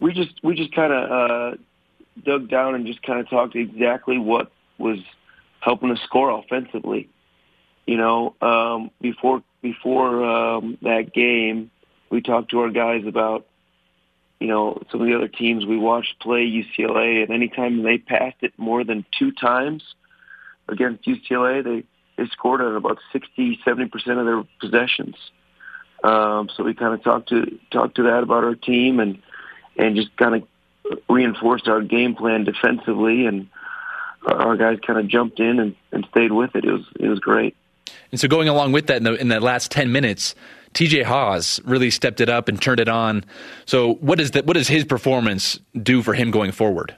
We 0.00 0.12
just 0.12 0.32
we 0.42 0.54
just 0.54 0.74
kind 0.74 0.92
of 0.92 1.10
uh, 1.10 1.56
dug 2.24 2.48
down 2.48 2.74
and 2.74 2.86
just 2.86 3.02
kind 3.02 3.20
of 3.20 3.28
talked 3.28 3.54
exactly 3.54 4.18
what 4.18 4.50
was 4.78 4.98
helping 5.60 5.90
us 5.90 6.00
score 6.04 6.30
offensively. 6.30 7.08
You 7.86 7.96
know, 7.98 8.34
um, 8.40 8.90
before 9.00 9.42
before 9.62 10.24
um, 10.24 10.78
that 10.82 11.12
game, 11.12 11.70
we 12.10 12.20
talked 12.20 12.50
to 12.50 12.60
our 12.60 12.70
guys 12.70 13.06
about 13.06 13.46
you 14.40 14.48
know, 14.48 14.82
some 14.90 15.00
of 15.00 15.06
the 15.06 15.14
other 15.14 15.28
teams 15.28 15.64
we 15.64 15.78
watched 15.78 16.20
play 16.20 16.46
UCLA, 16.46 17.22
and 17.22 17.30
anytime 17.30 17.82
they 17.82 17.98
passed 17.98 18.36
it 18.42 18.52
more 18.58 18.84
than 18.84 19.04
two 19.18 19.32
times 19.32 19.82
against 20.68 21.04
UCLA, 21.04 21.64
they, 21.64 21.84
they 22.16 22.28
scored 22.30 22.60
on 22.60 22.76
about 22.76 22.98
60, 23.12 23.60
70% 23.66 23.92
of 24.18 24.26
their 24.26 24.42
possessions. 24.60 25.16
Um, 26.04 26.50
so 26.54 26.62
we 26.62 26.74
kind 26.74 26.94
of 26.94 27.02
talked 27.02 27.30
to 27.30 27.58
talked 27.70 27.96
to 27.96 28.02
that 28.04 28.22
about 28.22 28.44
our 28.44 28.54
team 28.54 29.00
and 29.00 29.22
and 29.78 29.96
just 29.96 30.14
kind 30.16 30.34
of 30.34 30.98
reinforced 31.08 31.68
our 31.68 31.80
game 31.80 32.14
plan 32.14 32.44
defensively, 32.44 33.26
and 33.26 33.48
our 34.26 34.56
guys 34.56 34.78
kind 34.86 34.98
of 34.98 35.08
jumped 35.08 35.40
in 35.40 35.58
and, 35.58 35.74
and 35.92 36.06
stayed 36.10 36.32
with 36.32 36.54
it. 36.54 36.64
It 36.64 36.72
was 36.72 36.84
it 37.00 37.08
was 37.08 37.18
great. 37.18 37.56
And 38.12 38.20
so 38.20 38.28
going 38.28 38.48
along 38.48 38.72
with 38.72 38.86
that 38.86 38.98
in 38.98 39.04
the, 39.04 39.14
in 39.14 39.28
the 39.28 39.40
last 39.40 39.70
10 39.70 39.90
minutes, 39.90 40.34
TJ 40.76 41.04
Haws 41.04 41.58
really 41.64 41.88
stepped 41.88 42.20
it 42.20 42.28
up 42.28 42.48
and 42.48 42.60
turned 42.60 42.80
it 42.80 42.88
on. 42.88 43.24
So 43.64 43.94
what 43.94 44.18
does 44.18 44.32
that 44.32 44.44
what 44.44 44.54
does 44.54 44.68
his 44.68 44.84
performance 44.84 45.58
do 45.74 46.02
for 46.02 46.12
him 46.12 46.30
going 46.30 46.52
forward? 46.52 46.94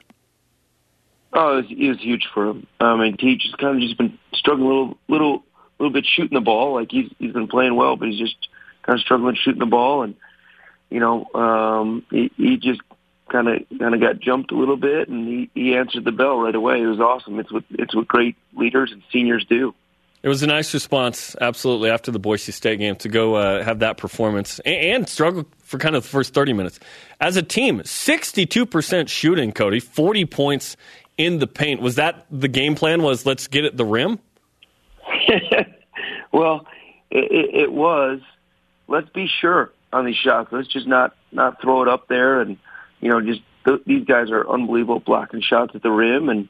Oh, 1.31 1.59
it 1.59 1.87
was, 1.87 1.99
huge 1.99 2.27
for 2.33 2.49
him. 2.49 2.67
I 2.81 2.97
mean, 2.97 3.15
Teach 3.15 3.43
has 3.43 3.53
kind 3.55 3.77
of 3.77 3.81
just 3.81 3.97
been 3.97 4.17
struggling 4.33 4.65
a 4.65 4.69
little, 4.69 4.97
little, 5.07 5.43
little 5.77 5.93
bit 5.93 6.05
shooting 6.05 6.35
the 6.35 6.41
ball. 6.41 6.73
Like 6.73 6.91
he's 6.91 7.09
he's 7.19 7.31
been 7.31 7.47
playing 7.47 7.75
well, 7.75 7.95
but 7.95 8.09
he's 8.09 8.19
just 8.19 8.35
kind 8.83 8.99
of 8.99 9.01
struggling 9.01 9.35
shooting 9.35 9.59
the 9.59 9.65
ball, 9.65 10.03
and 10.03 10.15
you 10.89 10.99
know, 10.99 11.25
um, 11.33 12.03
he, 12.11 12.31
he 12.35 12.57
just 12.57 12.81
kind 13.31 13.47
of 13.47 13.61
kind 13.79 13.95
of 13.95 14.01
got 14.01 14.19
jumped 14.19 14.51
a 14.51 14.57
little 14.57 14.75
bit, 14.75 15.07
and 15.07 15.25
he, 15.25 15.49
he 15.53 15.75
answered 15.77 16.03
the 16.03 16.11
bell 16.11 16.37
right 16.37 16.55
away. 16.55 16.81
It 16.81 16.87
was 16.87 16.99
awesome. 16.99 17.39
It's 17.39 17.51
what 17.51 17.63
it's 17.69 17.95
what 17.95 18.09
great 18.09 18.35
leaders 18.53 18.91
and 18.91 19.03
seniors 19.09 19.45
do. 19.45 19.73
It 20.21 20.27
was 20.27 20.43
a 20.43 20.47
nice 20.47 20.73
response, 20.73 21.35
absolutely, 21.39 21.89
after 21.89 22.11
the 22.11 22.19
Boise 22.19 22.51
State 22.51 22.79
game 22.79 22.97
to 22.97 23.09
go 23.09 23.35
uh, 23.35 23.63
have 23.63 23.79
that 23.79 23.97
performance 23.97 24.59
and, 24.59 24.75
and 24.75 25.09
struggle 25.09 25.45
for 25.63 25.77
kind 25.77 25.95
of 25.95 26.03
the 26.03 26.09
first 26.09 26.33
30 26.33 26.51
minutes. 26.53 26.79
As 27.21 27.37
a 27.37 27.41
team, 27.41 27.79
62% 27.79 29.07
shooting, 29.07 29.53
Cody, 29.53 29.79
40 29.79 30.25
points 30.25 30.75
in 31.17 31.39
the 31.39 31.47
paint. 31.47 31.81
Was 31.81 31.95
that 31.95 32.25
the 32.29 32.49
game 32.49 32.75
plan? 32.75 33.01
Was 33.01 33.25
let's 33.25 33.47
get 33.47 33.63
at 33.63 33.77
the 33.77 33.85
rim? 33.85 34.19
well, 36.33 36.65
it, 37.09 37.55
it 37.63 37.71
was. 37.71 38.19
Let's 38.87 39.09
be 39.09 39.27
sure 39.39 39.71
on 39.93 40.05
these 40.05 40.15
shots. 40.15 40.49
Let's 40.51 40.67
just 40.67 40.87
not 40.87 41.15
not 41.31 41.61
throw 41.61 41.81
it 41.83 41.87
up 41.87 42.07
there, 42.07 42.41
and 42.41 42.57
you 43.01 43.09
know, 43.09 43.21
just 43.21 43.41
th- 43.65 43.81
these 43.85 44.05
guys 44.05 44.31
are 44.31 44.49
unbelievable 44.49 44.99
blocking 44.99 45.41
shots 45.41 45.73
at 45.75 45.83
the 45.83 45.91
rim, 45.91 46.29
and 46.29 46.49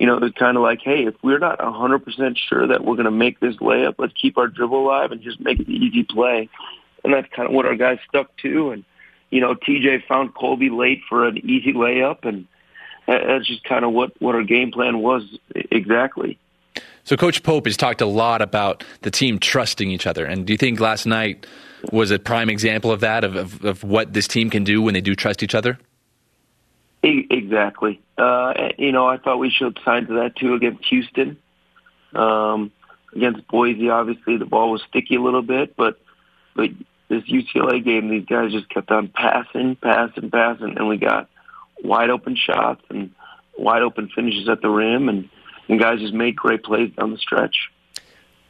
you 0.00 0.06
know, 0.06 0.18
they're 0.18 0.30
kind 0.30 0.56
of 0.56 0.62
like, 0.62 0.80
hey, 0.82 1.04
if 1.04 1.14
we're 1.22 1.38
not 1.38 1.62
a 1.62 1.70
hundred 1.70 2.00
percent 2.00 2.38
sure 2.38 2.66
that 2.66 2.82
we're 2.82 2.96
going 2.96 3.04
to 3.04 3.10
make 3.10 3.38
this 3.38 3.56
layup, 3.56 3.96
let's 3.98 4.14
keep 4.14 4.38
our 4.38 4.48
dribble 4.48 4.86
alive 4.86 5.12
and 5.12 5.20
just 5.20 5.38
make 5.38 5.58
the 5.58 5.72
easy 5.72 6.04
play, 6.04 6.48
and 7.04 7.12
that's 7.12 7.28
kind 7.36 7.46
of 7.46 7.54
what 7.54 7.66
our 7.66 7.76
guys 7.76 7.98
stuck 8.08 8.34
to, 8.38 8.70
and 8.70 8.84
you 9.28 9.42
know, 9.42 9.54
TJ 9.54 10.06
found 10.08 10.34
Kolby 10.34 10.76
late 10.76 11.02
for 11.06 11.26
an 11.26 11.36
easy 11.38 11.74
layup, 11.74 12.24
and 12.24 12.48
that's 13.06 13.46
just 13.46 13.62
kind 13.64 13.84
of 13.84 13.92
what 13.92 14.12
what 14.22 14.34
our 14.34 14.42
game 14.42 14.72
plan 14.72 15.00
was 15.00 15.22
exactly. 15.52 16.38
So 17.04 17.16
Coach 17.16 17.42
Pope 17.42 17.66
has 17.66 17.76
talked 17.76 18.00
a 18.00 18.06
lot 18.06 18.40
about 18.40 18.84
the 19.02 19.10
team 19.10 19.38
trusting 19.38 19.90
each 19.90 20.06
other. 20.06 20.24
And 20.24 20.46
do 20.46 20.52
you 20.52 20.56
think 20.56 20.80
last 20.80 21.06
night 21.06 21.46
was 21.92 22.10
a 22.10 22.18
prime 22.18 22.48
example 22.48 22.90
of 22.90 23.00
that, 23.00 23.24
of, 23.24 23.36
of, 23.36 23.64
of 23.64 23.84
what 23.84 24.12
this 24.12 24.28
team 24.28 24.48
can 24.48 24.64
do 24.64 24.80
when 24.80 24.94
they 24.94 25.00
do 25.00 25.14
trust 25.14 25.42
each 25.42 25.54
other? 25.54 25.78
Exactly. 27.02 28.00
Uh, 28.18 28.52
you 28.76 28.92
know, 28.92 29.06
I 29.06 29.16
thought 29.16 29.38
we 29.38 29.50
showed 29.50 29.78
signs 29.84 30.10
of 30.10 30.16
that 30.16 30.36
too 30.36 30.54
against 30.54 30.84
Houston. 30.86 31.38
Um, 32.14 32.72
against 33.14 33.46
Boise, 33.48 33.88
obviously 33.88 34.36
the 34.36 34.44
ball 34.44 34.70
was 34.70 34.82
sticky 34.88 35.16
a 35.16 35.22
little 35.22 35.42
bit, 35.42 35.76
but 35.76 35.98
but 36.54 36.70
this 37.08 37.22
UCLA 37.24 37.82
game, 37.82 38.08
these 38.08 38.26
guys 38.26 38.52
just 38.52 38.68
kept 38.68 38.90
on 38.90 39.08
passing, 39.08 39.76
passing, 39.76 40.30
passing, 40.30 40.76
and 40.76 40.88
we 40.88 40.96
got 40.96 41.28
wide 41.82 42.10
open 42.10 42.36
shots 42.36 42.82
and 42.90 43.10
wide 43.58 43.82
open 43.82 44.08
finishes 44.14 44.48
at 44.48 44.60
the 44.60 44.68
rim, 44.68 45.08
and, 45.08 45.28
and 45.68 45.80
guys 45.80 46.00
just 46.00 46.14
made 46.14 46.36
great 46.36 46.62
plays 46.62 46.92
down 46.98 47.12
the 47.12 47.18
stretch. 47.18 47.70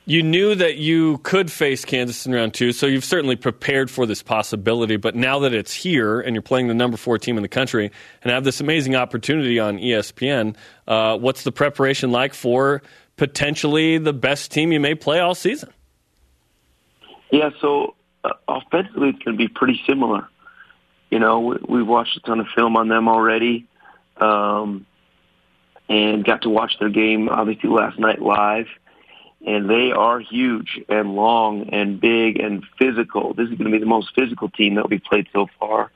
You 0.06 0.22
knew 0.22 0.54
that 0.54 0.76
you 0.76 1.18
could 1.18 1.52
face 1.52 1.84
Kansas 1.84 2.26
in 2.26 2.32
round 2.32 2.54
two, 2.54 2.72
so 2.72 2.86
you've 2.86 3.04
certainly 3.04 3.36
prepared 3.36 3.90
for 3.90 4.06
this 4.06 4.22
possibility. 4.22 4.96
But 4.96 5.14
now 5.14 5.40
that 5.40 5.52
it's 5.52 5.74
here 5.74 6.20
and 6.20 6.34
you're 6.34 6.42
playing 6.42 6.68
the 6.68 6.74
number 6.74 6.96
four 6.96 7.18
team 7.18 7.36
in 7.36 7.42
the 7.42 7.48
country 7.48 7.90
and 8.22 8.32
have 8.32 8.42
this 8.42 8.60
amazing 8.60 8.96
opportunity 8.96 9.60
on 9.60 9.78
ESPN, 9.78 10.56
uh, 10.88 11.18
what's 11.18 11.44
the 11.44 11.52
preparation 11.52 12.10
like 12.10 12.34
for 12.34 12.82
potentially 13.16 13.98
the 13.98 14.14
best 14.14 14.50
team 14.50 14.72
you 14.72 14.80
may 14.80 14.94
play 14.94 15.20
all 15.20 15.34
season? 15.34 15.70
Yeah, 17.30 17.50
so 17.60 17.94
uh, 18.24 18.30
offensively, 18.48 19.10
it's 19.10 19.22
going 19.22 19.36
to 19.36 19.38
be 19.38 19.48
pretty 19.48 19.80
similar. 19.86 20.26
You 21.10 21.18
know, 21.18 21.40
we, 21.40 21.56
we've 21.68 21.86
watched 21.86 22.16
a 22.16 22.20
ton 22.20 22.40
of 22.40 22.46
film 22.54 22.76
on 22.76 22.88
them 22.88 23.08
already, 23.08 23.66
um, 24.16 24.86
and 25.88 26.24
got 26.24 26.42
to 26.42 26.48
watch 26.48 26.72
their 26.80 26.88
game 26.88 27.28
obviously 27.28 27.68
last 27.68 27.98
night 27.98 28.20
live. 28.22 28.66
And 29.46 29.70
they 29.70 29.90
are 29.90 30.20
huge 30.20 30.80
and 30.88 31.14
long 31.14 31.70
and 31.70 32.00
big 32.00 32.38
and 32.38 32.62
physical. 32.78 33.32
This 33.32 33.48
is 33.48 33.56
going 33.56 33.70
to 33.70 33.72
be 33.72 33.78
the 33.78 33.86
most 33.86 34.10
physical 34.14 34.50
team 34.50 34.74
that 34.74 34.90
we've 34.90 35.02
played 35.02 35.28
so 35.32 35.46
far. 35.58 35.90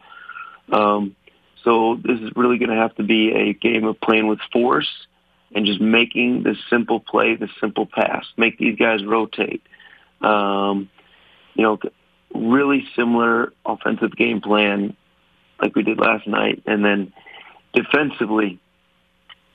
Um, 0.73 1.15
so 1.63 1.99
this 2.03 2.21
is 2.21 2.31
really 2.37 2.59
going 2.59 2.71
to 2.71 2.77
have 2.77 2.95
to 2.97 3.03
be 3.03 3.33
a 3.33 3.53
game 3.53 3.85
of 3.85 4.01
playing 4.01 4.29
with 4.29 4.39
force 4.53 4.89
and 5.55 5.67
just 5.67 5.81
making 5.81 6.43
the 6.43 6.57
simple 6.71 7.01
play, 7.01 7.37
the 7.37 7.49
simple 7.61 7.87
pass, 7.87 8.25
make 8.37 8.59
these 8.59 8.77
guys 8.77 9.05
rotate. 9.05 9.63
Um, 10.21 10.91
you 11.55 11.63
know, 11.63 11.79
really 12.35 12.87
similar 12.97 13.53
offensive 13.65 14.17
game 14.17 14.41
plan 14.41 14.97
like 15.61 15.77
we 15.77 15.83
did 15.83 15.99
last 15.99 16.27
night. 16.27 16.63
And 16.67 16.85
then 16.85 17.13
defensively, 17.73 18.59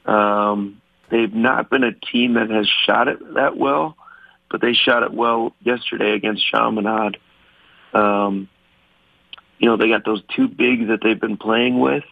um, 0.05 0.81
they've 1.09 1.33
not 1.33 1.69
been 1.69 1.83
a 1.83 1.93
team 1.93 2.33
that 2.33 2.49
has 2.49 2.67
shot 2.85 3.07
it 3.07 3.33
that 3.35 3.57
well, 3.57 3.95
but 4.49 4.61
they 4.61 4.73
shot 4.73 5.03
it 5.03 5.13
well 5.13 5.53
yesterday 5.61 6.13
against 6.13 6.49
Chaminade. 6.49 7.17
Um, 7.93 8.49
you 9.57 9.67
know, 9.67 9.77
they 9.77 9.89
got 9.89 10.05
those 10.05 10.23
two 10.35 10.47
bigs 10.47 10.87
that 10.87 10.99
they've 11.03 11.19
been 11.19 11.37
playing 11.37 11.79
with, 11.79 12.03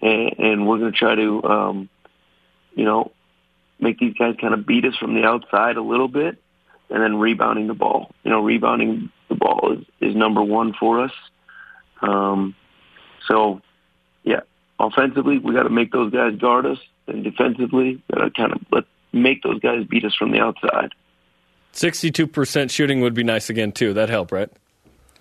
and, 0.00 0.38
and 0.38 0.68
we're 0.68 0.78
going 0.78 0.92
to 0.92 0.98
try 0.98 1.14
to, 1.14 1.44
um, 1.44 1.88
you 2.74 2.84
know, 2.84 3.12
make 3.78 3.98
these 3.98 4.14
guys 4.14 4.36
kind 4.40 4.54
of 4.54 4.66
beat 4.66 4.84
us 4.84 4.96
from 4.96 5.14
the 5.14 5.24
outside 5.24 5.76
a 5.76 5.82
little 5.82 6.08
bit, 6.08 6.38
and 6.88 7.02
then 7.02 7.18
rebounding 7.18 7.66
the 7.66 7.74
ball. 7.74 8.10
You 8.24 8.30
know, 8.30 8.40
rebounding 8.42 9.10
the 9.28 9.34
ball 9.34 9.76
is, 9.78 9.84
is 10.00 10.16
number 10.16 10.42
one 10.42 10.72
for 10.72 11.00
us. 11.00 11.12
Um, 12.02 12.54
so, 13.28 13.60
yeah, 14.22 14.40
offensively, 14.78 15.38
we 15.38 15.54
got 15.54 15.64
to 15.64 15.70
make 15.70 15.92
those 15.92 16.12
guys 16.12 16.36
guard 16.36 16.66
us, 16.66 16.78
and 17.10 17.24
defensively, 17.24 18.02
to 18.12 18.30
kind 18.30 18.52
of 18.52 18.60
let 18.70 18.84
make 19.12 19.42
those 19.42 19.60
guys 19.60 19.84
beat 19.84 20.04
us 20.04 20.14
from 20.14 20.30
the 20.30 20.40
outside. 20.40 20.92
Sixty-two 21.72 22.26
percent 22.26 22.70
shooting 22.70 23.00
would 23.00 23.14
be 23.14 23.24
nice 23.24 23.50
again 23.50 23.72
too. 23.72 23.92
That 23.94 24.08
help, 24.08 24.32
right? 24.32 24.50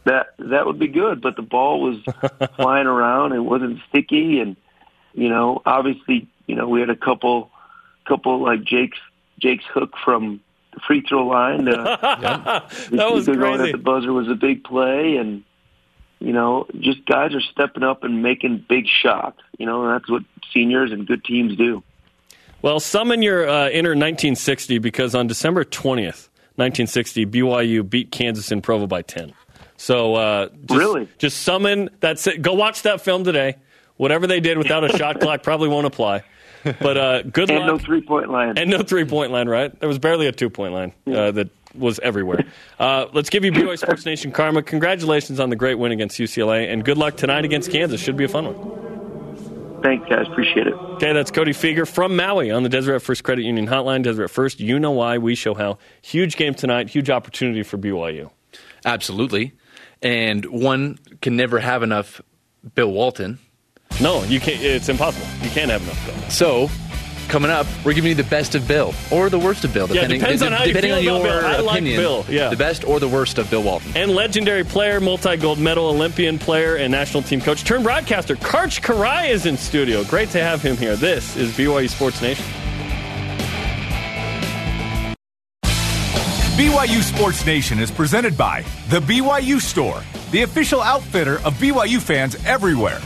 That 0.06 0.28
that 0.40 0.66
would 0.66 0.80
be 0.80 0.88
good, 0.88 1.22
but 1.22 1.36
the 1.36 1.42
ball 1.42 1.82
was 1.82 1.98
flying 2.56 2.88
around. 2.88 3.34
It 3.34 3.40
wasn't 3.40 3.80
sticky, 3.90 4.40
and 4.40 4.56
you 5.14 5.30
know, 5.30 5.62
obviously, 5.66 6.28
you 6.48 6.56
know, 6.56 6.68
we 6.68 6.80
had 6.80 6.90
a 6.90 6.96
couple, 6.96 7.52
couple 8.08 8.42
like 8.42 8.64
Jake's 8.64 8.98
Jake's 9.40 9.66
hook 9.66 9.94
from 10.04 10.40
the 10.74 10.80
free 10.86 11.02
throw 11.08 11.28
line. 11.28 11.68
Uh, 11.80 12.68
that 12.92 13.12
was 13.12 13.26
crazy. 13.26 13.64
At 13.64 13.72
the 13.72 13.78
buzzer 13.78 14.12
was 14.14 14.28
a 14.28 14.36
big 14.36 14.64
play, 14.64 15.18
and 15.18 15.44
you 16.20 16.34
know, 16.34 16.68
just 16.80 17.06
guys 17.06 17.34
are 17.34 17.42
stepping 17.42 17.84
up 17.84 18.04
and 18.04 18.22
making 18.22 18.66
big 18.68 18.86
shots. 18.88 19.40
You 19.58 19.66
know, 19.66 19.88
that's 19.88 20.10
what 20.10 20.24
seniors 20.54 20.92
and 20.92 21.08
good 21.08 21.24
teams 21.24 21.56
do. 21.56 21.84
Well, 22.62 22.80
summon 22.80 23.22
your 23.22 23.48
uh, 23.48 23.70
inner 23.70 23.92
1960 23.92 24.80
because 24.80 25.16
on 25.16 25.28
December 25.28 25.64
20th, 25.64 26.28
1960, 26.56 27.26
BYU 27.26 27.90
beat 27.90 28.12
Kansas 28.12 28.52
in 28.52 28.62
Provo 28.62 28.86
by 28.86 29.02
10. 29.02 29.34
So 29.78 30.16
uh, 30.16 30.50
just, 30.66 30.78
really, 30.78 31.08
just 31.18 31.42
summon 31.44 31.90
that. 32.02 32.26
Go 32.42 32.54
watch 32.54 32.82
that 32.82 33.00
film 33.00 33.24
today. 33.24 33.56
Whatever 33.96 34.28
they 34.28 34.42
did 34.42 34.58
without 34.58 34.84
a 34.84 34.98
shot 34.98 35.22
clock 35.22 35.42
probably 35.42 35.70
won't 35.70 35.88
apply. 35.88 36.24
But 36.64 36.98
uh, 36.98 37.22
good 37.24 37.50
and 37.50 37.60
luck. 37.60 37.70
And 37.70 37.78
no 37.78 37.78
three 37.78 38.02
point 38.02 38.30
line. 38.30 38.58
And 38.58 38.70
no 38.70 38.84
three 38.84 39.06
point 39.06 39.32
line, 39.32 39.48
right? 39.48 39.78
There 39.80 39.88
was 39.88 40.00
barely 40.00 40.28
a 40.28 40.34
two 40.34 40.50
point 40.50 40.74
line 40.74 40.94
uh, 41.08 41.32
that 41.32 41.59
was 41.76 42.00
everywhere. 42.00 42.46
Uh, 42.80 43.08
let's 43.12 43.30
give 43.30 43.44
you 43.44 43.52
BYU 43.52 43.78
Sports 43.78 44.06
Nation 44.06 44.32
karma. 44.32 44.64
Congratulations 44.64 45.38
on 45.42 45.50
the 45.50 45.58
great 45.58 45.76
win 45.76 45.92
against 45.92 46.18
UCLA, 46.18 46.72
and 46.72 46.86
good 46.86 46.98
luck 46.98 47.18
tonight 47.18 47.44
against 47.44 47.70
Kansas. 47.70 48.00
Should 48.00 48.16
be 48.16 48.24
a 48.24 48.30
fun 48.30 48.46
one. 48.46 49.82
Thanks, 49.84 50.08
guys. 50.10 50.28
Appreciate 50.28 50.68
it. 50.68 50.74
Okay, 50.74 51.12
that's 51.12 51.30
Cody 51.30 51.52
Fueger 51.52 51.86
from 51.86 52.16
Maui 52.16 52.52
on 52.52 52.64
the 52.64 52.70
Deseret 52.70 53.02
First 53.02 53.26
Credit 53.26 53.44
Union 53.44 53.68
Hotline. 53.68 54.04
Deseret 54.04 54.30
First, 54.32 54.62
you 54.62 54.80
know 54.80 54.92
why, 54.92 55.18
we 55.18 55.36
show 55.36 55.54
how. 55.54 55.78
Huge 56.02 56.38
game 56.38 56.54
tonight, 56.54 56.90
huge 56.90 57.10
opportunity 57.10 57.64
for 57.64 57.78
BYU. 57.78 58.30
Absolutely. 58.86 59.54
And 60.02 60.46
one 60.46 61.00
can 61.22 61.36
never 61.36 61.60
have 61.60 61.84
enough 61.84 62.22
Bill 62.76 62.92
Walton. 62.92 63.40
No, 64.02 64.24
you 64.24 64.40
can't. 64.40 64.62
It's 64.62 64.88
impossible. 64.88 65.28
You 65.44 65.50
can't 65.50 65.70
have 65.70 65.84
enough 65.84 66.06
Bill. 66.06 66.30
So, 66.30 66.70
coming 67.30 67.52
up, 67.52 67.68
we're 67.86 67.94
giving 67.94 68.10
you 68.10 68.16
the 68.16 68.30
best 68.30 68.56
of 68.56 68.68
Bill 68.68 68.94
or 69.12 69.30
the 69.30 69.40
worst 69.40 69.64
of 69.64 69.74
Bill, 69.74 69.88
Yeah, 69.88 69.94
depending, 70.02 70.20
depends 70.20 70.42
on 70.42 70.52
how 70.52 70.64
you 70.64 70.74
depending 70.74 71.04
feel 71.04 71.16
on 71.16 71.22
about 71.22 71.32
your 71.32 71.42
Bill. 71.42 71.50
I 71.50 71.60
like 71.62 71.76
opinion. 71.76 72.02
Bill, 72.02 72.26
yeah. 72.28 72.50
The 72.50 72.58
best 72.58 72.84
or 72.84 73.00
the 73.00 73.08
worst 73.08 73.38
of 73.38 73.50
Bill 73.50 73.64
Walton. 73.64 73.92
And 73.96 74.12
legendary 74.12 74.64
player, 74.64 75.00
multi 75.00 75.38
gold 75.38 75.60
medal 75.60 75.86
Olympian 75.86 76.38
player, 76.40 76.76
and 76.76 76.92
national 76.92 77.24
team 77.24 77.40
coach 77.40 77.64
turned 77.64 77.84
broadcaster, 77.84 78.36
Karch 78.36 78.82
Kiraly 78.82 79.30
is 79.30 79.46
in 79.46 79.58
studio. 79.58 80.04
Great 80.06 80.30
to 80.32 80.42
have 80.44 80.62
him 80.62 80.76
here. 80.76 80.96
This 80.96 81.38
is 81.38 81.52
BYU 81.54 81.90
Sports 81.90 82.22
Nation. 82.22 82.46
BYU 86.58 87.02
Sports 87.02 87.46
Nation 87.46 87.80
is 87.80 87.90
presented 87.90 88.38
by 88.38 88.66
The 88.90 89.00
BYU 89.00 89.62
Store, 89.62 90.04
the 90.32 90.42
official 90.42 90.82
outfitter 90.82 91.36
of 91.46 91.54
BYU 91.54 92.02
fans 92.02 92.36
everywhere. 92.46 93.00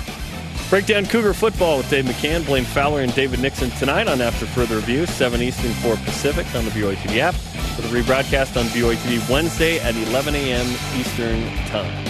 Breakdown 0.69 1.05
Cougar 1.05 1.33
football 1.33 1.77
with 1.77 1.89
Dave 1.89 2.05
McCann, 2.05 2.45
Blaine 2.45 2.63
Fowler, 2.63 3.01
and 3.01 3.13
David 3.13 3.39
Nixon 3.39 3.69
tonight 3.71 4.07
on 4.07 4.21
After 4.21 4.45
Further 4.47 4.77
Review, 4.77 5.05
7 5.05 5.41
Eastern, 5.41 5.71
4 5.73 5.95
Pacific 5.97 6.47
on 6.55 6.65
the 6.65 6.71
BYU 6.71 6.95
TV 6.95 7.19
app. 7.19 7.35
For 7.35 7.81
the 7.83 7.89
rebroadcast 7.89 8.59
on 8.59 8.65
BYU 8.67 8.95
TV 8.95 9.29
Wednesday 9.29 9.79
at 9.79 9.95
11 9.95 10.33
a.m. 10.33 10.65
Eastern 10.99 11.43
Time. 11.67 12.05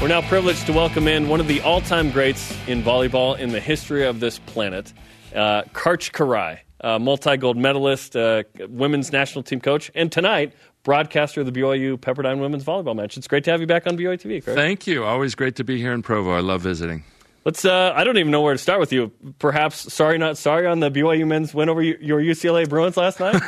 We're 0.00 0.08
now 0.08 0.20
privileged 0.22 0.66
to 0.66 0.72
welcome 0.72 1.08
in 1.08 1.28
one 1.28 1.40
of 1.40 1.48
the 1.48 1.60
all-time 1.62 2.10
greats 2.10 2.54
in 2.66 2.82
volleyball 2.82 3.38
in 3.38 3.50
the 3.50 3.60
history 3.60 4.04
of 4.04 4.20
this 4.20 4.38
planet, 4.40 4.92
uh, 5.34 5.62
Karch 5.72 6.10
Kiraly, 6.12 6.58
uh, 6.80 6.98
multi-gold 6.98 7.56
medalist, 7.56 8.16
uh, 8.16 8.42
women's 8.68 9.12
national 9.12 9.42
team 9.42 9.60
coach, 9.60 9.90
and 9.94 10.12
tonight 10.12 10.52
broadcaster 10.82 11.40
of 11.40 11.46
the 11.46 11.52
BYU 11.52 11.96
Pepperdine 11.96 12.40
women's 12.40 12.64
volleyball 12.64 12.96
match. 12.96 13.16
It's 13.16 13.28
great 13.28 13.44
to 13.44 13.52
have 13.52 13.60
you 13.60 13.66
back 13.66 13.86
on 13.86 13.96
BYU. 13.96 14.42
Karch. 14.42 14.54
Thank 14.54 14.86
you. 14.86 15.04
Always 15.04 15.34
great 15.34 15.56
to 15.56 15.64
be 15.64 15.78
here 15.78 15.92
in 15.92 16.02
Provo. 16.02 16.32
I 16.32 16.40
love 16.40 16.62
visiting. 16.62 17.04
Let's. 17.44 17.64
Uh, 17.64 17.92
I 17.94 18.04
don't 18.04 18.18
even 18.18 18.30
know 18.30 18.40
where 18.42 18.54
to 18.54 18.58
start 18.58 18.78
with 18.78 18.92
you. 18.92 19.10
Perhaps 19.40 19.92
sorry, 19.92 20.16
not 20.16 20.38
sorry 20.38 20.66
on 20.66 20.78
the 20.78 20.90
BYU 20.90 21.26
men's 21.26 21.52
win 21.52 21.68
over 21.68 21.82
your 21.82 22.20
UCLA 22.20 22.68
Bruins 22.68 22.96
last 22.96 23.18
night. 23.18 23.40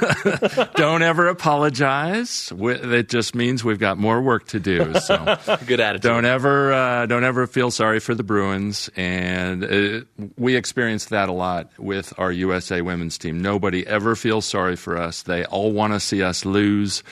Don't 0.76 1.02
ever 1.02 1.28
apologize. 1.28 2.52
It 2.56 3.08
just 3.08 3.34
means 3.36 3.62
we've 3.62 3.78
got 3.78 3.96
more 3.96 4.20
work 4.20 4.46
to 4.48 4.58
do. 4.58 4.94
So 4.94 5.16
Good 5.66 5.78
attitude. 5.80 6.02
don't 6.02 6.24
ever, 6.24 6.72
uh, 6.72 7.06
don't 7.06 7.22
ever 7.24 7.46
feel 7.46 7.70
sorry 7.70 8.00
for 8.00 8.14
the 8.14 8.24
Bruins. 8.24 8.90
And 8.96 9.64
uh, 9.64 10.00
we 10.36 10.56
experienced 10.56 11.10
that 11.10 11.28
a 11.28 11.32
lot 11.32 11.70
with 11.78 12.12
our 12.18 12.32
USA 12.32 12.80
women's 12.80 13.16
team. 13.18 13.40
Nobody 13.40 13.86
ever 13.86 14.16
feels 14.16 14.44
sorry 14.44 14.76
for 14.76 14.96
us. 14.96 15.22
They 15.22 15.44
all 15.44 15.70
want 15.72 15.92
to 15.92 16.00
see 16.00 16.22
us 16.22 16.44
lose. 16.44 17.02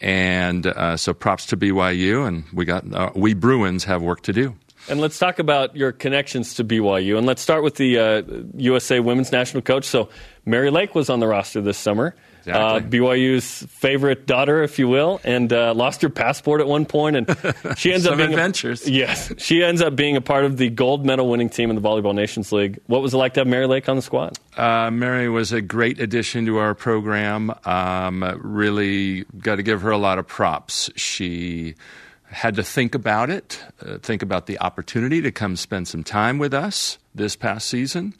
And 0.00 0.66
uh, 0.66 0.96
so 0.96 1.14
props 1.14 1.46
to 1.46 1.56
BYU. 1.56 2.26
And 2.26 2.44
we 2.52 2.64
got 2.64 2.92
uh, 2.92 3.10
we 3.14 3.34
Bruins 3.34 3.84
have 3.84 4.02
work 4.02 4.22
to 4.22 4.32
do. 4.32 4.56
And 4.88 5.00
let's 5.00 5.18
talk 5.18 5.38
about 5.38 5.76
your 5.76 5.92
connections 5.92 6.54
to 6.54 6.64
BYU. 6.64 7.16
And 7.18 7.26
let's 7.26 7.42
start 7.42 7.62
with 7.62 7.76
the 7.76 7.98
uh, 7.98 8.22
USA 8.56 9.00
women's 9.00 9.32
national 9.32 9.62
coach. 9.62 9.84
So 9.84 10.08
Mary 10.44 10.70
Lake 10.70 10.94
was 10.94 11.08
on 11.08 11.20
the 11.20 11.26
roster 11.26 11.60
this 11.60 11.78
summer. 11.78 12.14
uh, 12.46 12.80
BYU's 12.80 13.62
favorite 13.70 14.26
daughter, 14.26 14.64
if 14.64 14.78
you 14.78 14.88
will, 14.88 15.20
and 15.22 15.52
uh, 15.52 15.72
lost 15.74 16.02
her 16.02 16.08
passport 16.08 16.60
at 16.60 16.66
one 16.66 16.86
point, 16.86 17.14
and 17.16 17.28
she 17.78 17.92
ends 17.92 18.04
Some 18.04 18.14
up 18.14 18.18
being 18.18 18.30
adventures. 18.30 18.84
A, 18.84 18.90
yes, 18.90 19.32
she 19.38 19.62
ends 19.62 19.80
up 19.80 19.94
being 19.94 20.16
a 20.16 20.20
part 20.20 20.44
of 20.44 20.56
the 20.56 20.68
gold 20.68 21.06
medal 21.06 21.28
winning 21.28 21.48
team 21.48 21.70
in 21.70 21.76
the 21.76 21.82
Volleyball 21.82 22.14
Nations 22.14 22.50
League. 22.50 22.80
What 22.88 23.00
was 23.00 23.14
it 23.14 23.16
like 23.16 23.34
to 23.34 23.40
have 23.40 23.46
Mary 23.46 23.68
Lake 23.68 23.88
on 23.88 23.94
the 23.94 24.02
squad? 24.02 24.40
Uh, 24.56 24.90
Mary 24.90 25.28
was 25.28 25.52
a 25.52 25.60
great 25.60 26.00
addition 26.00 26.46
to 26.46 26.58
our 26.58 26.74
program. 26.74 27.54
Um, 27.64 28.40
really 28.42 29.24
got 29.38 29.56
to 29.56 29.62
give 29.62 29.82
her 29.82 29.92
a 29.92 29.98
lot 29.98 30.18
of 30.18 30.26
props. 30.26 30.90
She 30.96 31.76
had 32.32 32.56
to 32.56 32.62
think 32.62 32.94
about 32.94 33.30
it, 33.30 33.60
uh, 33.84 33.98
think 33.98 34.22
about 34.22 34.46
the 34.46 34.58
opportunity 34.58 35.20
to 35.22 35.30
come 35.30 35.54
spend 35.54 35.86
some 35.86 36.02
time 36.02 36.38
with 36.38 36.54
us 36.54 36.98
this 37.14 37.36
past 37.36 37.68
season. 37.68 38.14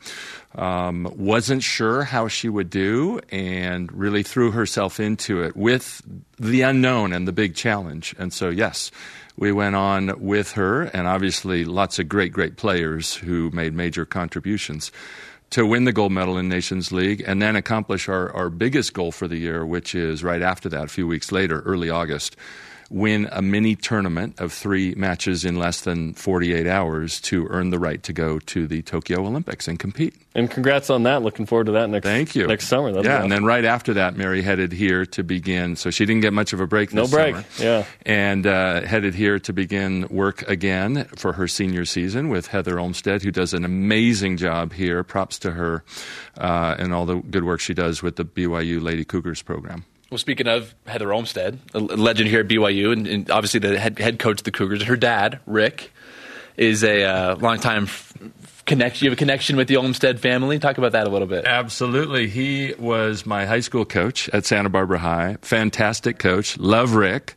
Um, 0.55 1.11
wasn't 1.17 1.63
sure 1.63 2.05
how 2.05 2.29
she 2.29 2.49
would 2.49 2.69
do 2.69 3.21
and 3.31 3.91
really 3.93 4.23
threw 4.23 4.51
herself 4.51 5.01
into 5.01 5.43
it 5.43 5.57
with 5.57 6.03
the 6.39 6.61
unknown 6.61 7.13
and 7.13 7.27
the 7.27 7.33
big 7.33 7.55
challenge. 7.55 8.15
And 8.19 8.33
so, 8.33 8.51
yes, 8.51 8.91
we 9.37 9.51
went 9.51 9.77
on 9.77 10.21
with 10.21 10.53
her, 10.53 10.83
and 10.83 11.07
obviously 11.07 11.65
lots 11.65 11.99
of 11.99 12.09
great, 12.09 12.33
great 12.33 12.57
players 12.57 13.15
who 13.15 13.51
made 13.51 13.73
major 13.73 14.05
contributions 14.05 14.93
to 15.51 15.67
win 15.67 15.85
the 15.85 15.93
gold 15.93 16.13
medal 16.13 16.37
in 16.39 16.49
Nations 16.49 16.93
League 16.93 17.23
and 17.27 17.41
then 17.41 17.57
accomplish 17.57 18.09
our, 18.09 18.31
our 18.35 18.51
biggest 18.51 18.93
goal 18.93 19.11
for 19.11 19.29
the 19.29 19.37
year, 19.37 19.65
which 19.65 19.95
is 19.95 20.23
right 20.23 20.43
after 20.43 20.69
that, 20.69 20.85
a 20.85 20.89
few 20.89 21.07
weeks 21.07 21.33
later, 21.33 21.61
early 21.61 21.89
August 21.91 22.37
win 22.93 23.29
a 23.33 23.41
mini 23.41 23.75
tournament 23.75 24.39
of 24.39 24.53
three 24.53 24.95
matches 24.95 25.45
in 25.45 25.57
less 25.57 25.81
than 25.81 26.13
48 26.15 26.67
hours 26.67 27.21
to 27.23 27.47
earn 27.49 27.71
the 27.71 27.79
right 27.79 28.03
to 28.03 28.13
go 28.13 28.39
to 28.39 28.67
the 28.67 28.83
Tokyo 28.83 29.21
Olympics 29.21 29.67
and 29.67 29.79
compete. 29.79 30.15
And 30.35 30.51
congrats 30.51 30.91
on 30.91 31.03
that. 31.05 31.23
Looking 31.23 31.47
forward 31.47 31.67
to 31.67 31.73
that 31.73 31.91
next. 31.91 32.05
Thank 32.05 32.35
you. 32.35 32.47
Next 32.47 32.69
summer. 32.69 32.93
That'll 32.93 33.05
yeah, 33.05 33.17
awesome. 33.17 33.25
and 33.25 33.33
then 33.33 33.45
right 33.45 33.65
after 33.65 33.95
that, 33.95 34.17
Mary 34.17 34.43
headed 34.43 34.73
here 34.73 35.05
to 35.07 35.23
begin. 35.23 35.77
So 35.77 35.91
she 35.91 36.07
didn't 36.07 36.23
get 36.23 36.33
much 36.33 36.53
of 36.53 36.61
a 36.61 36.67
break. 36.67 36.93
No 36.93 37.07
break. 37.07 37.35
Summer, 37.35 37.47
yeah. 37.59 37.85
And 38.05 38.47
uh, 38.47 38.83
headed 38.83 39.15
here 39.15 39.39
to 39.41 39.53
begin 39.53 40.07
work 40.09 40.43
again 40.49 41.05
for 41.17 41.33
her 41.35 41.49
senior 41.49 41.85
season 41.85 42.29
with 42.29 42.47
Heather 42.47 42.79
Olmstead, 42.79 43.23
who 43.23 43.31
does 43.31 43.55
an 43.55 43.65
amazing 43.65 44.37
job 44.37 44.73
here. 44.73 45.03
Props 45.03 45.39
to 45.41 45.53
her 45.53 45.85
uh, 46.39 46.77
and 46.79 46.95
all 46.95 47.07
the 47.07 47.17
good 47.17 47.45
work 47.45 47.61
she 47.61 47.75
does 47.75 48.03
with 48.03 48.17
the 48.17 48.25
BYU 48.25 48.83
Lady 48.83 49.05
Cougars 49.05 49.43
program. 49.43 49.85
Well, 50.13 50.19
speaking 50.19 50.47
of 50.47 50.75
Heather 50.87 51.11
Olmstead, 51.11 51.59
a 51.73 51.79
legend 51.79 52.29
here 52.29 52.41
at 52.41 52.47
BYU, 52.47 52.93
and, 52.93 53.07
and 53.07 53.31
obviously 53.31 53.61
the 53.61 53.79
head, 53.79 53.99
head 53.99 54.19
coach 54.19 54.41
of 54.41 54.45
the 54.45 54.51
Cougars, 54.51 54.83
her 54.83 54.95
dad, 54.95 55.41
Rick, 55.47 55.91
is 56.55 56.85
a 56.85 57.05
uh, 57.05 57.37
longtime 57.37 57.85
f- 57.85 58.13
connection. 58.67 59.07
You 59.07 59.11
have 59.11 59.17
a 59.17 59.19
connection 59.19 59.57
with 59.57 59.69
the 59.69 59.79
Olmstead 59.79 60.21
family. 60.21 60.59
Talk 60.59 60.77
about 60.77 60.93
that 60.93 61.07
a 61.07 61.09
little 61.09 61.27
bit. 61.27 61.47
Absolutely. 61.47 62.29
He 62.29 62.75
was 62.79 63.25
my 63.25 63.47
high 63.47 63.61
school 63.61 63.87
coach 63.87 64.29
at 64.35 64.45
Santa 64.45 64.69
Barbara 64.69 64.99
High. 64.99 65.39
Fantastic 65.41 66.19
coach. 66.19 66.59
Love 66.59 66.95
Rick. 66.95 67.35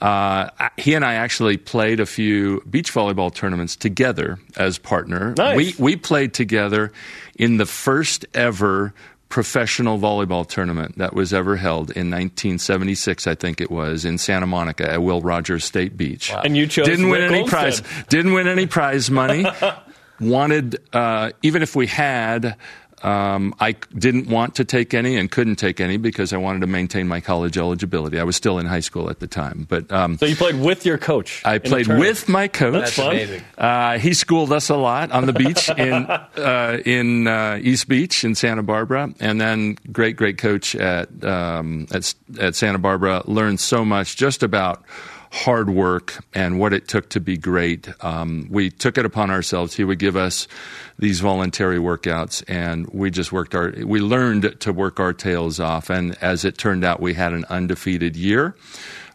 Uh, 0.00 0.50
he 0.76 0.94
and 0.94 1.04
I 1.04 1.14
actually 1.14 1.56
played 1.56 1.98
a 1.98 2.06
few 2.06 2.60
beach 2.70 2.92
volleyball 2.92 3.34
tournaments 3.34 3.74
together 3.74 4.38
as 4.56 4.78
partner. 4.78 5.34
Nice. 5.36 5.56
We 5.56 5.74
we 5.78 5.96
played 5.96 6.32
together 6.32 6.92
in 7.36 7.56
the 7.56 7.66
first 7.66 8.24
ever 8.34 8.94
professional 9.34 9.98
volleyball 9.98 10.48
tournament 10.48 10.96
that 10.96 11.12
was 11.12 11.32
ever 11.34 11.56
held 11.56 11.90
in 11.90 12.08
1976, 12.08 13.26
I 13.26 13.34
think 13.34 13.60
it 13.60 13.68
was, 13.68 14.04
in 14.04 14.16
Santa 14.16 14.46
Monica 14.46 14.88
at 14.88 15.02
Will 15.02 15.20
Rogers 15.20 15.64
State 15.64 15.96
Beach. 15.96 16.32
And 16.44 16.56
you 16.56 16.68
chose 16.68 16.86
Didn't 16.86 17.08
win 17.08 17.22
any 17.22 17.42
prize. 17.42 17.82
Didn't 18.08 18.32
win 18.32 18.46
any 18.46 18.66
prize 18.66 19.10
money. 19.10 19.44
Wanted 20.20 20.76
uh, 20.92 21.32
even 21.42 21.62
if 21.62 21.74
we 21.74 21.88
had. 21.88 22.56
Um, 23.04 23.54
I 23.60 23.72
didn't 23.96 24.28
want 24.28 24.54
to 24.56 24.64
take 24.64 24.94
any 24.94 25.16
and 25.16 25.30
couldn't 25.30 25.56
take 25.56 25.78
any 25.78 25.98
because 25.98 26.32
I 26.32 26.38
wanted 26.38 26.60
to 26.60 26.66
maintain 26.66 27.06
my 27.06 27.20
college 27.20 27.58
eligibility. 27.58 28.18
I 28.18 28.24
was 28.24 28.34
still 28.34 28.58
in 28.58 28.64
high 28.66 28.80
school 28.80 29.10
at 29.10 29.20
the 29.20 29.26
time, 29.26 29.66
but 29.68 29.92
um, 29.92 30.16
So 30.16 30.24
you 30.24 30.36
played 30.36 30.58
with 30.58 30.86
your 30.86 30.96
coach. 30.96 31.42
I 31.44 31.58
played 31.58 31.86
with 31.86 32.28
my 32.28 32.48
coach. 32.48 32.72
That's 32.72 32.96
fun. 32.96 33.10
amazing. 33.10 33.42
Uh, 33.58 33.98
he 33.98 34.14
schooled 34.14 34.52
us 34.52 34.70
a 34.70 34.76
lot 34.76 35.12
on 35.12 35.26
the 35.26 35.34
beach 35.34 35.68
in 35.68 35.92
uh, 36.36 36.80
in 36.84 37.26
uh, 37.26 37.58
East 37.60 37.88
Beach 37.88 38.24
in 38.24 38.34
Santa 38.34 38.62
Barbara, 38.62 39.12
and 39.20 39.40
then 39.40 39.76
great 39.92 40.16
great 40.16 40.38
coach 40.38 40.74
at 40.74 41.08
um, 41.24 41.86
at 41.92 42.14
at 42.40 42.54
Santa 42.54 42.78
Barbara. 42.78 43.22
Learned 43.26 43.60
so 43.60 43.84
much 43.84 44.16
just 44.16 44.42
about 44.42 44.82
hard 45.34 45.68
work 45.68 46.24
and 46.32 46.60
what 46.60 46.72
it 46.72 46.86
took 46.86 47.08
to 47.08 47.18
be 47.18 47.36
great. 47.36 47.88
Um, 48.04 48.46
we 48.50 48.70
took 48.70 48.96
it 48.96 49.04
upon 49.04 49.32
ourselves. 49.32 49.74
He 49.74 49.82
would 49.82 49.98
give 49.98 50.16
us 50.16 50.46
these 50.96 51.18
voluntary 51.18 51.78
workouts, 51.78 52.44
and 52.46 52.86
we 52.92 53.10
just 53.10 53.32
worked 53.32 53.52
our. 53.52 53.74
We 53.84 54.00
learned 54.00 54.60
to 54.60 54.72
work 54.72 55.00
our 55.00 55.12
tails 55.12 55.58
off, 55.58 55.90
and 55.90 56.16
as 56.22 56.44
it 56.44 56.56
turned 56.56 56.84
out, 56.84 57.00
we 57.00 57.14
had 57.14 57.32
an 57.32 57.44
undefeated 57.50 58.14
year. 58.14 58.54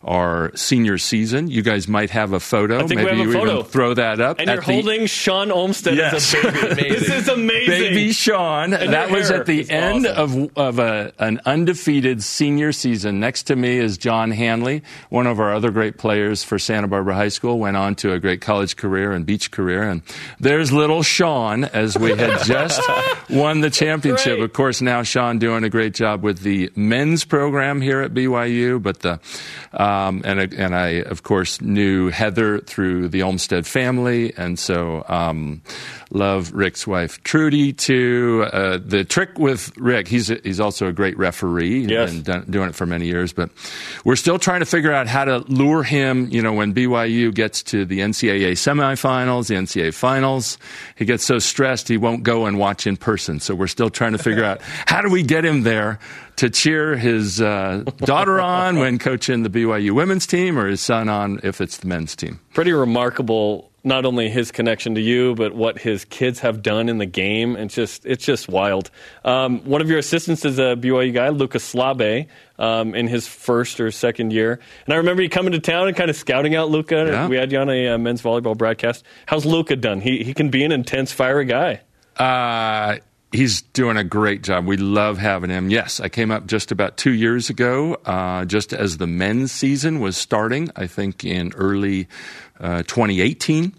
Our 0.01 0.55
senior 0.55 0.97
season. 0.97 1.49
You 1.51 1.61
guys 1.61 1.89
might 1.89 2.09
have 2.11 2.31
a 2.31 2.39
photo. 2.39 2.77
I 2.77 2.87
think 2.87 3.01
we 3.01 3.05
Maybe 3.05 3.17
have 3.17 3.19
a 3.19 3.23
you 3.23 3.33
photo. 3.33 3.53
even 3.59 3.65
throw 3.65 3.93
that 3.95 4.21
up. 4.21 4.39
And 4.39 4.47
you're 4.47 4.55
the- 4.57 4.61
holding 4.63 5.05
Shawn 5.07 5.51
Olmstead 5.51 5.97
Yes. 5.97 6.33
as 6.33 6.45
a 6.45 6.51
baby. 6.75 6.89
this 6.95 7.09
is 7.09 7.27
amazing. 7.27 7.67
Baby 7.67 8.11
Shawn. 8.13 8.73
And 8.73 8.93
that 8.93 9.11
was 9.11 9.29
at 9.29 9.45
the 9.45 9.69
end 9.69 10.07
awesome. 10.07 10.43
of 10.55 10.57
of 10.57 10.79
a, 10.79 11.11
an 11.19 11.41
undefeated 11.45 12.23
senior 12.23 12.71
season. 12.71 13.19
Next 13.19 13.43
to 13.43 13.57
me 13.57 13.77
is 13.77 13.97
John 13.97 14.31
Hanley, 14.31 14.83
one 15.09 15.27
of 15.27 15.37
our 15.39 15.53
other 15.53 15.69
great 15.69 15.97
players 15.97 16.45
for 16.45 16.57
Santa 16.57 16.87
Barbara 16.87 17.15
High 17.15 17.27
School. 17.27 17.59
Went 17.59 17.75
on 17.75 17.95
to 17.95 18.13
a 18.13 18.19
great 18.19 18.39
college 18.39 18.77
career 18.77 19.11
and 19.11 19.25
beach 19.25 19.51
career. 19.51 19.83
And 19.83 20.01
there's 20.39 20.71
little 20.71 21.03
Shawn 21.03 21.65
as 21.65 21.97
we 21.97 22.11
had 22.15 22.41
just 22.45 22.81
won 23.29 23.59
the 23.59 23.69
championship. 23.69 24.37
Great. 24.37 24.43
Of 24.43 24.53
course, 24.53 24.81
now 24.81 25.03
Shawn 25.03 25.39
doing 25.39 25.65
a 25.65 25.69
great 25.69 25.93
job 25.93 26.23
with 26.23 26.39
the 26.39 26.71
men's 26.77 27.25
program 27.25 27.81
here 27.81 27.99
at 27.99 28.13
BYU. 28.13 28.81
But 28.81 29.01
the 29.01 29.19
uh, 29.73 29.88
um, 29.89 30.21
and 30.23 30.53
and 30.53 30.75
I 30.75 31.01
of 31.01 31.23
course 31.23 31.61
knew 31.61 32.09
Heather 32.09 32.59
through 32.59 33.09
the 33.09 33.23
Olmstead 33.23 33.65
family, 33.65 34.33
and 34.37 34.59
so 34.59 35.03
um, 35.07 35.61
love 36.11 36.51
Rick's 36.53 36.87
wife 36.87 37.21
Trudy 37.23 37.73
too. 37.73 38.47
Uh, 38.51 38.79
the 38.83 39.03
trick 39.03 39.37
with 39.37 39.75
Rick, 39.77 40.07
he's 40.07 40.29
a, 40.31 40.39
he's 40.43 40.59
also 40.59 40.87
a 40.87 40.91
great 40.93 41.17
referee 41.17 41.85
Yes. 41.85 42.11
and 42.11 42.23
done, 42.23 42.45
doing 42.49 42.69
it 42.69 42.75
for 42.75 42.85
many 42.85 43.05
years. 43.07 43.31
But 43.33 43.49
we're 44.05 44.15
still 44.15 44.39
trying 44.39 44.61
to 44.61 44.65
figure 44.65 44.91
out 44.91 45.07
how 45.07 45.25
to 45.25 45.39
lure 45.47 45.83
him. 45.83 46.27
You 46.31 46.41
know, 46.41 46.53
when 46.53 46.73
BYU 46.73 47.33
gets 47.33 47.61
to 47.63 47.85
the 47.85 47.99
NCAA 47.99 48.53
semifinals, 48.53 49.47
the 49.47 49.55
NCAA 49.55 49.93
finals, 49.93 50.57
he 50.95 51.05
gets 51.05 51.23
so 51.23 51.39
stressed 51.39 51.87
he 51.87 51.97
won't 51.97 52.23
go 52.23 52.45
and 52.45 52.57
watch 52.57 52.87
in 52.87 52.97
person. 52.97 53.39
So 53.39 53.53
we're 53.55 53.67
still 53.67 53.89
trying 53.89 54.13
to 54.13 54.17
figure 54.17 54.43
out 54.45 54.61
how 54.63 55.01
do 55.01 55.09
we 55.09 55.23
get 55.23 55.45
him 55.45 55.63
there 55.63 55.99
to 56.37 56.49
cheer 56.49 56.95
his 56.95 57.41
uh, 57.41 57.83
daughter 57.97 58.39
on 58.39 58.79
when 58.79 58.97
coaching 58.97 59.43
the 59.43 59.49
BYU 59.49 59.91
women's 59.91 60.25
team, 60.25 60.57
or 60.57 60.67
his 60.67 60.79
son 60.79 61.09
on 61.09 61.39
if 61.43 61.59
it's 61.59 61.77
the 61.77 61.87
men's 61.87 62.15
team. 62.15 62.39
Pretty 62.53 62.71
remarkable. 62.71 63.68
Not 63.83 64.05
only 64.05 64.29
his 64.29 64.51
connection 64.51 64.95
to 64.95 65.01
you, 65.01 65.35
but 65.35 65.55
what 65.55 65.79
his 65.79 66.05
kids 66.05 66.39
have 66.39 66.61
done 66.61 66.89
in 66.89 66.97
the 66.97 67.05
game. 67.05 67.55
It's 67.55 67.75
just, 67.75 68.05
it's 68.05 68.25
just 68.25 68.49
wild. 68.49 68.91
Um, 69.23 69.59
one 69.65 69.81
of 69.81 69.89
your 69.89 69.99
assistants 69.99 70.43
is 70.45 70.59
a 70.59 70.75
BYU 70.75 71.13
guy, 71.13 71.29
Lucas 71.29 71.73
Slabe, 71.73 72.27
um, 72.57 72.93
in 72.93 73.07
his 73.07 73.27
first 73.27 73.79
or 73.79 73.89
second 73.91 74.31
year. 74.31 74.59
And 74.85 74.93
I 74.93 74.97
remember 74.97 75.21
you 75.21 75.29
coming 75.29 75.53
to 75.53 75.59
town 75.59 75.87
and 75.87 75.95
kind 75.95 76.09
of 76.09 76.15
scouting 76.15 76.55
out 76.55 76.69
Luka. 76.69 77.05
Yeah. 77.07 77.27
We 77.27 77.37
had 77.37 77.51
you 77.51 77.59
on 77.59 77.69
a 77.69 77.89
uh, 77.89 77.97
men's 77.97 78.21
volleyball 78.21 78.57
broadcast. 78.57 79.03
How's 79.25 79.45
Luka 79.45 79.75
done? 79.75 80.01
He 80.01 80.23
he 80.23 80.33
can 80.33 80.49
be 80.49 80.63
an 80.63 80.71
intense, 80.71 81.11
fiery 81.11 81.45
guy. 81.45 81.81
Uh, 82.17 82.97
he's 83.31 83.61
doing 83.61 83.97
a 83.97 84.03
great 84.03 84.43
job. 84.43 84.65
We 84.65 84.77
love 84.77 85.17
having 85.17 85.49
him. 85.49 85.69
Yes, 85.69 85.99
I 85.99 86.09
came 86.09 86.31
up 86.31 86.47
just 86.47 86.71
about 86.71 86.97
two 86.97 87.11
years 87.11 87.49
ago, 87.49 87.95
uh, 88.05 88.45
just 88.45 88.73
as 88.73 88.97
the 88.97 89.07
men's 89.07 89.51
season 89.51 89.99
was 89.99 90.17
starting, 90.17 90.69
I 90.75 90.87
think 90.87 91.23
in 91.23 91.53
early 91.53 92.07
2018. 92.59 93.73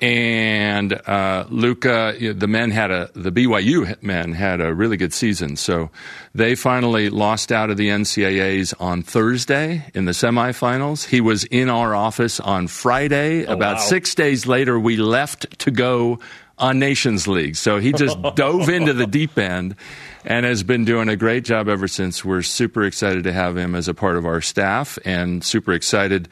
And 0.00 0.92
uh, 0.92 1.46
Luka, 1.48 2.14
the 2.18 2.48
men 2.48 2.70
had 2.70 2.90
a 2.90 3.10
the 3.14 3.30
BYU 3.30 4.02
men 4.02 4.32
had 4.32 4.60
a 4.60 4.74
really 4.74 4.96
good 4.96 5.14
season. 5.14 5.56
So 5.56 5.88
they 6.34 6.56
finally 6.56 7.08
lost 7.10 7.52
out 7.52 7.70
of 7.70 7.76
the 7.76 7.88
NCAA's 7.88 8.74
on 8.74 9.02
Thursday 9.02 9.86
in 9.94 10.04
the 10.04 10.12
semifinals. 10.12 11.06
He 11.06 11.20
was 11.20 11.44
in 11.44 11.70
our 11.70 11.94
office 11.94 12.38
on 12.40 12.66
Friday. 12.66 13.44
About 13.44 13.76
wow. 13.76 13.82
six 13.82 14.14
days 14.14 14.46
later, 14.46 14.78
we 14.78 14.96
left 14.96 15.58
to 15.60 15.70
go 15.70 16.18
on 16.58 16.78
Nations 16.78 17.26
League. 17.26 17.56
So 17.56 17.78
he 17.78 17.92
just 17.92 18.20
dove 18.34 18.68
into 18.68 18.92
the 18.92 19.06
deep 19.06 19.38
end 19.38 19.76
and 20.24 20.44
has 20.44 20.62
been 20.62 20.84
doing 20.84 21.08
a 21.08 21.16
great 21.16 21.44
job 21.44 21.68
ever 21.68 21.88
since. 21.88 22.24
We're 22.24 22.42
super 22.42 22.84
excited 22.84 23.24
to 23.24 23.32
have 23.32 23.56
him 23.56 23.74
as 23.74 23.88
a 23.88 23.94
part 23.94 24.16
of 24.16 24.26
our 24.26 24.40
staff 24.40 24.98
and 25.04 25.42
super 25.42 25.72
excited 25.72 26.28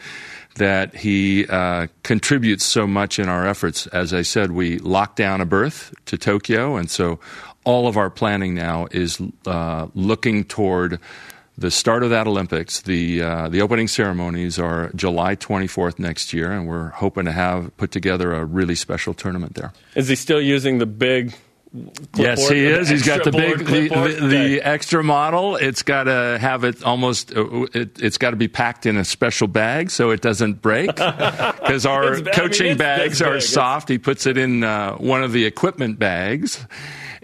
that 0.57 0.95
he 0.95 1.47
uh, 1.47 1.87
contributes 2.03 2.65
so 2.65 2.87
much 2.87 3.19
in 3.19 3.29
our 3.29 3.47
efforts. 3.47 3.87
As 3.89 4.13
I 4.13 4.23
said, 4.23 4.53
we 4.53 4.79
locked 4.79 5.17
down 5.17 5.41
a 5.41 5.47
berth 5.47 5.95
to 6.07 6.19
Tokyo, 6.19 6.77
and 6.77 6.91
so 6.91 7.19
all 7.65 7.87
of 7.87 7.97
our 7.97 8.11
planning 8.11 8.55
now 8.55 8.87
is 8.91 9.21
uh, 9.47 9.87
looking 9.95 10.45
toward 10.45 10.99
the 11.59 11.71
start 11.71 12.03
of 12.03 12.11
that 12.11 12.27
Olympics. 12.27 12.81
The 12.83 13.23
uh, 13.23 13.49
the 13.49 13.61
opening 13.63 13.89
ceremonies 13.89 14.59
are 14.59 14.91
July 14.95 15.37
24th 15.37 15.99
next 15.99 16.33
year, 16.33 16.51
and 16.53 16.67
we're 16.67 16.89
hoping 16.89 17.25
to 17.27 17.33
have 17.33 17.77
put 17.77 17.91
together 17.91 18.33
a 18.33 18.45
really 18.45 18.75
special 18.75 19.15
tournament 19.15 19.55
there. 19.55 19.73
Is 19.95 20.09
he 20.09 20.17
still 20.17 20.41
using 20.41 20.79
the 20.79 20.87
big 20.87 21.35
Yes, 22.15 22.49
he 22.51 22.67
is. 22.67 22.89
He's 22.91 23.07
got 23.07 23.25
the 23.25 23.31
big, 23.33 23.59
the, 23.61 23.89
the, 23.89 24.27
the 24.27 24.61
extra 24.63 25.03
model. 25.03 25.57
It's 25.57 25.83
got 25.83 26.05
to 26.05 26.37
have 26.39 26.65
it 26.65 26.83
almost. 26.85 27.35
uh, 27.35 27.63
It, 27.73 27.99
it's 28.03 28.19
got 28.19 28.31
to 28.31 28.37
be 28.37 28.49
packed 28.49 28.85
in 28.85 28.99
a 28.99 29.05
special 29.07 29.49
bag 29.49 29.91
so 29.91 30.11
it 30.11 30.21
doesn't 30.21 30.61
break. 30.61 30.91
Because 30.97 31.87
our 31.87 32.03
It's- 32.15 32.21
I 32.21 32.25
mean, 32.25 32.35
coaching 32.35 32.77
bags 32.77 33.23
are 33.23 33.27
big. 33.31 33.37
It's- 33.39 33.49
soft. 33.49 33.89
He 33.89 33.97
puts 33.99 34.27
it 34.27 34.37
in 34.37 34.65
uh, 34.65 34.97
one 34.97 35.23
of 35.23 35.33
the 35.33 35.47
equipment 35.47 35.99
bags. 35.99 36.63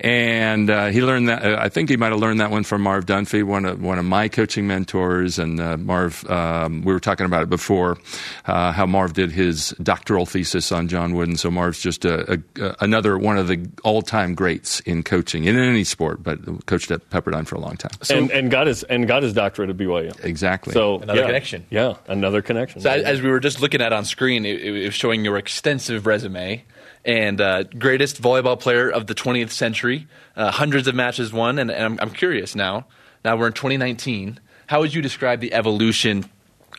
And 0.00 0.70
uh, 0.70 0.86
he 0.86 1.02
learned 1.02 1.28
that. 1.28 1.44
Uh, 1.44 1.56
I 1.58 1.68
think 1.68 1.88
he 1.90 1.96
might 1.96 2.10
have 2.10 2.20
learned 2.20 2.38
that 2.40 2.52
one 2.52 2.62
from 2.62 2.82
Marv 2.82 3.04
Dunphy, 3.06 3.42
one 3.42 3.64
of 3.64 3.82
one 3.82 3.98
of 3.98 4.04
my 4.04 4.28
coaching 4.28 4.68
mentors. 4.68 5.40
And 5.40 5.60
uh, 5.60 5.76
Marv, 5.76 6.24
um, 6.30 6.82
we 6.82 6.92
were 6.92 7.00
talking 7.00 7.26
about 7.26 7.42
it 7.42 7.50
before, 7.50 7.98
uh, 8.46 8.70
how 8.70 8.86
Marv 8.86 9.14
did 9.14 9.32
his 9.32 9.70
doctoral 9.82 10.24
thesis 10.24 10.70
on 10.70 10.86
John 10.86 11.14
Wooden. 11.14 11.36
So 11.36 11.50
Marv's 11.50 11.80
just 11.80 12.04
a, 12.04 12.40
a, 12.56 12.76
another 12.80 13.18
one 13.18 13.38
of 13.38 13.48
the 13.48 13.68
all-time 13.82 14.36
greats 14.36 14.78
in 14.80 15.02
coaching 15.02 15.44
in 15.44 15.58
any 15.58 15.82
sport, 15.82 16.22
but 16.22 16.66
coached 16.66 16.92
at 16.92 17.10
Pepperdine 17.10 17.46
for 17.46 17.56
a 17.56 17.60
long 17.60 17.76
time. 17.76 17.90
and, 18.08 18.30
and 18.30 18.50
got 18.52 18.68
his 18.68 18.84
and 18.84 19.08
got 19.08 19.24
his 19.24 19.32
doctorate 19.32 19.70
at 19.70 19.76
BYU. 19.76 20.24
Exactly. 20.24 20.74
So 20.74 21.00
Another 21.00 21.20
yeah, 21.20 21.26
connection. 21.26 21.66
Yeah, 21.70 21.94
another 22.06 22.40
connection. 22.42 22.82
So 22.82 22.90
as, 22.90 23.02
as 23.02 23.22
we 23.22 23.30
were 23.30 23.40
just 23.40 23.60
looking 23.60 23.80
at 23.80 23.92
on 23.92 24.04
screen, 24.04 24.44
it, 24.46 24.60
it 24.60 24.84
was 24.84 24.94
showing 24.94 25.24
your 25.24 25.38
extensive 25.38 26.06
resume 26.06 26.64
and 27.04 27.40
uh, 27.40 27.62
greatest 27.64 28.20
volleyball 28.20 28.58
player 28.58 28.90
of 28.90 29.06
the 29.06 29.14
20th 29.14 29.50
century, 29.50 30.06
uh, 30.36 30.50
hundreds 30.50 30.88
of 30.88 30.94
matches 30.94 31.32
won. 31.32 31.58
And, 31.58 31.70
and 31.70 31.84
I'm, 31.84 31.98
I'm 32.00 32.10
curious 32.10 32.54
now. 32.54 32.86
Now 33.24 33.36
we're 33.36 33.48
in 33.48 33.52
2019. 33.52 34.40
How 34.66 34.80
would 34.80 34.94
you 34.94 35.02
describe 35.02 35.40
the 35.40 35.52
evolution 35.52 36.28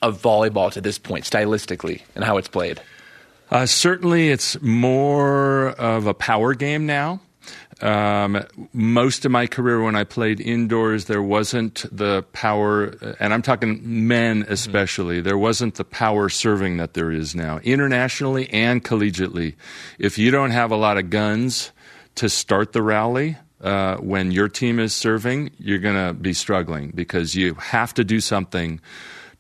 of 0.01 0.21
volleyball 0.21 0.71
to 0.71 0.81
this 0.81 0.97
point, 0.97 1.25
stylistically, 1.25 2.01
and 2.15 2.23
how 2.23 2.37
it's 2.37 2.47
played? 2.47 2.81
Uh, 3.51 3.65
certainly, 3.65 4.29
it's 4.29 4.61
more 4.61 5.69
of 5.69 6.05
a 6.05 6.13
power 6.13 6.53
game 6.53 6.85
now. 6.85 7.19
Um, 7.81 8.43
most 8.73 9.25
of 9.25 9.31
my 9.31 9.47
career, 9.47 9.81
when 9.81 9.95
I 9.95 10.03
played 10.03 10.41
indoors, 10.41 11.05
there 11.05 11.23
wasn't 11.23 11.85
the 11.95 12.23
power, 12.33 12.87
and 13.19 13.33
I'm 13.33 13.41
talking 13.41 14.07
men 14.07 14.45
especially, 14.49 15.21
there 15.21 15.37
wasn't 15.37 15.75
the 15.75 15.85
power 15.85 16.27
serving 16.29 16.77
that 16.77 16.93
there 16.93 17.11
is 17.11 17.35
now, 17.35 17.59
internationally 17.59 18.49
and 18.49 18.83
collegiately. 18.83 19.55
If 19.97 20.17
you 20.17 20.29
don't 20.29 20.51
have 20.51 20.71
a 20.71 20.75
lot 20.75 20.97
of 20.97 21.09
guns 21.09 21.71
to 22.15 22.27
start 22.27 22.73
the 22.73 22.81
rally, 22.81 23.37
uh, 23.61 23.97
when 23.97 24.31
your 24.31 24.47
team 24.47 24.79
is 24.79 24.93
serving, 24.93 25.51
you're 25.57 25.79
going 25.79 26.07
to 26.07 26.13
be 26.13 26.33
struggling 26.33 26.91
because 26.95 27.35
you 27.35 27.53
have 27.55 27.93
to 27.93 28.03
do 28.03 28.19
something 28.19 28.79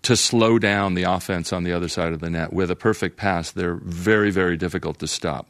to 0.01 0.15
slow 0.15 0.57
down 0.57 0.93
the 0.93 1.03
offense 1.03 1.51
on 1.51 1.63
the 1.63 1.73
other 1.73 1.89
side 1.89 2.13
of 2.13 2.19
the 2.19 2.29
net. 2.29 2.53
With 2.53 2.71
a 2.71 2.75
perfect 2.75 3.17
pass, 3.17 3.51
they're 3.51 3.75
very, 3.75 4.31
very 4.31 4.55
difficult 4.55 4.99
to 4.99 5.07
stop. 5.07 5.49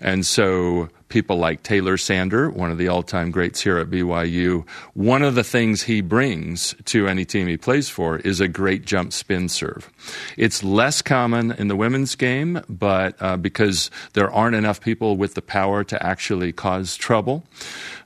And 0.00 0.24
so 0.24 0.88
people 1.08 1.36
like 1.36 1.62
Taylor 1.62 1.96
Sander, 1.96 2.50
one 2.50 2.70
of 2.70 2.78
the 2.78 2.88
all-time 2.88 3.30
greats 3.32 3.60
here 3.60 3.78
at 3.78 3.90
BYU, 3.90 4.66
one 4.94 5.22
of 5.22 5.34
the 5.34 5.44
things 5.44 5.82
he 5.82 6.00
brings 6.00 6.74
to 6.86 7.08
any 7.08 7.24
team 7.24 7.48
he 7.48 7.56
plays 7.56 7.88
for 7.88 8.18
is 8.18 8.40
a 8.40 8.48
great 8.48 8.86
jump 8.86 9.12
spin 9.12 9.48
serve. 9.48 9.90
It's 10.36 10.62
less 10.62 11.02
common 11.02 11.50
in 11.52 11.68
the 11.68 11.76
women's 11.76 12.14
game, 12.14 12.62
but 12.68 13.20
uh, 13.20 13.36
because 13.36 13.90
there 14.14 14.32
aren't 14.32 14.54
enough 14.54 14.80
people 14.80 15.16
with 15.16 15.34
the 15.34 15.42
power 15.42 15.82
to 15.84 16.06
actually 16.06 16.52
cause 16.52 16.96
trouble. 16.96 17.44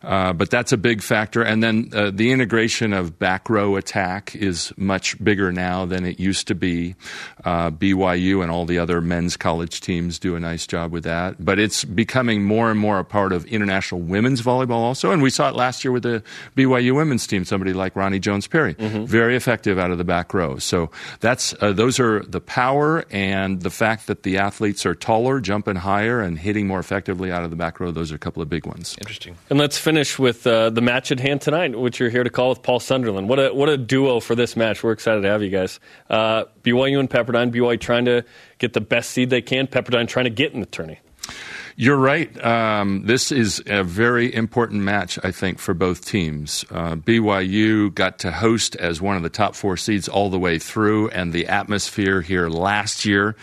Uh, 0.04 0.32
but 0.32 0.50
that's 0.50 0.72
a 0.72 0.76
big 0.76 1.02
factor. 1.02 1.42
And 1.42 1.62
then 1.62 1.90
uh, 1.94 2.10
the 2.12 2.30
integration 2.30 2.92
of 2.92 3.18
back 3.18 3.48
row 3.48 3.76
attack 3.76 4.36
is 4.36 4.72
much 4.76 5.22
bigger 5.22 5.50
now 5.52 5.86
than 5.86 6.04
it 6.04 6.20
used 6.20 6.46
to 6.48 6.54
be. 6.54 6.94
Uh, 7.44 7.70
BYU 7.70 8.42
and 8.42 8.50
all 8.50 8.66
the 8.66 8.78
other 8.78 9.00
men's 9.00 9.36
college 9.36 9.80
teams 9.80 10.18
do 10.18 10.36
a 10.36 10.40
nice 10.40 10.66
job 10.66 10.92
with 10.92 11.04
that. 11.04 11.42
But 11.42 11.58
it's 11.58 11.84
becoming 11.84 12.44
more 12.44 12.70
and 12.70 12.78
more 12.78 12.98
a 12.98 13.04
part 13.04 13.32
of 13.32 13.46
international 13.46 14.02
women's 14.02 14.42
volleyball 14.42 14.82
also. 14.82 15.10
And 15.10 15.22
we 15.22 15.30
saw 15.30 15.48
it 15.48 15.56
last 15.56 15.84
year 15.84 15.92
with 15.92 16.02
the 16.02 16.22
BYU 16.56 16.94
women's 16.94 17.26
team, 17.26 17.44
somebody 17.44 17.72
like 17.72 17.94
Roni 17.94 18.20
Jones-Perry. 18.20 18.74
Very 18.74 19.36
effective 19.36 19.78
out 19.78 19.90
of 19.90 19.98
the 19.98 20.04
back 20.04 20.34
row. 20.34 20.58
So 20.58 20.90
that's, 21.20 21.54
uh, 21.60 21.72
those 21.72 21.98
are 21.98 22.20
the 22.20 22.40
power 22.40 23.04
and 23.10 23.62
the 23.62 23.70
fact 23.70 24.06
that 24.06 24.22
the 24.22 24.38
athletes 24.38 24.84
are 24.84 24.94
taller, 24.94 25.40
jumping 25.40 25.76
higher, 25.76 26.20
and 26.20 26.38
hitting 26.38 26.66
more 26.66 26.80
effectively 26.80 27.32
out 27.32 27.44
of 27.44 27.50
the 27.50 27.56
back 27.56 27.80
row. 27.80 27.90
Those 27.90 28.12
are 28.12 28.16
a 28.16 28.18
couple 28.18 28.42
of 28.42 28.48
big 28.48 28.66
ones. 28.66 28.96
Interesting. 29.00 29.36
And 29.48 29.58
let's 29.58 29.78
finish 29.78 29.93
with 30.18 30.46
uh, 30.46 30.70
the 30.70 30.80
match 30.80 31.12
at 31.12 31.20
hand 31.20 31.40
tonight, 31.40 31.78
which 31.78 32.00
you're 32.00 32.10
here 32.10 32.24
to 32.24 32.30
call 32.30 32.50
with 32.50 32.62
Paul 32.62 32.80
Sunderland. 32.80 33.28
What 33.28 33.38
a 33.38 33.54
what 33.54 33.68
a 33.68 33.76
duo 33.76 34.20
for 34.20 34.34
this 34.34 34.56
match. 34.56 34.82
We're 34.82 34.92
excited 34.92 35.22
to 35.22 35.28
have 35.28 35.42
you 35.42 35.50
guys. 35.50 35.80
Uh, 36.10 36.44
BYU 36.62 36.98
and 36.98 37.08
Pepperdine. 37.08 37.52
BYU 37.52 37.80
trying 37.80 38.04
to 38.06 38.24
get 38.58 38.72
the 38.72 38.80
best 38.80 39.10
seed 39.10 39.30
they 39.30 39.42
can. 39.42 39.66
Pepperdine 39.66 40.08
trying 40.08 40.24
to 40.24 40.30
get 40.30 40.52
in 40.52 40.60
the 40.60 40.66
tourney. 40.66 40.98
You're 41.76 41.96
right. 41.96 42.44
Um, 42.44 43.04
this 43.04 43.32
is 43.32 43.60
a 43.66 43.82
very 43.82 44.32
important 44.32 44.82
match, 44.82 45.18
I 45.24 45.32
think, 45.32 45.58
for 45.58 45.74
both 45.74 46.06
teams. 46.06 46.64
Uh, 46.70 46.94
BYU 46.94 47.92
got 47.92 48.20
to 48.20 48.30
host 48.30 48.76
as 48.76 49.00
one 49.00 49.16
of 49.16 49.24
the 49.24 49.28
top 49.28 49.56
four 49.56 49.76
seeds 49.76 50.08
all 50.08 50.30
the 50.30 50.38
way 50.38 50.60
through, 50.60 51.08
and 51.08 51.32
the 51.32 51.48
atmosphere 51.48 52.20
here 52.20 52.48
last 52.48 53.04
year, 53.04 53.34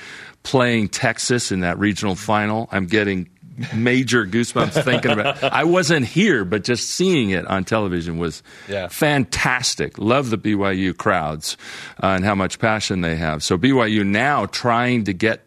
playing 0.43 0.89
Texas 0.89 1.51
in 1.51 1.59
that 1.59 1.77
regional 1.77 2.15
final, 2.15 2.69
I'm 2.71 2.85
getting 2.85 3.29
major 3.75 4.25
goosebumps 4.25 4.83
thinking 4.83 5.11
about 5.11 5.37
it. 5.37 5.43
I 5.51 5.63
wasn't 5.63 6.05
here, 6.05 6.45
but 6.45 6.63
just 6.63 6.89
seeing 6.89 7.29
it 7.31 7.45
on 7.47 7.63
television 7.63 8.17
was 8.17 8.43
Yeah. 8.67 8.87
fantastic. 8.87 9.97
Love 9.97 10.29
the 10.29 10.37
BYU 10.37 10.95
crowds 10.97 11.57
uh, 12.01 12.07
and 12.07 12.25
how 12.25 12.35
much 12.35 12.59
passion 12.59 13.01
they 13.01 13.15
have. 13.15 13.43
So 13.43 13.57
BYU 13.57 14.05
now 14.05 14.45
trying 14.47 15.03
to 15.05 15.13
get 15.13 15.41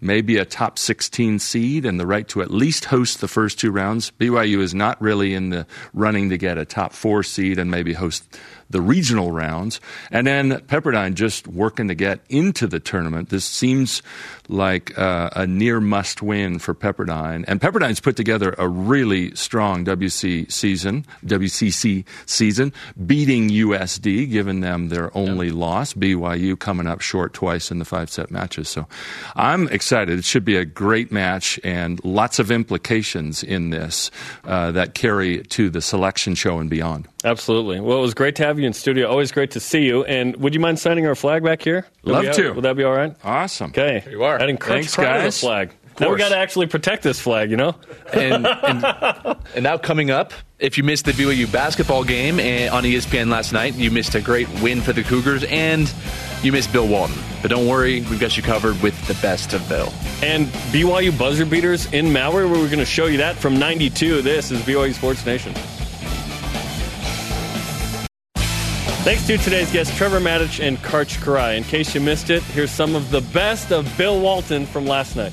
maybe 0.00 0.36
a 0.36 0.44
top 0.44 0.78
16 0.78 1.38
seed 1.38 1.86
and 1.86 2.00
the 2.00 2.06
right 2.06 2.26
to 2.28 2.42
at 2.42 2.50
least 2.50 2.86
host 2.86 3.20
the 3.20 3.28
first 3.28 3.58
two 3.58 3.70
rounds. 3.70 4.10
BYU 4.18 4.60
is 4.60 4.74
not 4.74 5.00
really 5.00 5.32
in 5.32 5.50
the 5.50 5.66
running 5.94 6.30
to 6.30 6.38
get 6.38 6.58
a 6.58 6.64
top 6.64 6.92
four 6.92 7.22
seed 7.22 7.58
and 7.58 7.70
maybe 7.70 7.92
host 7.92 8.24
the 8.68 8.80
regional 8.80 9.30
rounds. 9.30 9.80
And 10.10 10.26
then 10.26 10.50
Pepperdine 10.66 11.14
just 11.14 11.46
working 11.46 11.88
to 11.88 11.94
get 11.94 12.20
into 12.28 12.66
the 12.66 12.80
tournament. 12.80 13.28
This 13.30 13.44
seems 13.44 14.02
like 14.50 14.98
uh, 14.98 15.30
a 15.34 15.46
near 15.46 15.80
must 15.80 16.22
win 16.22 16.58
for 16.58 16.74
Pepperdine. 16.74 17.44
And 17.46 17.60
Pepperdine's 17.60 18.00
put 18.00 18.16
together 18.16 18.54
a 18.58 18.68
really 18.68 19.34
strong 19.34 19.84
WC 19.84 20.50
season, 20.50 21.06
WCC 21.24 22.04
season, 22.26 22.72
beating 23.06 23.48
USD, 23.48 24.30
giving 24.30 24.60
them 24.60 24.88
their 24.88 25.16
only 25.16 25.50
loss. 25.50 25.94
BYU 25.94 26.58
coming 26.58 26.86
up 26.86 27.00
short 27.00 27.32
twice 27.32 27.70
in 27.70 27.78
the 27.78 27.84
five 27.84 28.10
set 28.10 28.30
matches. 28.30 28.68
So 28.68 28.86
I'm 29.36 29.68
excited. 29.68 30.18
It 30.18 30.24
should 30.24 30.44
be 30.44 30.56
a 30.56 30.64
great 30.64 31.12
match 31.12 31.60
and 31.62 32.02
lots 32.04 32.38
of 32.38 32.50
implications 32.50 33.42
in 33.42 33.70
this 33.70 34.10
uh, 34.44 34.72
that 34.72 34.94
carry 34.94 35.42
to 35.44 35.70
the 35.70 35.80
selection 35.80 36.34
show 36.34 36.58
and 36.58 36.68
beyond. 36.68 37.08
Absolutely. 37.24 37.80
Well, 37.80 37.98
it 37.98 38.02
was 38.02 38.14
great 38.14 38.36
to 38.36 38.44
have 38.44 38.58
you 38.58 38.66
in 38.66 38.72
studio. 38.72 39.08
Always 39.08 39.30
great 39.30 39.50
to 39.52 39.60
see 39.60 39.84
you. 39.84 40.04
And 40.04 40.36
would 40.36 40.54
you 40.54 40.60
mind 40.60 40.78
signing 40.78 41.06
our 41.06 41.14
flag 41.14 41.44
back 41.44 41.62
here? 41.62 41.86
Would 42.04 42.12
Love 42.12 42.34
to. 42.34 42.52
Would 42.52 42.64
that 42.64 42.76
be 42.76 42.84
all 42.84 42.94
right? 42.94 43.14
Awesome. 43.22 43.70
Okay. 43.70 44.00
Here 44.00 44.12
you 44.12 44.24
are. 44.24 44.39
Adding 44.40 44.56
crunch 44.56 44.86
Thanks, 44.86 44.94
pride 44.96 45.18
to 45.18 45.24
the 45.24 45.32
flag. 45.32 45.68
Now 46.00 46.06
we 46.06 46.12
course. 46.12 46.18
got 46.20 46.28
to 46.30 46.38
actually 46.38 46.66
protect 46.66 47.02
this 47.02 47.20
flag, 47.20 47.50
you 47.50 47.58
know? 47.58 47.74
and, 48.14 48.46
and, 48.46 48.84
and 49.54 49.62
now 49.62 49.76
coming 49.76 50.10
up, 50.10 50.32
if 50.58 50.78
you 50.78 50.84
missed 50.84 51.04
the 51.04 51.12
BYU 51.12 51.50
basketball 51.52 52.04
game 52.04 52.40
eh, 52.40 52.68
on 52.68 52.84
ESPN 52.84 53.28
last 53.30 53.52
night, 53.52 53.74
you 53.74 53.90
missed 53.90 54.14
a 54.14 54.20
great 54.22 54.48
win 54.62 54.80
for 54.80 54.94
the 54.94 55.02
Cougars, 55.02 55.44
and 55.44 55.92
you 56.42 56.52
missed 56.52 56.72
Bill 56.72 56.88
Walton. 56.88 57.18
But 57.42 57.50
don't 57.50 57.66
worry, 57.66 58.00
we've 58.08 58.18
got 58.18 58.34
you 58.38 58.42
covered 58.42 58.80
with 58.80 58.98
the 59.06 59.14
best 59.20 59.52
of 59.52 59.68
Bill. 59.68 59.92
And 60.22 60.46
BYU 60.72 61.16
buzzer 61.18 61.44
beaters 61.44 61.92
in 61.92 62.10
Maui, 62.10 62.46
where 62.46 62.48
we're 62.48 62.66
going 62.66 62.78
to 62.78 62.86
show 62.86 63.06
you 63.06 63.18
that 63.18 63.36
from 63.36 63.58
92. 63.58 64.22
This 64.22 64.50
is 64.50 64.60
BYU 64.62 64.94
Sports 64.94 65.26
Nation. 65.26 65.52
Thanks 69.02 69.26
to 69.28 69.38
today's 69.38 69.72
guests, 69.72 69.96
Trevor 69.96 70.20
Matich 70.20 70.62
and 70.62 70.76
Karch 70.76 71.20
Kiraly. 71.20 71.56
In 71.56 71.64
case 71.64 71.94
you 71.94 72.02
missed 72.02 72.28
it, 72.28 72.42
here's 72.42 72.70
some 72.70 72.94
of 72.94 73.10
the 73.10 73.22
best 73.32 73.72
of 73.72 73.96
Bill 73.96 74.20
Walton 74.20 74.66
from 74.66 74.84
last 74.84 75.16
night. 75.16 75.32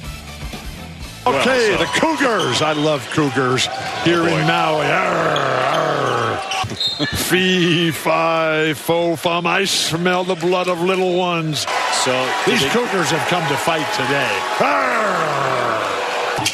Okay, 1.28 1.76
the 1.76 1.86
Cougars. 2.00 2.62
I 2.62 2.72
love 2.72 3.06
Cougars 3.12 3.68
here 4.06 4.22
oh, 4.22 4.28
in 4.28 4.48
Maui. 4.48 4.86
Arr, 4.86 6.38
arr. 6.38 6.38
Fee, 7.08 7.92
fi, 7.92 8.74
fo, 8.74 9.18
fum. 9.18 9.46
I 9.46 9.66
smell 9.66 10.24
the 10.24 10.36
blood 10.36 10.70
of 10.70 10.82
little 10.82 11.18
ones. 11.18 11.68
So 12.06 12.34
These 12.46 12.64
Cougars 12.72 13.12
have 13.12 13.28
come 13.28 13.46
to 13.50 13.58
fight 13.58 13.86
today. 13.96 14.40
Arr. 14.62 14.98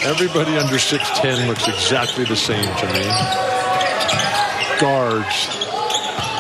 Everybody 0.09 0.57
under 0.57 0.78
6'10 0.78 1.47
looks 1.47 1.68
exactly 1.68 2.26
the 2.26 2.36
same 2.36 2.66
to 2.78 2.86
me. 2.91 3.05
Guards. 4.80 5.64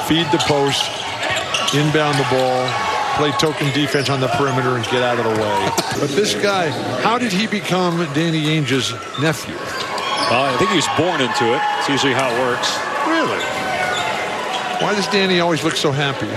Feed 0.07 0.27
the 0.31 0.41
post. 0.45 0.83
Inbound 1.73 2.17
the 2.17 2.27
ball. 2.29 2.69
Play 3.17 3.31
token 3.37 3.71
defense 3.73 4.09
on 4.09 4.19
the 4.19 4.27
perimeter 4.29 4.75
and 4.75 4.83
get 4.85 5.03
out 5.03 5.17
of 5.17 5.25
the 5.25 5.41
way. 5.41 5.69
But 5.99 6.09
this 6.09 6.33
guy, 6.33 6.69
how 7.01 7.17
did 7.17 7.31
he 7.31 7.47
become 7.47 7.97
Danny 8.13 8.45
Ainge's 8.47 8.91
nephew? 9.21 9.55
Well, 10.29 10.53
I 10.53 10.57
think 10.57 10.71
he 10.71 10.77
was 10.77 10.87
born 10.97 11.21
into 11.21 11.53
it. 11.53 11.61
It's 11.79 11.89
usually 11.89 12.13
how 12.13 12.29
it 12.29 12.39
works. 12.39 12.73
Really? 13.07 13.43
Why 14.81 14.95
does 14.95 15.07
Danny 15.07 15.39
always 15.39 15.63
look 15.63 15.75
so 15.75 15.91
happy? 15.91 16.27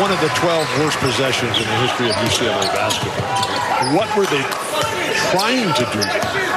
one 0.00 0.12
of 0.12 0.20
the 0.20 0.28
12 0.38 0.78
worst 0.78 0.96
possessions 0.98 1.58
in 1.58 1.66
the 1.66 1.78
history 1.82 2.08
of 2.08 2.14
UCLA 2.22 2.62
basketball. 2.70 3.98
What 3.98 4.06
were 4.14 4.26
they 4.30 4.46
trying 5.30 5.72
to 5.74 5.84
do? 5.92 5.98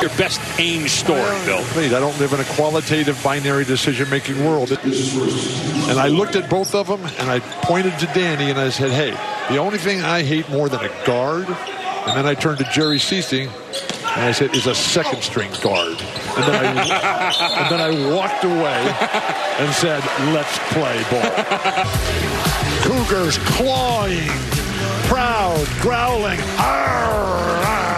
Your 0.01 0.17
best 0.17 0.39
Ainge 0.57 0.89
story, 0.89 1.21
oh. 1.21 1.45
Bill. 1.45 1.63
Please, 1.65 1.93
I 1.93 1.99
don't 1.99 2.17
live 2.19 2.33
in 2.33 2.39
a 2.39 2.45
qualitative 2.55 3.21
binary 3.23 3.65
decision-making 3.65 4.43
world. 4.43 4.71
And 4.71 5.99
I 5.99 6.07
looked 6.07 6.35
at 6.35 6.49
both 6.49 6.73
of 6.75 6.87
them, 6.87 7.03
and 7.19 7.29
I 7.29 7.39
pointed 7.39 7.97
to 7.99 8.05
Danny, 8.07 8.49
and 8.49 8.59
I 8.59 8.69
said, 8.69 8.91
hey, 8.91 9.11
the 9.53 9.59
only 9.59 9.77
thing 9.77 10.01
I 10.01 10.23
hate 10.23 10.49
more 10.49 10.69
than 10.69 10.81
a 10.81 11.05
guard, 11.05 11.47
and 11.47 12.17
then 12.17 12.25
I 12.25 12.33
turned 12.33 12.59
to 12.59 12.63
Jerry 12.65 12.97
Sichting, 12.97 13.47
and 13.47 14.21
I 14.25 14.31
said, 14.31 14.55
is 14.55 14.67
a 14.67 14.75
second 14.75 15.21
string 15.23 15.51
guard. 15.61 15.99
And 16.35 16.43
then, 16.43 16.77
I, 16.77 17.59
and 17.61 17.71
then 17.71 17.81
I 17.81 18.13
walked 18.15 18.43
away 18.43 18.95
and 19.59 19.73
said, 19.75 20.03
let's 20.33 20.57
play 20.73 21.03
ball. 21.11 21.31
Cougars 22.83 23.37
clawing, 23.39 24.27
proud, 25.07 25.67
growling. 25.81 26.39
Arr, 26.57 27.65
arr. 27.65 27.90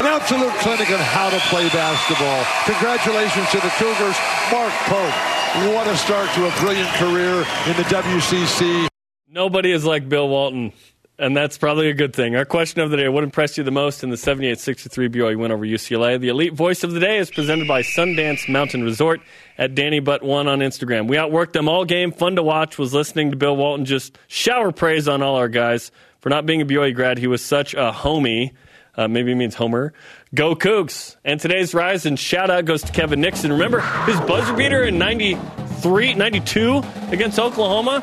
An 0.00 0.06
absolute 0.06 0.54
clinic 0.60 0.90
on 0.90 0.98
how 0.98 1.28
to 1.28 1.38
play 1.50 1.68
basketball. 1.68 2.42
Congratulations 2.64 3.50
to 3.50 3.58
the 3.58 3.68
Cougars. 3.76 4.16
Mark 4.50 4.72
Pope, 4.88 5.74
what 5.74 5.86
a 5.86 5.94
start 5.94 6.30
to 6.36 6.46
a 6.46 6.50
brilliant 6.58 6.88
career 6.94 7.44
in 7.66 7.76
the 7.76 7.84
WCC. 7.84 8.88
Nobody 9.28 9.70
is 9.70 9.84
like 9.84 10.08
Bill 10.08 10.26
Walton, 10.26 10.72
and 11.18 11.36
that's 11.36 11.58
probably 11.58 11.90
a 11.90 11.92
good 11.92 12.16
thing. 12.16 12.34
Our 12.34 12.46
question 12.46 12.80
of 12.80 12.90
the 12.90 12.96
day 12.96 13.08
What 13.10 13.24
impressed 13.24 13.58
you 13.58 13.62
the 13.62 13.70
most 13.70 14.02
in 14.02 14.08
the 14.08 14.16
78 14.16 14.58
63 14.58 15.10
BYU 15.10 15.38
win 15.38 15.52
over 15.52 15.66
UCLA? 15.66 16.18
The 16.18 16.28
elite 16.28 16.54
voice 16.54 16.82
of 16.82 16.92
the 16.92 17.00
day 17.00 17.18
is 17.18 17.30
presented 17.30 17.68
by 17.68 17.82
Sundance 17.82 18.48
Mountain 18.48 18.82
Resort 18.82 19.20
at 19.58 19.74
Danny 19.74 20.00
Butt 20.00 20.22
One 20.22 20.48
on 20.48 20.60
Instagram. 20.60 21.08
We 21.08 21.16
outworked 21.16 21.52
them 21.52 21.68
all 21.68 21.84
game. 21.84 22.10
Fun 22.10 22.36
to 22.36 22.42
watch 22.42 22.78
was 22.78 22.94
listening 22.94 23.32
to 23.32 23.36
Bill 23.36 23.54
Walton 23.54 23.84
just 23.84 24.16
shower 24.28 24.72
praise 24.72 25.08
on 25.08 25.22
all 25.22 25.36
our 25.36 25.48
guys 25.48 25.92
for 26.20 26.28
not 26.28 26.46
being 26.46 26.62
a 26.62 26.66
BYU 26.66 26.94
grad. 26.94 27.18
He 27.18 27.26
was 27.26 27.44
such 27.44 27.74
a 27.74 27.92
homie. 27.92 28.52
Uh, 28.94 29.08
maybe 29.08 29.32
it 29.32 29.36
means 29.36 29.54
Homer. 29.54 29.92
Go 30.34 30.54
Cougs. 30.54 31.16
And 31.24 31.40
today's 31.40 31.74
rise 31.74 32.06
and 32.06 32.18
shout 32.18 32.50
out 32.50 32.64
goes 32.64 32.82
to 32.82 32.92
Kevin 32.92 33.20
Nixon. 33.20 33.52
Remember 33.52 33.80
his 33.80 34.18
buzzer 34.20 34.52
beater 34.54 34.82
in 34.82 34.98
93, 34.98 36.14
92 36.14 36.82
against 37.10 37.38
Oklahoma? 37.38 38.00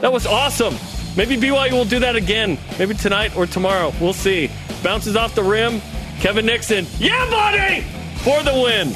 That 0.00 0.12
was 0.12 0.26
awesome. 0.26 0.74
Maybe 1.16 1.36
BYU 1.36 1.72
will 1.72 1.84
do 1.84 2.00
that 2.00 2.16
again. 2.16 2.58
Maybe 2.78 2.94
tonight 2.94 3.36
or 3.36 3.46
tomorrow. 3.46 3.92
We'll 4.00 4.12
see. 4.12 4.50
Bounces 4.82 5.16
off 5.16 5.34
the 5.34 5.42
rim. 5.42 5.80
Kevin 6.20 6.46
Nixon. 6.46 6.86
Yeah, 6.98 7.28
buddy! 7.30 7.82
For 8.22 8.42
the 8.42 8.52
win. 8.52 8.88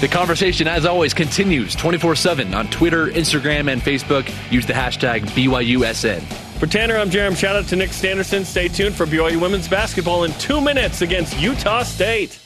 The 0.00 0.08
conversation, 0.08 0.66
as 0.66 0.84
always, 0.84 1.14
continues 1.14 1.74
24 1.74 2.16
7 2.16 2.54
on 2.54 2.68
Twitter, 2.68 3.06
Instagram, 3.08 3.70
and 3.70 3.80
Facebook. 3.80 4.28
Use 4.50 4.66
the 4.66 4.72
hashtag 4.72 5.22
BYUSN. 5.30 6.51
For 6.62 6.68
Tanner, 6.68 6.96
I'm 6.96 7.10
Jarom. 7.10 7.36
Shout 7.36 7.56
out 7.56 7.66
to 7.70 7.74
Nick 7.74 7.92
Sanderson. 7.92 8.44
Stay 8.44 8.68
tuned 8.68 8.94
for 8.94 9.04
BYU 9.04 9.40
women's 9.40 9.66
basketball 9.66 10.22
in 10.22 10.32
two 10.34 10.60
minutes 10.60 11.02
against 11.02 11.36
Utah 11.40 11.82
State. 11.82 12.38